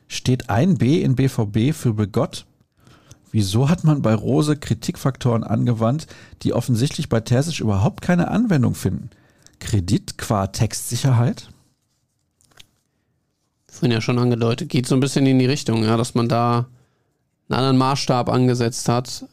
[0.08, 2.46] Steht ein B in BVB für Begott?
[3.32, 6.08] Wieso hat man bei Rose Kritikfaktoren angewandt,
[6.42, 9.12] die offensichtlich bei Terzic überhaupt keine Anwendung finden?
[9.60, 11.50] Kredit qua Textsicherheit?
[13.80, 16.68] Vorhin ja schon angedeutet, geht so ein bisschen in die Richtung, ja, dass man da
[17.48, 19.26] einen anderen Maßstab angesetzt hat.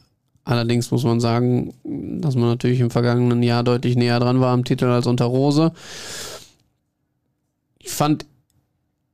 [0.43, 4.63] Allerdings muss man sagen, dass man natürlich im vergangenen Jahr deutlich näher dran war am
[4.63, 5.73] Titel als unter Rose.
[7.79, 8.25] Ich fand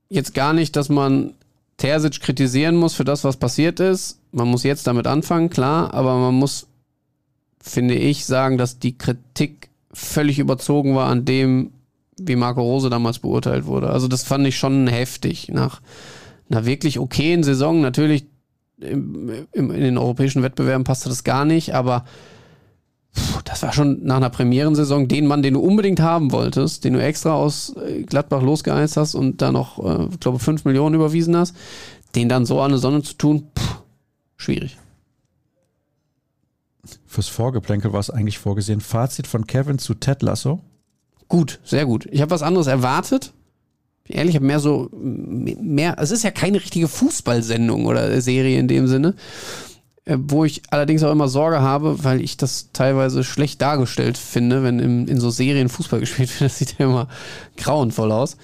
[0.08, 1.34] jetzt gar nicht, dass man
[1.76, 4.20] Terzic kritisieren muss für das, was passiert ist.
[4.30, 6.68] Man muss jetzt damit anfangen, klar, aber man muss,
[7.60, 11.72] finde ich, sagen, dass die Kritik völlig überzogen war an dem,
[12.20, 13.90] wie Marco Rose damals beurteilt wurde.
[13.90, 15.48] Also das fand ich schon heftig.
[15.48, 15.80] Nach
[16.50, 18.26] einer wirklich okayen Saison, natürlich
[18.80, 22.04] im, im, in den europäischen Wettbewerben passte das gar nicht, aber
[23.44, 27.02] das war schon nach einer Premierensaison den Mann, den du unbedingt haben wolltest, den du
[27.02, 31.36] extra aus äh, Gladbach losgeeist hast und da noch, äh, ich glaube, 5 Millionen überwiesen
[31.36, 31.54] hast,
[32.16, 33.82] den dann so an eine Sonne zu tun, pff,
[34.36, 34.78] schwierig.
[37.06, 38.80] Fürs Vorgeplänkel war es eigentlich vorgesehen.
[38.80, 40.60] Fazit von Kevin zu Ted Lasso?
[41.28, 42.06] Gut, sehr gut.
[42.10, 43.32] Ich habe was anderes erwartet.
[44.06, 48.68] Ehrlich, ich habe mehr so, mehr, es ist ja keine richtige Fußballsendung oder Serie in
[48.68, 49.14] dem Sinne.
[50.06, 54.62] Äh, wo ich allerdings auch immer Sorge habe, weil ich das teilweise schlecht dargestellt finde,
[54.62, 56.50] wenn in, in so Serien Fußball gespielt wird.
[56.50, 57.08] Das sieht ja immer
[57.56, 58.36] grauenvoll aus.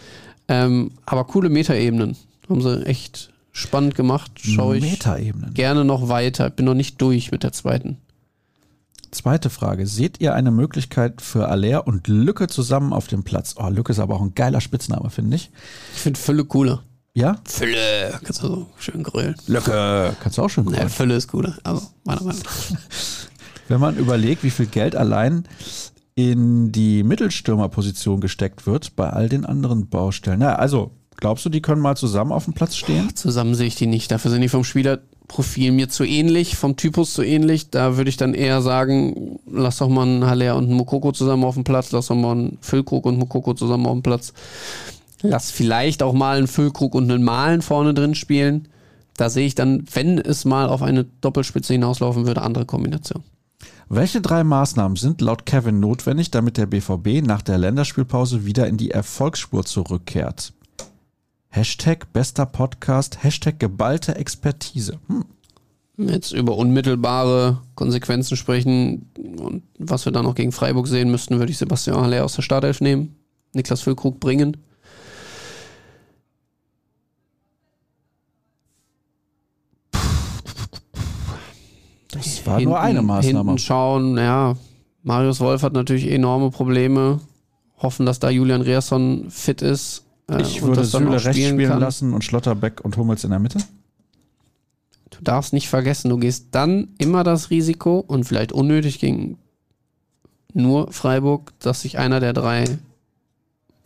[0.48, 2.16] Ähm, aber coole Metaebenen.
[2.48, 4.32] Haben sie echt spannend gemacht.
[4.40, 5.52] Schaue ich Metaebenen.
[5.52, 6.48] gerne noch weiter.
[6.48, 7.98] Ich bin noch nicht durch mit der zweiten.
[9.10, 9.86] Zweite Frage.
[9.86, 13.54] Seht ihr eine Möglichkeit für Aller und Lücke zusammen auf dem Platz?
[13.58, 15.50] Oh, Lücke ist aber auch ein geiler Spitzname, finde ich.
[15.94, 16.84] Ich finde Fülle cooler.
[17.14, 17.36] Ja?
[17.44, 19.34] Fülle, kannst du so schön grillen.
[19.46, 20.16] Lücke.
[20.20, 21.58] Kannst du auch schon Ja, Fülle ist cooler.
[21.64, 22.78] Also, meiner Meinung nach.
[23.68, 25.44] Wenn man überlegt, wie viel Geld allein
[26.14, 30.40] in die Mittelstürmerposition gesteckt wird bei all den anderen Baustellen.
[30.40, 33.14] Na, also, glaubst du, die können mal zusammen auf dem Platz stehen?
[33.16, 34.10] Zusammen sehe ich die nicht.
[34.10, 34.64] Dafür sind die vom
[35.30, 37.70] Spielerprofil mir zu ähnlich, vom Typus zu ähnlich.
[37.70, 41.44] Da würde ich dann eher sagen, lass doch mal einen Haller und einen Mokoko zusammen
[41.44, 44.32] auf dem Platz, lass doch mal einen Füllkrug und Mokoko zusammen auf dem Platz.
[45.22, 48.68] Lass vielleicht auch mal einen Füllkrug und einen Malen vorne drin spielen.
[49.16, 53.22] Da sehe ich dann, wenn es mal auf eine Doppelspitze hinauslaufen würde, andere Kombination.
[53.88, 58.76] Welche drei Maßnahmen sind laut Kevin notwendig, damit der BVB nach der Länderspielpause wieder in
[58.76, 60.52] die Erfolgsspur zurückkehrt?
[61.50, 65.00] Hashtag bester Podcast, Hashtag geballte Expertise.
[65.08, 65.24] Hm.
[65.96, 71.50] Jetzt über unmittelbare Konsequenzen sprechen und was wir dann noch gegen Freiburg sehen müssten, würde
[71.50, 73.16] ich Sebastian Haller aus der Startelf nehmen,
[73.52, 74.56] Niklas Füllkrug bringen.
[82.12, 83.38] Das war nur eine Maßnahme.
[83.38, 84.56] Hinten schauen, ja.
[85.02, 87.20] Marius Wolf hat natürlich enorme Probleme.
[87.78, 90.04] Hoffen, dass da Julian Reasson fit ist.
[90.30, 91.80] Äh, Ich würde Süle rechts spielen kann.
[91.80, 93.58] lassen und Schlotterbeck und Hummels in der Mitte.
[95.10, 99.38] Du darfst nicht vergessen, du gehst dann immer das Risiko und vielleicht unnötig gegen
[100.54, 102.64] nur Freiburg, dass sich einer der drei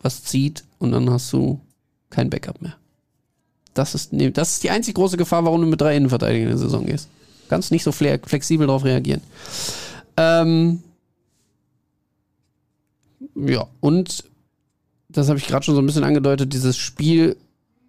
[0.00, 1.60] was zieht und dann hast du
[2.10, 2.76] kein Backup mehr.
[3.72, 6.48] Das ist, nee, das ist die einzig große Gefahr, warum du mit drei Innenverteidigern in
[6.50, 7.08] der Saison gehst.
[7.48, 9.20] Kannst nicht so fle- flexibel darauf reagieren.
[10.16, 10.82] Ähm,
[13.34, 14.24] ja, und
[15.14, 17.36] das habe ich gerade schon so ein bisschen angedeutet, dieses Spiel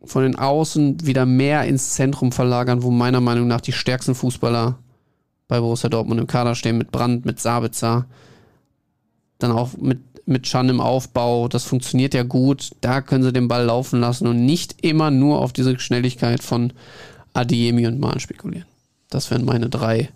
[0.04, 4.78] von den Außen wieder mehr ins Zentrum verlagern, wo meiner Meinung nach die stärksten Fußballer
[5.48, 8.06] bei Borussia Dortmund im Kader stehen, mit Brandt, mit Sabitzer,
[9.40, 13.48] dann auch mit, mit Chan im Aufbau, das funktioniert ja gut, da können sie den
[13.48, 16.74] Ball laufen lassen und nicht immer nur auf diese Schnelligkeit von
[17.34, 18.68] Adiemi und Mahn spekulieren.
[19.10, 20.10] Das wären meine drei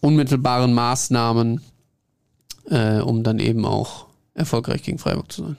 [0.00, 1.62] unmittelbaren Maßnahmen,
[2.66, 5.56] äh, um dann eben auch erfolgreich gegen Freiburg zu sein.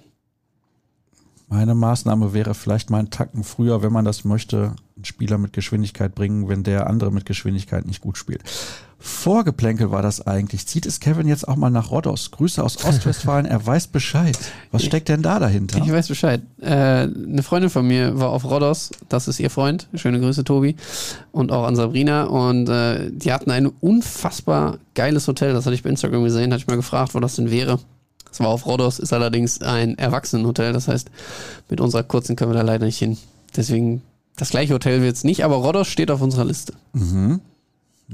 [1.51, 5.51] Meine Maßnahme wäre vielleicht mal einen Tacken früher, wenn man das möchte, einen Spieler mit
[5.51, 8.41] Geschwindigkeit bringen, wenn der andere mit Geschwindigkeit nicht gut spielt.
[8.99, 10.65] Vorgeplänkel war das eigentlich.
[10.65, 12.31] Zieht es Kevin jetzt auch mal nach Rhodos?
[12.31, 14.39] Grüße aus Ostwestfalen, er weiß Bescheid.
[14.71, 15.77] Was steckt denn da dahinter?
[15.83, 16.41] Ich weiß Bescheid.
[16.61, 19.89] Äh, eine Freundin von mir war auf Rhodos, das ist ihr Freund.
[19.95, 20.77] Schöne Grüße, Tobi.
[21.33, 22.23] Und auch an Sabrina.
[22.23, 25.51] Und äh, die hatten ein unfassbar geiles Hotel.
[25.51, 26.53] Das hatte ich bei Instagram gesehen.
[26.53, 27.77] Hatte ich mal gefragt, wo das denn wäre.
[28.31, 30.71] Das war auf Rhodos, ist allerdings ein Erwachsenenhotel.
[30.71, 31.11] Das heißt,
[31.69, 33.17] mit unserer kurzen können wir da leider nicht hin.
[33.55, 34.01] Deswegen,
[34.37, 36.73] das gleiche Hotel wird es nicht, aber Rhodos steht auf unserer Liste.
[36.93, 37.41] Mhm.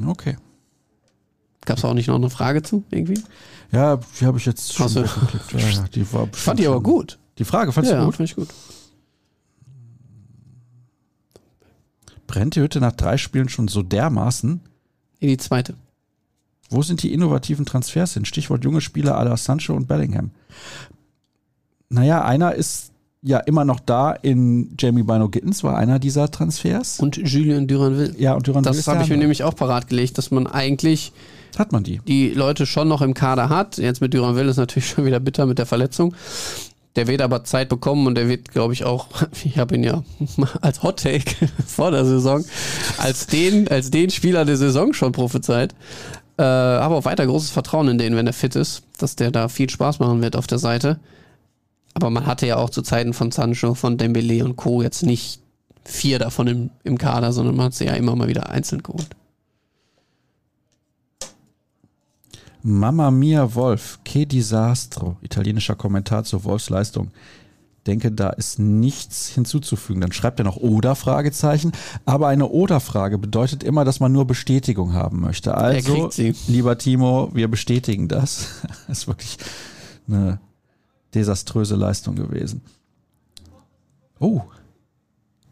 [0.08, 0.38] Okay.
[1.66, 3.22] Gab es auch nicht noch eine Frage zu, irgendwie?
[3.72, 4.92] Ja, die habe ich jetzt schon.
[4.94, 5.04] Ja,
[5.60, 7.20] ja, die war Ich fand die aber gut.
[7.38, 8.16] Die Frage fandst ja, du gut?
[8.16, 8.48] fand ich gut.
[12.26, 14.62] Brennt die Hütte nach drei Spielen schon so dermaßen?
[15.20, 15.76] In die zweite.
[16.70, 18.26] Wo sind die innovativen Transfers hin?
[18.26, 20.32] Stichwort junge Spieler à la Sancho und Bellingham.
[21.90, 22.92] Naja, einer ist
[23.22, 27.00] ja immer noch da in Jamie Bino Gittens, war einer dieser Transfers.
[27.00, 28.16] Und Julien Duranville.
[28.18, 31.12] ja, und Duran Das habe ich mir nämlich auch parat gelegt, dass man eigentlich
[31.58, 32.00] Hat man die?
[32.08, 33.78] die Leute schon noch im Kader hat.
[33.78, 36.14] Jetzt mit Duranville ist natürlich schon wieder bitter mit der Verletzung.
[36.96, 39.08] Der wird aber Zeit bekommen und der wird, glaube ich, auch,
[39.44, 40.04] ich habe ihn ja
[40.62, 41.32] als Hot Take
[41.66, 42.44] vor der Saison,
[42.98, 45.74] als den, als den Spieler der Saison schon prophezeit.
[46.38, 49.48] Äh, habe auch weiter großes Vertrauen in den, wenn er fit ist, dass der da
[49.48, 51.00] viel Spaß machen wird auf der Seite.
[51.94, 54.84] Aber man hatte ja auch zu Zeiten von Sancho, von Dembele und Co.
[54.84, 55.42] jetzt nicht
[55.84, 59.10] vier davon im, im Kader, sondern man hat sie ja immer mal wieder einzeln geholt.
[62.62, 67.12] Mamma Mia Wolf, che disastro, italienischer Kommentar zur Wolfsleistung.
[67.88, 70.02] Denke, da ist nichts hinzuzufügen.
[70.02, 71.72] Dann schreibt er noch oder Fragezeichen.
[72.06, 75.56] Aber eine oder Frage bedeutet immer, dass man nur Bestätigung haben möchte.
[75.56, 76.10] Also,
[76.48, 78.62] lieber Timo, wir bestätigen das.
[78.88, 79.38] Das ist wirklich
[80.08, 80.40] eine
[81.14, 82.62] desaströse Leistung gewesen.
[84.20, 84.42] Oh,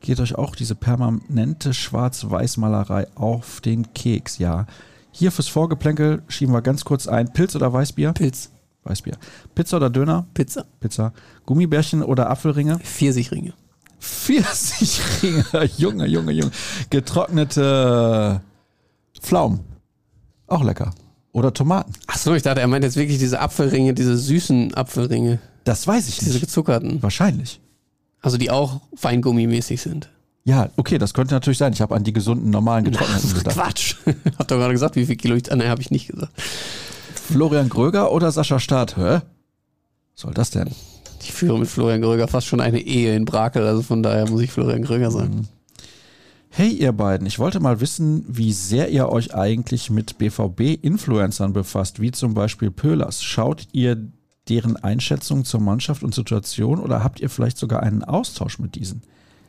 [0.02, 4.68] geht euch auch diese permanente Schwarz-Weiß-Malerei auf den Keks, ja.
[5.12, 7.32] Hier fürs Vorgeplänkel schieben wir ganz kurz ein.
[7.32, 8.12] Pilz oder Weißbier?
[8.12, 8.52] Pilz.
[8.86, 9.18] Weißbier.
[9.56, 10.28] Pizza oder Döner?
[10.34, 10.66] Pizza.
[10.80, 11.12] Pizza.
[11.46, 12.80] Gummibärchen oder Apfelringe?
[12.80, 13.54] Pfirsichringe.
[14.00, 15.44] Pfirsichringe.
[15.78, 16.52] Junge, Junge, Junge.
[16.90, 18.42] Getrocknete
[19.20, 19.62] Pflaumen.
[20.48, 20.94] Auch lecker.
[21.32, 21.94] Oder Tomaten.
[22.08, 25.40] Achso, ich dachte, er meint jetzt wirklich diese Apfelringe, diese süßen Apfelringe.
[25.64, 26.28] Das weiß ich nicht.
[26.28, 27.02] Diese gezuckerten.
[27.02, 27.60] Wahrscheinlich.
[28.22, 30.10] Also die auch Weingummimäßig sind.
[30.44, 31.74] Ja, okay, das könnte natürlich sein.
[31.74, 33.56] Ich habe an die gesunden, normalen getrockneten gedacht.
[33.56, 33.96] Quatsch.
[34.38, 35.52] Hab doch gerade gesagt, wie viel Kilo ich.
[35.52, 36.32] Ah, nein, habe ich nicht gesagt.
[37.32, 38.98] Florian Gröger oder Sascha Staat?
[38.98, 39.22] Hä?
[39.22, 39.22] Was
[40.16, 40.70] soll das denn?
[41.22, 44.42] Ich führe mit Florian Gröger fast schon eine Ehe in Brakel, also von daher muss
[44.42, 45.36] ich Florian Gröger sagen.
[45.36, 45.48] Mhm.
[46.50, 52.00] Hey ihr beiden, ich wollte mal wissen, wie sehr ihr euch eigentlich mit BVB-Influencern befasst,
[52.00, 53.24] wie zum Beispiel Pöhlers.
[53.24, 53.98] Schaut ihr
[54.48, 59.02] deren Einschätzung zur Mannschaft und Situation oder habt ihr vielleicht sogar einen Austausch mit diesen?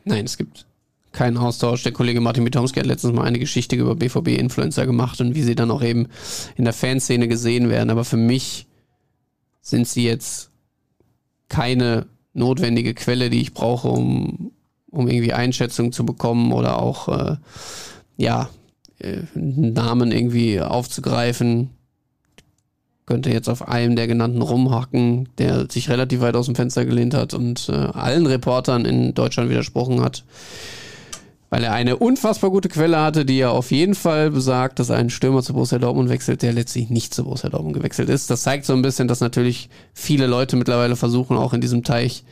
[0.03, 0.65] Nein, es gibt
[1.11, 1.83] keinen Austausch.
[1.83, 5.55] Der Kollege Martin Bitomski hat letztens mal eine Geschichte über BVB-Influencer gemacht und wie sie
[5.55, 6.07] dann auch eben
[6.55, 7.89] in der Fanszene gesehen werden.
[7.89, 8.67] Aber für mich
[9.61, 10.51] sind sie jetzt
[11.49, 14.51] keine notwendige Quelle, die ich brauche, um,
[14.91, 17.37] um irgendwie Einschätzung zu bekommen oder auch äh,
[18.17, 18.49] ja,
[18.99, 21.71] äh, Namen irgendwie aufzugreifen.
[23.05, 27.13] Könnte jetzt auf einem der genannten rumhacken, der sich relativ weit aus dem Fenster gelehnt
[27.13, 30.25] hat und äh, allen Reportern in Deutschland widersprochen hat
[31.49, 35.09] weil er eine unfassbar gute Quelle hatte, die ja auf jeden Fall besagt, dass ein
[35.09, 38.29] Stürmer zu Borussia Dortmund wechselt, der letztlich nicht zu Borussia Dortmund gewechselt ist.
[38.29, 42.25] Das zeigt so ein bisschen, dass natürlich viele Leute mittlerweile versuchen, auch in diesem Teich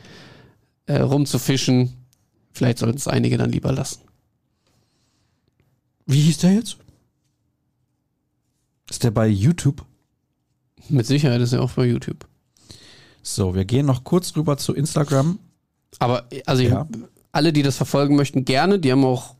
[0.86, 1.94] äh, rumzufischen.
[2.52, 4.00] Vielleicht sollten es einige dann lieber lassen.
[6.04, 6.76] Wie hieß der jetzt?
[8.90, 9.84] Ist der bei YouTube?
[10.88, 12.26] Mit Sicherheit ist er auch bei YouTube.
[13.22, 15.40] So, wir gehen noch kurz rüber zu Instagram.
[15.98, 16.86] Aber also ja
[17.36, 18.78] alle, die das verfolgen möchten, gerne.
[18.78, 19.34] Die haben auch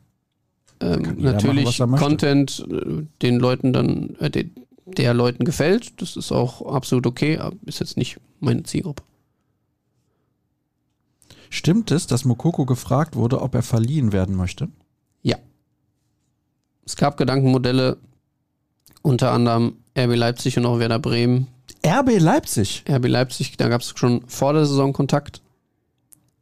[0.79, 4.49] ähm, natürlich machen, Content, äh, den Leuten dann, äh, de,
[4.85, 5.99] der Leuten gefällt.
[6.01, 9.03] Das ist auch absolut okay, aber ist jetzt nicht meine Zielgruppe.
[11.49, 14.67] Stimmt es, dass Mokoko gefragt wurde, ob er verliehen werden möchte?
[15.23, 15.37] Ja.
[16.85, 17.97] Es gab Gedankenmodelle,
[19.01, 21.47] unter anderem RB Leipzig und auch Werder Bremen.
[21.85, 22.83] RB Leipzig?
[22.87, 25.41] RB Leipzig, da gab es schon vor der Saison Kontakt.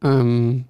[0.02, 0.66] Ähm,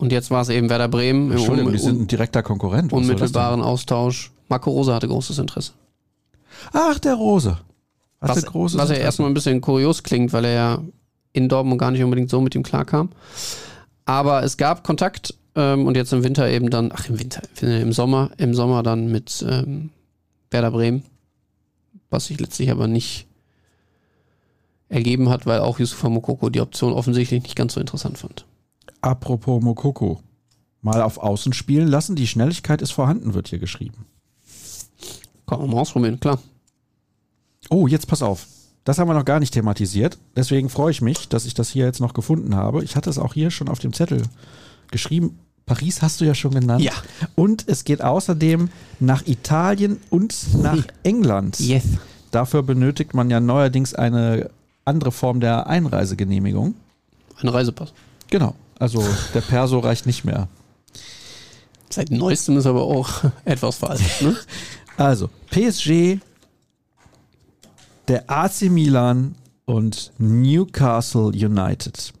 [0.00, 1.30] und jetzt war es eben Werder Bremen.
[1.30, 2.90] Entschuldigung, die sind ein direkter Konkurrent.
[2.90, 4.32] Was unmittelbaren Austausch.
[4.48, 5.72] Marco Rose hatte großes Interesse.
[6.72, 7.58] Ach, der Rose.
[8.18, 9.02] Was, was, was ja Interesse.
[9.02, 10.82] erstmal ein bisschen kurios klingt, weil er ja
[11.34, 13.10] in Dortmund gar nicht unbedingt so mit ihm klarkam.
[14.06, 17.92] Aber es gab Kontakt ähm, und jetzt im Winter eben dann, ach im Winter, im
[17.92, 19.90] Sommer, im Sommer dann mit ähm,
[20.50, 21.04] Werder Bremen,
[22.08, 23.26] was sich letztlich aber nicht
[24.88, 28.46] ergeben hat, weil auch Yusufa Mokoko die Option offensichtlich nicht ganz so interessant fand.
[29.00, 30.20] Apropos Mokoko.
[30.82, 34.06] Mal auf Außen spielen lassen, die Schnelligkeit ist vorhanden, wird hier geschrieben.
[35.46, 36.38] Kann man mal ausprobieren, klar.
[37.68, 38.46] Oh, jetzt pass auf.
[38.84, 40.18] Das haben wir noch gar nicht thematisiert.
[40.36, 42.82] Deswegen freue ich mich, dass ich das hier jetzt noch gefunden habe.
[42.82, 44.22] Ich hatte es auch hier schon auf dem Zettel
[44.90, 45.38] geschrieben.
[45.66, 46.82] Paris hast du ja schon genannt.
[46.82, 46.92] Ja.
[47.36, 51.60] Und es geht außerdem nach Italien und nach England.
[51.60, 51.84] Yes.
[52.30, 54.50] Dafür benötigt man ja neuerdings eine
[54.84, 56.74] andere Form der Einreisegenehmigung.
[57.40, 57.92] Ein Reisepass.
[58.28, 58.54] Genau.
[58.80, 60.48] Also der Perso reicht nicht mehr.
[61.90, 64.22] Seit neuestem ist aber auch etwas veraltet.
[64.22, 64.36] Ne?
[64.96, 66.18] Also PSG,
[68.06, 69.34] der AC Milan
[69.64, 72.12] und Newcastle United.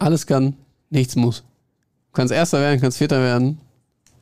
[0.00, 0.56] Alles kann,
[0.88, 1.44] nichts muss.
[2.08, 3.60] Du kannst Erster werden, kannst Vierter werden,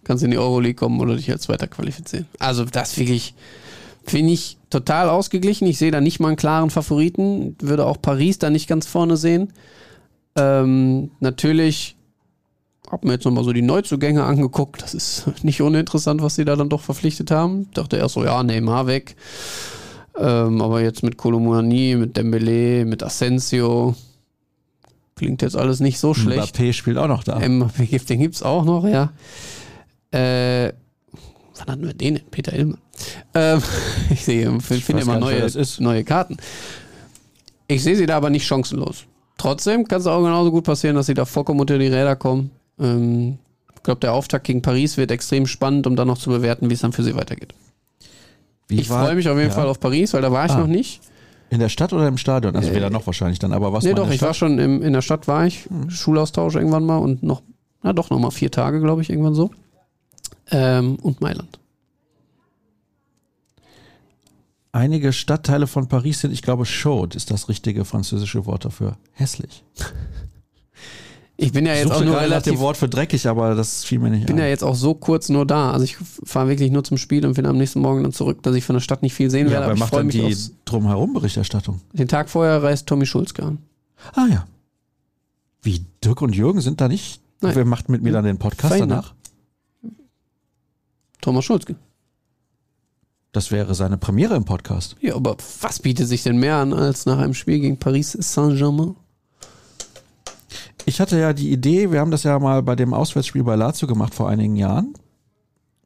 [0.05, 2.27] kannst in die Euroleague kommen oder dich als Zweiter qualifizieren.
[2.39, 3.35] Also das wirklich,
[4.05, 5.67] finde ich total ausgeglichen.
[5.67, 7.57] Ich sehe da nicht mal einen klaren Favoriten.
[7.59, 9.51] Würde auch Paris da nicht ganz vorne sehen.
[10.39, 11.97] Ähm, natürlich
[12.91, 14.83] habe mir jetzt nochmal so die Neuzugänge angeguckt.
[14.83, 17.71] Das ist nicht uninteressant, was sie da dann doch verpflichtet haben.
[17.75, 19.17] Dachte erst so, ja, Neymar weg.
[20.17, 23.95] Ähm, aber jetzt mit Kolomouani, mit Dembele, mit Asensio
[25.15, 26.57] klingt jetzt alles nicht so schlecht.
[26.57, 27.39] Mbappé spielt auch noch da.
[27.39, 29.13] Mbappé, den gibt es auch noch, ja.
[30.11, 30.73] Äh,
[31.57, 32.21] wann hatten wir den?
[32.31, 32.79] Peter Illmann.
[33.35, 33.61] Ähm,
[34.11, 35.47] ich sehe, ich finde immer neue,
[35.81, 36.37] neue Karten.
[37.67, 39.05] Ich sehe sie da aber nicht chancenlos.
[39.39, 42.51] Trotzdem kann es auch genauso gut passieren, dass sie da vollkommen unter die Räder kommen.
[42.79, 43.39] Ähm,
[43.75, 46.75] ich glaube, der Auftakt gegen Paris wird extrem spannend, um dann noch zu bewerten, wie
[46.75, 47.55] es dann für sie weitergeht.
[48.67, 49.55] Wie ich freue mich auf jeden ja.
[49.55, 50.59] Fall auf Paris, weil da war ich ah.
[50.59, 51.01] noch nicht.
[51.51, 52.55] In der Stadt oder im Stadion?
[52.55, 55.01] Also weder noch wahrscheinlich dann, aber was Nee, doch, ich war schon im, in der
[55.01, 55.67] Stadt, war ich.
[55.89, 57.43] Schulaustausch irgendwann mal und noch,
[57.83, 59.51] na doch, noch mal vier Tage, glaube ich, irgendwann so.
[60.51, 61.59] Ähm, und Mailand.
[64.73, 68.99] Einige Stadtteile von Paris sind, ich glaube, chaude ist das richtige französische Wort dafür.
[69.13, 69.65] Hässlich.
[71.41, 73.85] Ich bin ja Ich jetzt auch nur nach relativ, dem Wort für dreckig, aber das
[73.85, 74.43] fiel mir nicht bin ein.
[74.43, 75.71] ja jetzt auch so kurz nur da.
[75.71, 78.57] Also ich fahre wirklich nur zum Spiel und bin am nächsten Morgen dann zurück, dass
[78.57, 79.61] ich von der Stadt nicht viel sehen ja, werde.
[79.61, 81.81] wer Aber ich macht freue dann mich die drumherum Berichterstattung?
[81.93, 83.59] den Tag vorher reist Tommy Schulzke an.
[84.15, 84.47] Ah ja.
[85.63, 87.21] Wie, Dirk und Jürgen sind da nicht?
[87.41, 87.55] Nein.
[87.55, 89.15] Wer macht mit mir dann den Podcast Verhindert.
[89.83, 89.93] danach?
[91.21, 91.77] Thomas Schulzke.
[93.33, 94.97] Das wäre seine Premiere im Podcast.
[95.01, 98.97] Ja, aber was bietet sich denn mehr an als nach einem Spiel gegen Paris Saint-Germain?
[100.87, 103.87] Ich hatte ja die Idee, wir haben das ja mal bei dem Auswärtsspiel bei Lazio
[103.87, 104.95] gemacht vor einigen Jahren.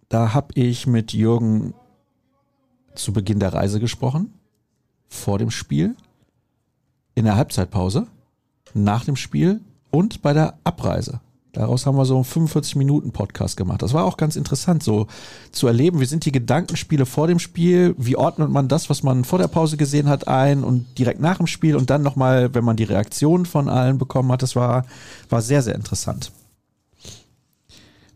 [0.09, 1.75] Da habe ich mit Jürgen
[2.95, 4.33] zu Beginn der Reise gesprochen,
[5.09, 5.97] vor dem Spiel,
[7.15, 8.07] in der Halbzeitpause,
[8.75, 9.61] nach dem Spiel
[9.91, 11.21] und bei der Abreise.
[11.53, 13.83] Daraus haben wir so einen 45 Minuten Podcast gemacht.
[13.83, 15.07] Das war auch ganz interessant, so
[15.51, 19.25] zu erleben, wie sind die Gedankenspiele vor dem Spiel, wie ordnet man das, was man
[19.25, 22.65] vor der Pause gesehen hat, ein und direkt nach dem Spiel und dann nochmal, wenn
[22.65, 24.43] man die Reaktion von allen bekommen hat.
[24.43, 24.87] Das war,
[25.29, 26.33] war sehr, sehr interessant.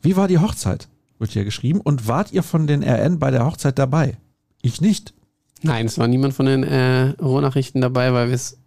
[0.01, 0.89] Wie war die Hochzeit?
[1.19, 1.81] Wird hier geschrieben.
[1.83, 4.17] Und wart ihr von den RN bei der Hochzeit dabei?
[4.63, 5.13] Ich nicht.
[5.63, 8.59] Nein, es war niemand von den äh, Ruhrnachrichten dabei, weil wir es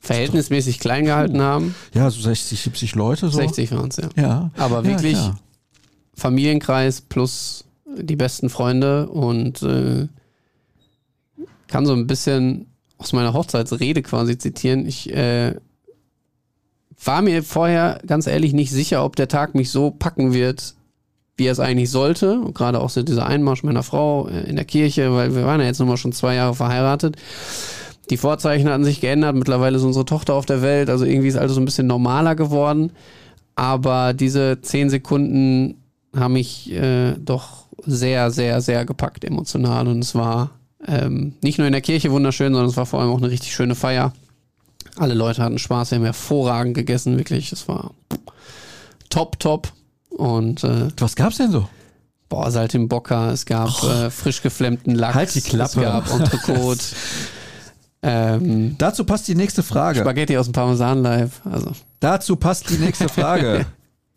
[0.00, 1.74] verhältnismäßig klein gehalten haben.
[1.94, 3.38] Ja, so 60, 70 Leute so.
[3.38, 4.08] 60 waren es, ja.
[4.16, 4.50] Ja.
[4.56, 5.38] Aber Ja, wirklich klar.
[6.14, 7.64] Familienkreis plus
[7.96, 10.08] die besten Freunde und äh,
[11.68, 12.66] kann so ein bisschen
[12.98, 14.86] aus meiner Hochzeitsrede quasi zitieren.
[14.86, 15.54] Ich äh,
[17.04, 20.74] war mir vorher ganz ehrlich nicht sicher, ob der Tag mich so packen wird,
[21.36, 22.40] wie er es eigentlich sollte.
[22.40, 25.60] Und gerade auch so dieser Einmarsch meiner Frau äh, in der Kirche, weil wir waren
[25.60, 27.16] ja jetzt nochmal schon zwei Jahre verheiratet.
[28.10, 29.34] Die Vorzeichen hatten sich geändert.
[29.34, 30.90] Mittlerweile ist unsere Tochter auf der Welt.
[30.90, 32.92] Also irgendwie ist alles so ein bisschen normaler geworden.
[33.54, 35.82] Aber diese zehn Sekunden
[36.14, 39.88] haben mich äh, doch sehr, sehr, sehr gepackt emotional.
[39.88, 40.50] Und es war
[40.86, 43.54] ähm, nicht nur in der Kirche wunderschön, sondern es war vor allem auch eine richtig
[43.54, 44.12] schöne Feier.
[44.96, 47.52] Alle Leute hatten Spaß, wir haben hervorragend gegessen, wirklich.
[47.52, 47.90] Es war
[49.10, 49.72] top, top.
[50.10, 51.68] Und äh, Was gab's denn so?
[52.28, 55.80] boah, Saltimbocca, es gab äh, frisch geflammten Lachs, Halt die Klappe.
[55.80, 56.80] es gab Entrecote,
[58.02, 60.00] ähm, Dazu passt die nächste Frage.
[60.00, 61.40] Spaghetti aus dem Parmesan-Live.
[61.44, 63.66] Also, Dazu passt die nächste Frage,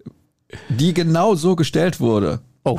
[0.69, 2.39] die genau so gestellt wurde.
[2.65, 2.77] oh,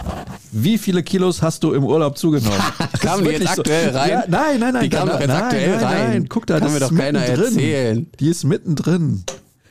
[0.52, 2.59] Wie viele Kilos hast du im Urlaub zugenommen?
[3.01, 4.10] Kamen die jetzt aktuell rein?
[4.10, 4.82] Ja, nein, nein, nein.
[4.85, 6.10] Die kamen nein, doch jetzt nein, aktuell nein, rein.
[6.10, 7.44] Nein, guck da, Kann das mir doch ist keiner mittendrin.
[7.52, 8.06] erzählen.
[8.20, 9.24] Die ist mittendrin.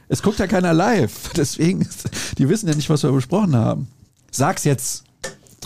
[0.07, 1.29] Es guckt ja keiner live.
[1.37, 3.87] Deswegen, ist- die wissen ja nicht, was wir besprochen haben.
[4.31, 5.03] Sag's jetzt.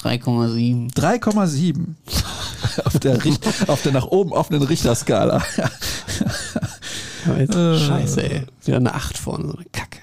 [0.02, 0.94] 3,7.
[0.94, 1.76] 3,7
[2.86, 5.44] auf der, Richt- auf der nach oben offenen Richterskala.
[7.26, 8.46] Scheiße, ey.
[8.66, 10.00] Wieder eine 8 vorne, so eine Kacke.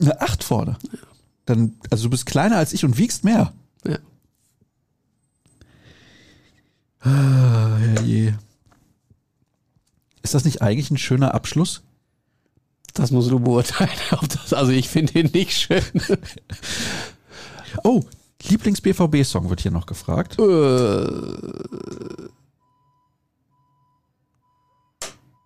[0.00, 0.76] Eine 8 vorne.
[1.46, 3.52] Dann, also du bist kleiner als ich und wiegst mehr.
[3.86, 3.98] Ja.
[7.00, 8.38] Ah, herrje.
[10.22, 11.82] Ist das nicht eigentlich ein schöner Abschluss?
[12.94, 13.90] Das musst du beurteilen.
[14.50, 15.82] Also ich finde ihn nicht schön.
[17.84, 18.02] Oh,
[18.42, 20.38] Lieblings-BVB-Song wird hier noch gefragt.
[20.38, 20.42] Äh.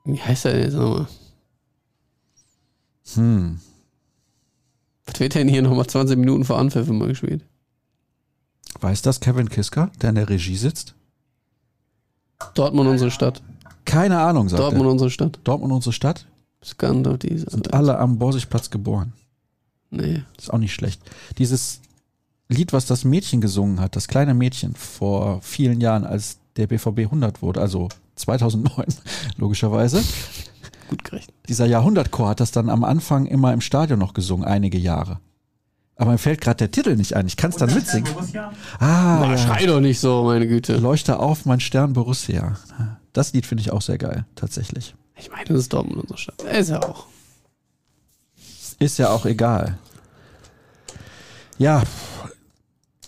[0.04, 1.06] Wie heißt der denn jetzt nochmal?
[3.14, 3.60] Hm.
[5.06, 7.44] Was wird denn hier nochmal 20 Minuten vor Anpfiff immer gespielt?
[8.80, 10.94] Weiß das Kevin Kiska, der in der Regie sitzt?
[12.54, 13.42] Dortmund unsere Stadt.
[13.84, 14.92] Keine Ahnung, sagt Dortmund er.
[14.92, 15.38] unsere Stadt.
[15.44, 16.26] Dortmund unsere Stadt.
[16.64, 17.50] Skand auf diese.
[17.50, 19.12] Sind alle am Borsigplatz geboren.
[19.90, 20.22] Nee.
[20.38, 21.02] Ist auch nicht schlecht.
[21.38, 21.81] Dieses
[22.52, 27.00] Lied, was das Mädchen gesungen hat, das kleine Mädchen vor vielen Jahren, als der BVB
[27.00, 28.86] 100 wurde, also 2009
[29.36, 30.02] logischerweise.
[30.88, 31.34] Gut gerechnet.
[31.48, 35.20] Dieser Jahrhundertchor hat das dann am Anfang immer im Stadion noch gesungen, einige Jahre.
[35.96, 37.26] Aber mir fällt gerade der Titel nicht ein.
[37.26, 38.10] Ich kann es dann mitsingen.
[38.78, 39.38] Ah, ja.
[39.38, 40.76] schrei doch nicht so, meine Güte.
[40.76, 42.56] Leuchte auf, mein Stern Borussia.
[43.12, 44.94] Das Lied finde ich auch sehr geil, tatsächlich.
[45.16, 46.42] Ich meine, das ist Dortmund unsere Stadt.
[46.42, 47.06] Ist ja auch.
[48.78, 49.78] Ist ja auch egal.
[51.58, 51.84] Ja,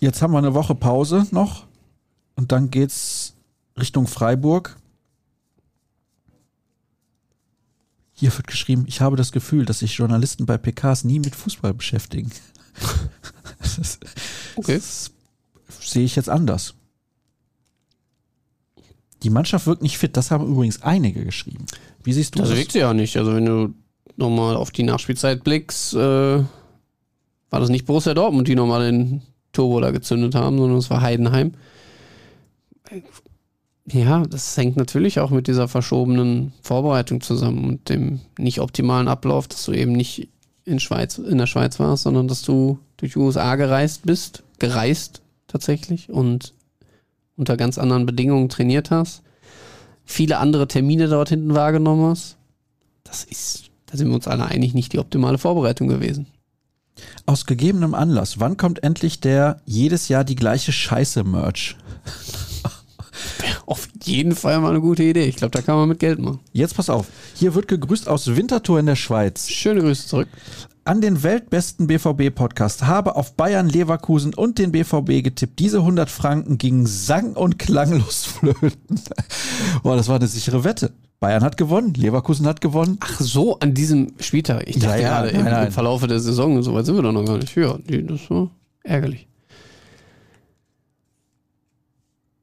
[0.05, 1.66] jetzt haben wir eine Woche Pause noch
[2.36, 3.35] und dann geht's
[3.78, 4.76] Richtung Freiburg.
[8.12, 11.74] Hier wird geschrieben, ich habe das Gefühl, dass sich Journalisten bei PKs nie mit Fußball
[11.74, 12.31] beschäftigen.
[13.76, 13.98] Das
[14.56, 14.74] Okay.
[14.76, 15.10] das
[15.81, 16.74] sehe ich jetzt anders.
[19.22, 21.66] Die Mannschaft wirkt nicht fit, das haben übrigens einige geschrieben.
[22.02, 22.59] Wie siehst du Das das?
[22.59, 23.16] wirkt sie ja nicht.
[23.16, 23.74] Also wenn du
[24.16, 29.22] nochmal auf die Nachspielzeit blickst, äh, war das nicht Borussia Dortmund, die nochmal den
[29.55, 31.52] Turbo da gezündet haben, sondern es war Heidenheim.
[33.86, 39.48] Ja, das hängt natürlich auch mit dieser verschobenen Vorbereitung zusammen und dem nicht optimalen Ablauf,
[39.48, 40.28] dass du eben nicht
[40.64, 45.20] in, Schweiz, in der Schweiz warst, sondern dass du durch die USA gereist bist, gereist
[45.47, 46.55] tatsächlich und
[47.36, 49.22] unter ganz anderen Bedingungen trainiert hast,
[50.05, 52.36] viele andere Termine dort hinten wahrgenommen hast.
[53.02, 56.26] Das ist, da sind wir uns alle einig, nicht die optimale Vorbereitung gewesen.
[57.27, 61.77] Aus gegebenem Anlass, wann kommt endlich der jedes Jahr die gleiche Scheiße-Merch?
[63.66, 65.25] Auf jeden Fall mal eine gute Idee.
[65.25, 66.41] Ich glaube, da kann man mit Geld machen.
[66.53, 67.07] Jetzt pass auf.
[67.35, 69.49] Hier wird gegrüßt aus Winterthur in der Schweiz.
[69.49, 70.29] Schöne Grüße zurück.
[70.86, 75.59] An den weltbesten BVB-Podcast habe auf Bayern, Leverkusen und den BVB getippt.
[75.59, 79.01] Diese 100 Franken gingen sang- und klanglos flöten.
[79.82, 80.93] Boah, das war eine sichere Wette.
[81.20, 82.98] Bayern hat gewonnen, Leverkusen hat gewonnen.
[83.01, 84.69] Ach so, an diesem Spieltag.
[84.69, 85.73] Ich dachte Ja, ja, gerade nein, im, nein.
[85.73, 87.56] Verlaufe der Saison, so weit sind wir doch noch gar nicht.
[87.56, 88.51] Ja, das war
[88.82, 89.27] ärgerlich.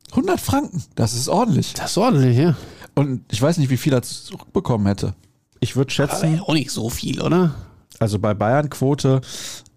[0.10, 1.74] 100 Franken, das ist ordentlich.
[1.76, 2.56] Das ist ordentlich, ja.
[2.96, 5.14] Und ich weiß nicht, wie viel er zurückbekommen hätte.
[5.60, 7.54] Ich würde Aber schätzen, auch nicht so viel, oder?
[8.02, 9.22] Also bei Bayern Quote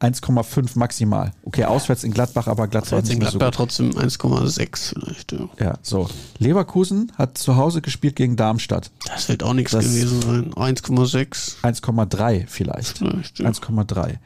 [0.01, 1.33] 1,5 maximal.
[1.45, 3.55] Okay, auswärts in Gladbach, aber Gladbach nicht in so Gladbach gut.
[3.55, 5.33] trotzdem 1,6 vielleicht.
[5.33, 5.49] Ja.
[5.61, 6.09] Ja, so.
[6.39, 8.91] Leverkusen hat zu Hause gespielt gegen Darmstadt.
[9.07, 10.53] Das wird auch nichts Das- gewesen sein.
[10.55, 12.99] 1,6 1,3 vielleicht.
[12.99, 13.39] vielleicht.
[13.39, 13.47] Ja.
[13.47, 14.19] 1,3.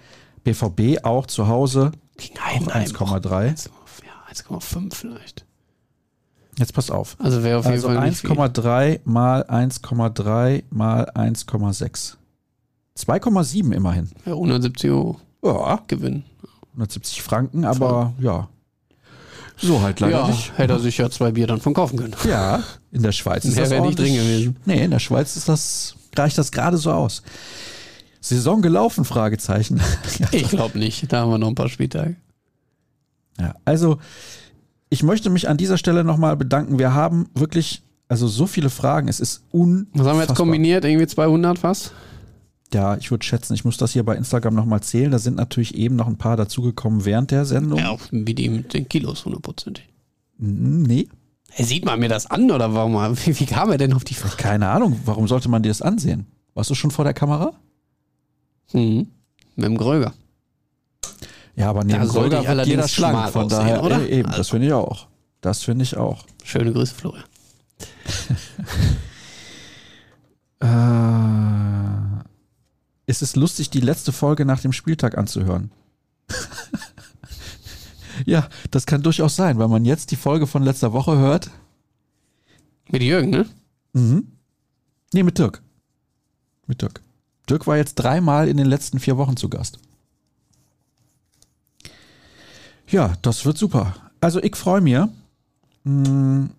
[0.44, 3.68] BVB auch zu Hause Gegen Heidenheim 1,3.
[3.68, 4.04] auch.
[4.04, 5.44] Ja, 1,5 vielleicht.
[6.56, 7.16] Jetzt pass auf.
[7.20, 8.30] Also wäre auf jeden Also Fall nicht viel.
[8.30, 12.16] 1,3 mal 1,3 mal 1,6.
[12.98, 14.10] 2,7 immerhin.
[14.24, 16.24] Ja, 170 Euro Ja, Gewinn.
[16.72, 18.48] 170 Franken, aber ja.
[19.60, 20.56] So halt leider ja, nicht.
[20.56, 22.14] hätte er sich ja zwei Bier dann von kaufen können.
[22.28, 22.62] Ja,
[22.92, 24.56] in der Schweiz ist Mehr das wäre nicht drin gewesen.
[24.64, 27.22] Nee, in der Schweiz ist das, reicht das gerade so aus.
[28.20, 29.80] Saison gelaufen, Fragezeichen.
[30.32, 31.12] Ich glaube nicht.
[31.12, 32.16] Da haben wir noch ein paar Spieltage.
[33.40, 33.98] Ja, also
[34.90, 36.78] ich möchte mich an dieser Stelle nochmal bedanken.
[36.78, 39.08] Wir haben wirklich, also so viele Fragen.
[39.08, 40.04] Es ist unfassbar.
[40.04, 40.84] Was haben wir jetzt kombiniert?
[40.84, 41.92] Irgendwie 200 fast?
[42.74, 45.10] Ja, ich würde schätzen, ich muss das hier bei Instagram nochmal zählen.
[45.10, 47.78] Da sind natürlich eben noch ein paar dazugekommen während der Sendung.
[47.78, 49.88] Ja, auch wie die mit den Kilos, hundertprozentig.
[50.38, 51.08] Mm, Nee,
[51.50, 52.94] Hey, sieht man mir das an oder warum?
[53.24, 54.36] Wie, wie kam er denn auf die Frage?
[54.36, 55.00] keine Ahnung.
[55.06, 56.26] Warum sollte man dir das ansehen?
[56.52, 57.54] Warst du schon vor der Kamera?
[58.74, 59.08] Mhm.
[59.56, 60.12] Mit dem Gröger.
[61.56, 63.30] Ja, aber neben Da ich wird jeder allerdings schlank.
[63.32, 64.02] Von aussehen, daher, oder?
[64.06, 64.50] Äh, eben, das Also.
[64.50, 65.06] finde ich auch.
[65.40, 66.26] Das finde ich auch.
[66.44, 67.24] Schöne Grüße, Florian.
[70.60, 72.07] Äh,
[73.08, 75.70] es ist lustig, die letzte Folge nach dem Spieltag anzuhören.
[78.26, 81.50] ja, das kann durchaus sein, weil man jetzt die Folge von letzter Woche hört.
[82.90, 83.46] Mit Jürgen, ne?
[83.94, 84.28] Mhm.
[85.14, 85.62] Nee, mit Dirk.
[86.66, 87.00] Mit Dirk.
[87.48, 89.78] Dirk war jetzt dreimal in den letzten vier Wochen zu Gast.
[92.88, 93.96] Ja, das wird super.
[94.20, 94.98] Also ich freue mich.
[95.84, 96.50] Hm,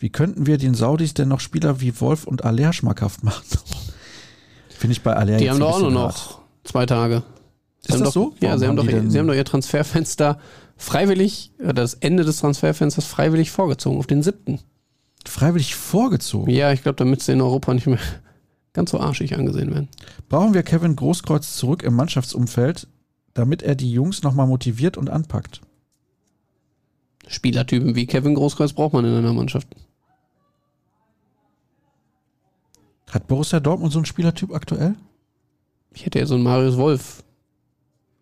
[0.00, 3.44] Wie könnten wir den Saudis denn noch Spieler wie Wolf und Aller schmackhaft machen?
[4.78, 6.38] Finde ich bei Aller Die haben doch auch nur noch hart.
[6.64, 7.22] zwei Tage.
[7.80, 8.34] Sie Ist haben das doch, so?
[8.40, 10.38] Ja, Warum sie haben, haben doch, denn- sie haben doch ihr Transferfenster
[10.76, 14.60] freiwillig, oder das Ende des Transferfensters freiwillig vorgezogen, auf den siebten.
[15.26, 16.50] Freiwillig vorgezogen.
[16.52, 17.98] Ja, ich glaube, damit sie in Europa nicht mehr
[18.72, 19.88] ganz so arschig angesehen werden.
[20.28, 22.86] Brauchen wir Kevin Großkreuz zurück im Mannschaftsumfeld,
[23.34, 25.60] damit er die Jungs nochmal motiviert und anpackt?
[27.26, 29.68] Spielertypen wie Kevin Großkreuz braucht man in einer Mannschaft.
[33.10, 34.94] Hat Borussia Dortmund so einen Spielertyp aktuell?
[35.92, 37.24] Ich hätte ja so einen Marius Wolf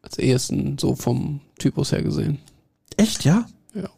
[0.03, 2.39] als ehesten so vom Typus her gesehen.
[2.97, 3.47] Echt, ja?
[3.75, 3.91] Ja.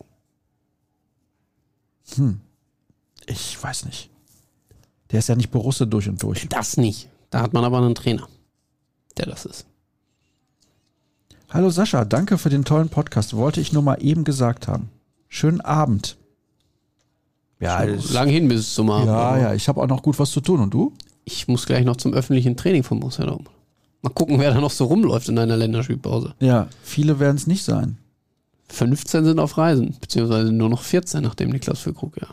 [2.16, 2.40] Hm.
[3.26, 4.10] Ich weiß nicht.
[5.10, 6.48] Der ist ja nicht Borussia durch und durch.
[6.48, 7.08] Das nicht.
[7.30, 8.26] Da hat man aber einen Trainer,
[9.16, 9.66] der das ist.
[11.50, 13.34] Hallo Sascha, danke für den tollen Podcast.
[13.34, 14.90] Wollte ich nur mal eben gesagt haben.
[15.28, 16.16] Schönen Abend.
[17.60, 19.08] Ja, lang hin bis zum Abend.
[19.08, 20.60] ja, aber ja, ich habe auch noch gut was zu tun.
[20.60, 20.92] Und du?
[21.24, 23.50] Ich muss gleich noch zum öffentlichen Training von Borussia Dortmund.
[24.02, 26.34] Mal gucken, wer da noch so rumläuft in einer Länderspielpause.
[26.38, 27.98] Ja, viele werden es nicht sein.
[28.68, 32.28] 15 sind auf Reisen, beziehungsweise nur noch 14, nachdem Niklas Füllkrug ja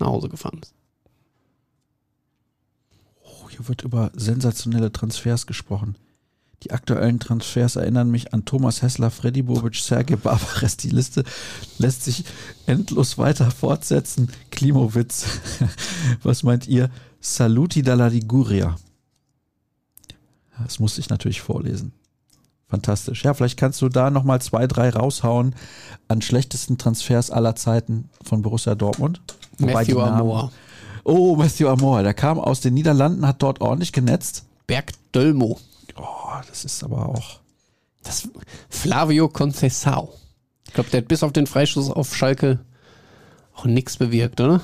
[0.00, 0.72] nach Hause gefahren ist.
[3.22, 5.96] Oh, hier wird über sensationelle Transfers gesprochen.
[6.64, 10.76] Die aktuellen Transfers erinnern mich an Thomas Hessler, Freddy Bobic, Sergej Barbares.
[10.76, 11.22] Die Liste
[11.78, 12.24] lässt sich
[12.66, 14.30] endlos weiter fortsetzen.
[14.50, 15.24] Klimowitz.
[16.22, 16.90] Was meint ihr?
[17.20, 18.76] Saluti dalla Liguria.
[20.62, 21.92] Das musste ich natürlich vorlesen.
[22.68, 23.24] Fantastisch.
[23.24, 25.54] Ja, vielleicht kannst du da nochmal zwei, drei raushauen
[26.08, 29.22] an schlechtesten Transfers aller Zeiten von Borussia Dortmund.
[29.58, 30.52] Wobei Matthew Amor,
[31.04, 32.02] Oh, Matthew Amor.
[32.02, 34.44] Der kam aus den Niederlanden, hat dort ordentlich genetzt.
[34.66, 35.58] Berg Dölmo,
[36.30, 37.40] Oh, das ist aber auch.
[38.02, 38.28] das
[38.68, 40.08] Flavio Conceição.
[40.66, 42.60] Ich glaube, der hat bis auf den Freischuss auf Schalke
[43.54, 44.60] Auch nichts bewirkt, oder?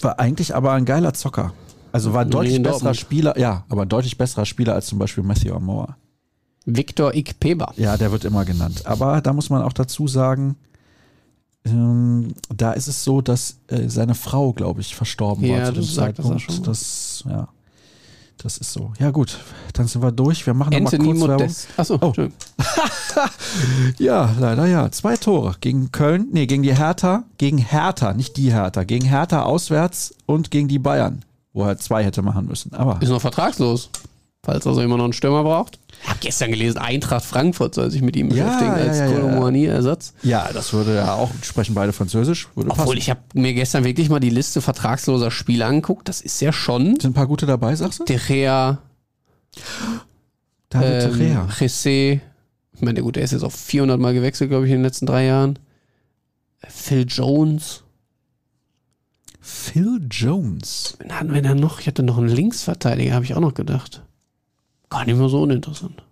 [0.00, 1.52] War eigentlich aber ein geiler Zocker.
[1.90, 2.96] Also war deutlich in besserer Dortmund.
[2.96, 5.96] Spieler, ja, aber deutlich besserer Spieler als zum Beispiel Matthew Amor.
[6.64, 7.72] Victor Ikpeba.
[7.76, 8.86] Ja, der wird immer genannt.
[8.86, 10.56] Aber da muss man auch dazu sagen,
[11.64, 15.72] ähm, da ist es so, dass äh, seine Frau, glaube ich, verstorben Ja, war zu
[15.72, 16.40] dem Zeitpunkt.
[16.40, 16.62] schon.
[16.62, 17.48] Das, ja,
[18.42, 18.92] das ist so.
[18.98, 19.38] Ja gut,
[19.72, 20.46] dann sind wir durch.
[20.46, 21.36] Wir machen nochmal Anthony kurz Werbung.
[21.46, 21.68] Modest.
[21.76, 22.12] Achso, Oh.
[23.98, 24.90] Ja, leider ja.
[24.90, 29.42] Zwei Tore gegen Köln, nee, gegen die Hertha, gegen Hertha, nicht die Hertha, gegen Hertha
[29.42, 32.74] auswärts und gegen die Bayern, wo er zwei hätte machen müssen.
[32.74, 33.90] Aber Ist noch vertragslos.
[34.44, 35.78] Falls also immer noch einen Stürmer braucht.
[36.02, 39.06] Ich habe gestern gelesen, Eintracht Frankfurt soll sich mit ihm Ja, beschäftigen ja, als ja,
[39.06, 39.12] ja.
[39.12, 40.14] Kolomoani-Ersatz.
[40.24, 42.96] ja, das würde ja auch, sprechen beide Französisch, Obwohl, passen.
[42.96, 46.08] ich habe mir gestern wirklich mal die Liste vertragsloser Spieler angeguckt.
[46.08, 48.04] Das ist ja schon Sind ein paar gute dabei, sagst du?
[48.04, 48.78] De Gea,
[50.70, 51.48] David ähm, Rea.
[51.60, 52.20] Jesse.
[52.74, 55.06] Ich meine, gut, der ist jetzt auch 400 Mal gewechselt, glaube ich, in den letzten
[55.06, 55.58] drei Jahren.
[56.66, 57.84] Phil Jones.
[59.40, 60.96] Phil Jones.
[60.98, 61.78] Wen hatten wir da noch?
[61.80, 64.02] Ich hatte noch einen Linksverteidiger, habe ich auch noch gedacht.
[64.92, 66.02] Gar nicht mehr so uninteressant.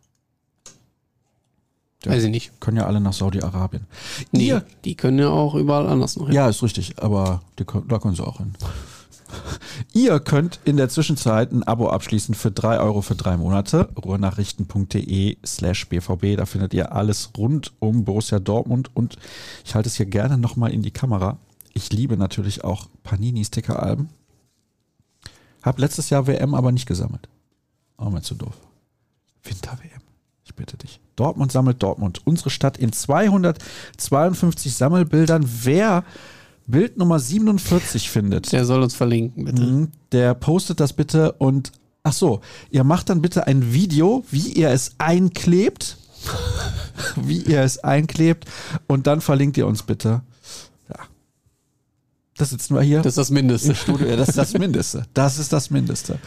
[2.05, 2.13] Ja.
[2.13, 2.59] Weiß ich nicht.
[2.61, 3.85] Können ja alle nach Saudi-Arabien.
[4.33, 6.35] Nee, Ihr, die können ja auch überall anders noch hin.
[6.35, 8.55] ja, ist richtig, aber die, da können sie auch hin.
[9.93, 13.91] Ihr könnt in der Zwischenzeit ein Abo abschließen für 3 Euro für drei Monate.
[14.03, 16.37] ruhrnachrichten.de slash bvb.
[16.37, 19.19] Da findet ihr alles rund um Borussia Dortmund und
[19.67, 21.37] ich halte es hier gerne nochmal in die Kamera.
[21.75, 24.09] Ich liebe natürlich auch Panini-Sticker-Alben.
[25.63, 27.29] Hab letztes Jahr WM aber nicht gesammelt.
[27.99, 28.55] Auch mal zu doof.
[29.45, 30.01] Winter-WM.
[30.45, 31.01] Ich bitte dich.
[31.17, 32.21] Dortmund sammelt Dortmund.
[32.25, 35.45] Unsere Stadt in 252 Sammelbildern.
[35.63, 36.05] Wer
[36.67, 39.63] Bild Nummer 47 findet, Der soll uns verlinken, bitte.
[39.63, 41.73] Mhm, Der postet das bitte und
[42.05, 42.41] ach so,
[42.71, 45.97] ihr macht dann bitte ein Video, wie ihr es einklebt,
[47.17, 48.45] wie ihr es einklebt
[48.87, 50.23] und dann verlinkt ihr uns bitte.
[50.89, 51.01] Ja.
[52.37, 53.71] Das sitzen wir hier Das ist das Mindeste.
[53.71, 54.17] im Studio.
[54.17, 55.07] Das ist das Mindeste.
[55.13, 56.19] Das ist das Mindeste.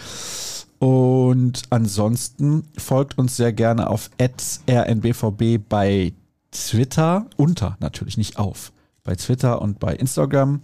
[0.84, 6.12] Und ansonsten folgt uns sehr gerne auf rnbvb bei
[6.52, 8.74] Twitter, unter natürlich, nicht auf,
[9.06, 10.60] bei Twitter und bei Instagram.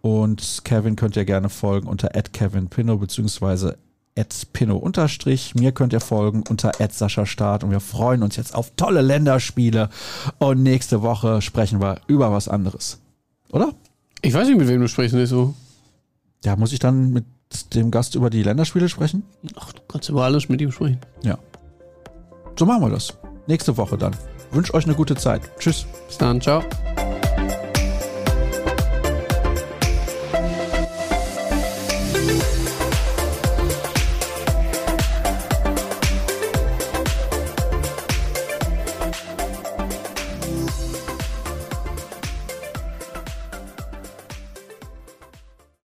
[0.00, 3.78] Und Kevin könnt ihr gerne folgen unter @kevinpinno beziehungsweise
[4.52, 5.56] @pinno unterstrich.
[5.56, 9.88] Mir könnt ihr folgen unter Sascha Start und wir freuen uns jetzt auf tolle Länderspiele.
[10.38, 13.00] Und nächste Woche sprechen wir über was anderes.
[13.50, 13.72] Oder?
[14.22, 15.52] Ich weiß nicht, mit wem du sprichst, nicht so.
[16.44, 17.24] Ja, muss ich dann mit
[17.74, 19.24] dem Gast über die Länderspiele sprechen?
[19.56, 21.00] Ach, du kannst über alles mit ihm sprechen.
[21.22, 21.38] Ja.
[22.58, 23.14] So machen wir das.
[23.46, 24.14] Nächste Woche dann.
[24.50, 25.42] Wünsche euch eine gute Zeit.
[25.58, 25.86] Tschüss.
[26.06, 26.62] Bis dann, ciao.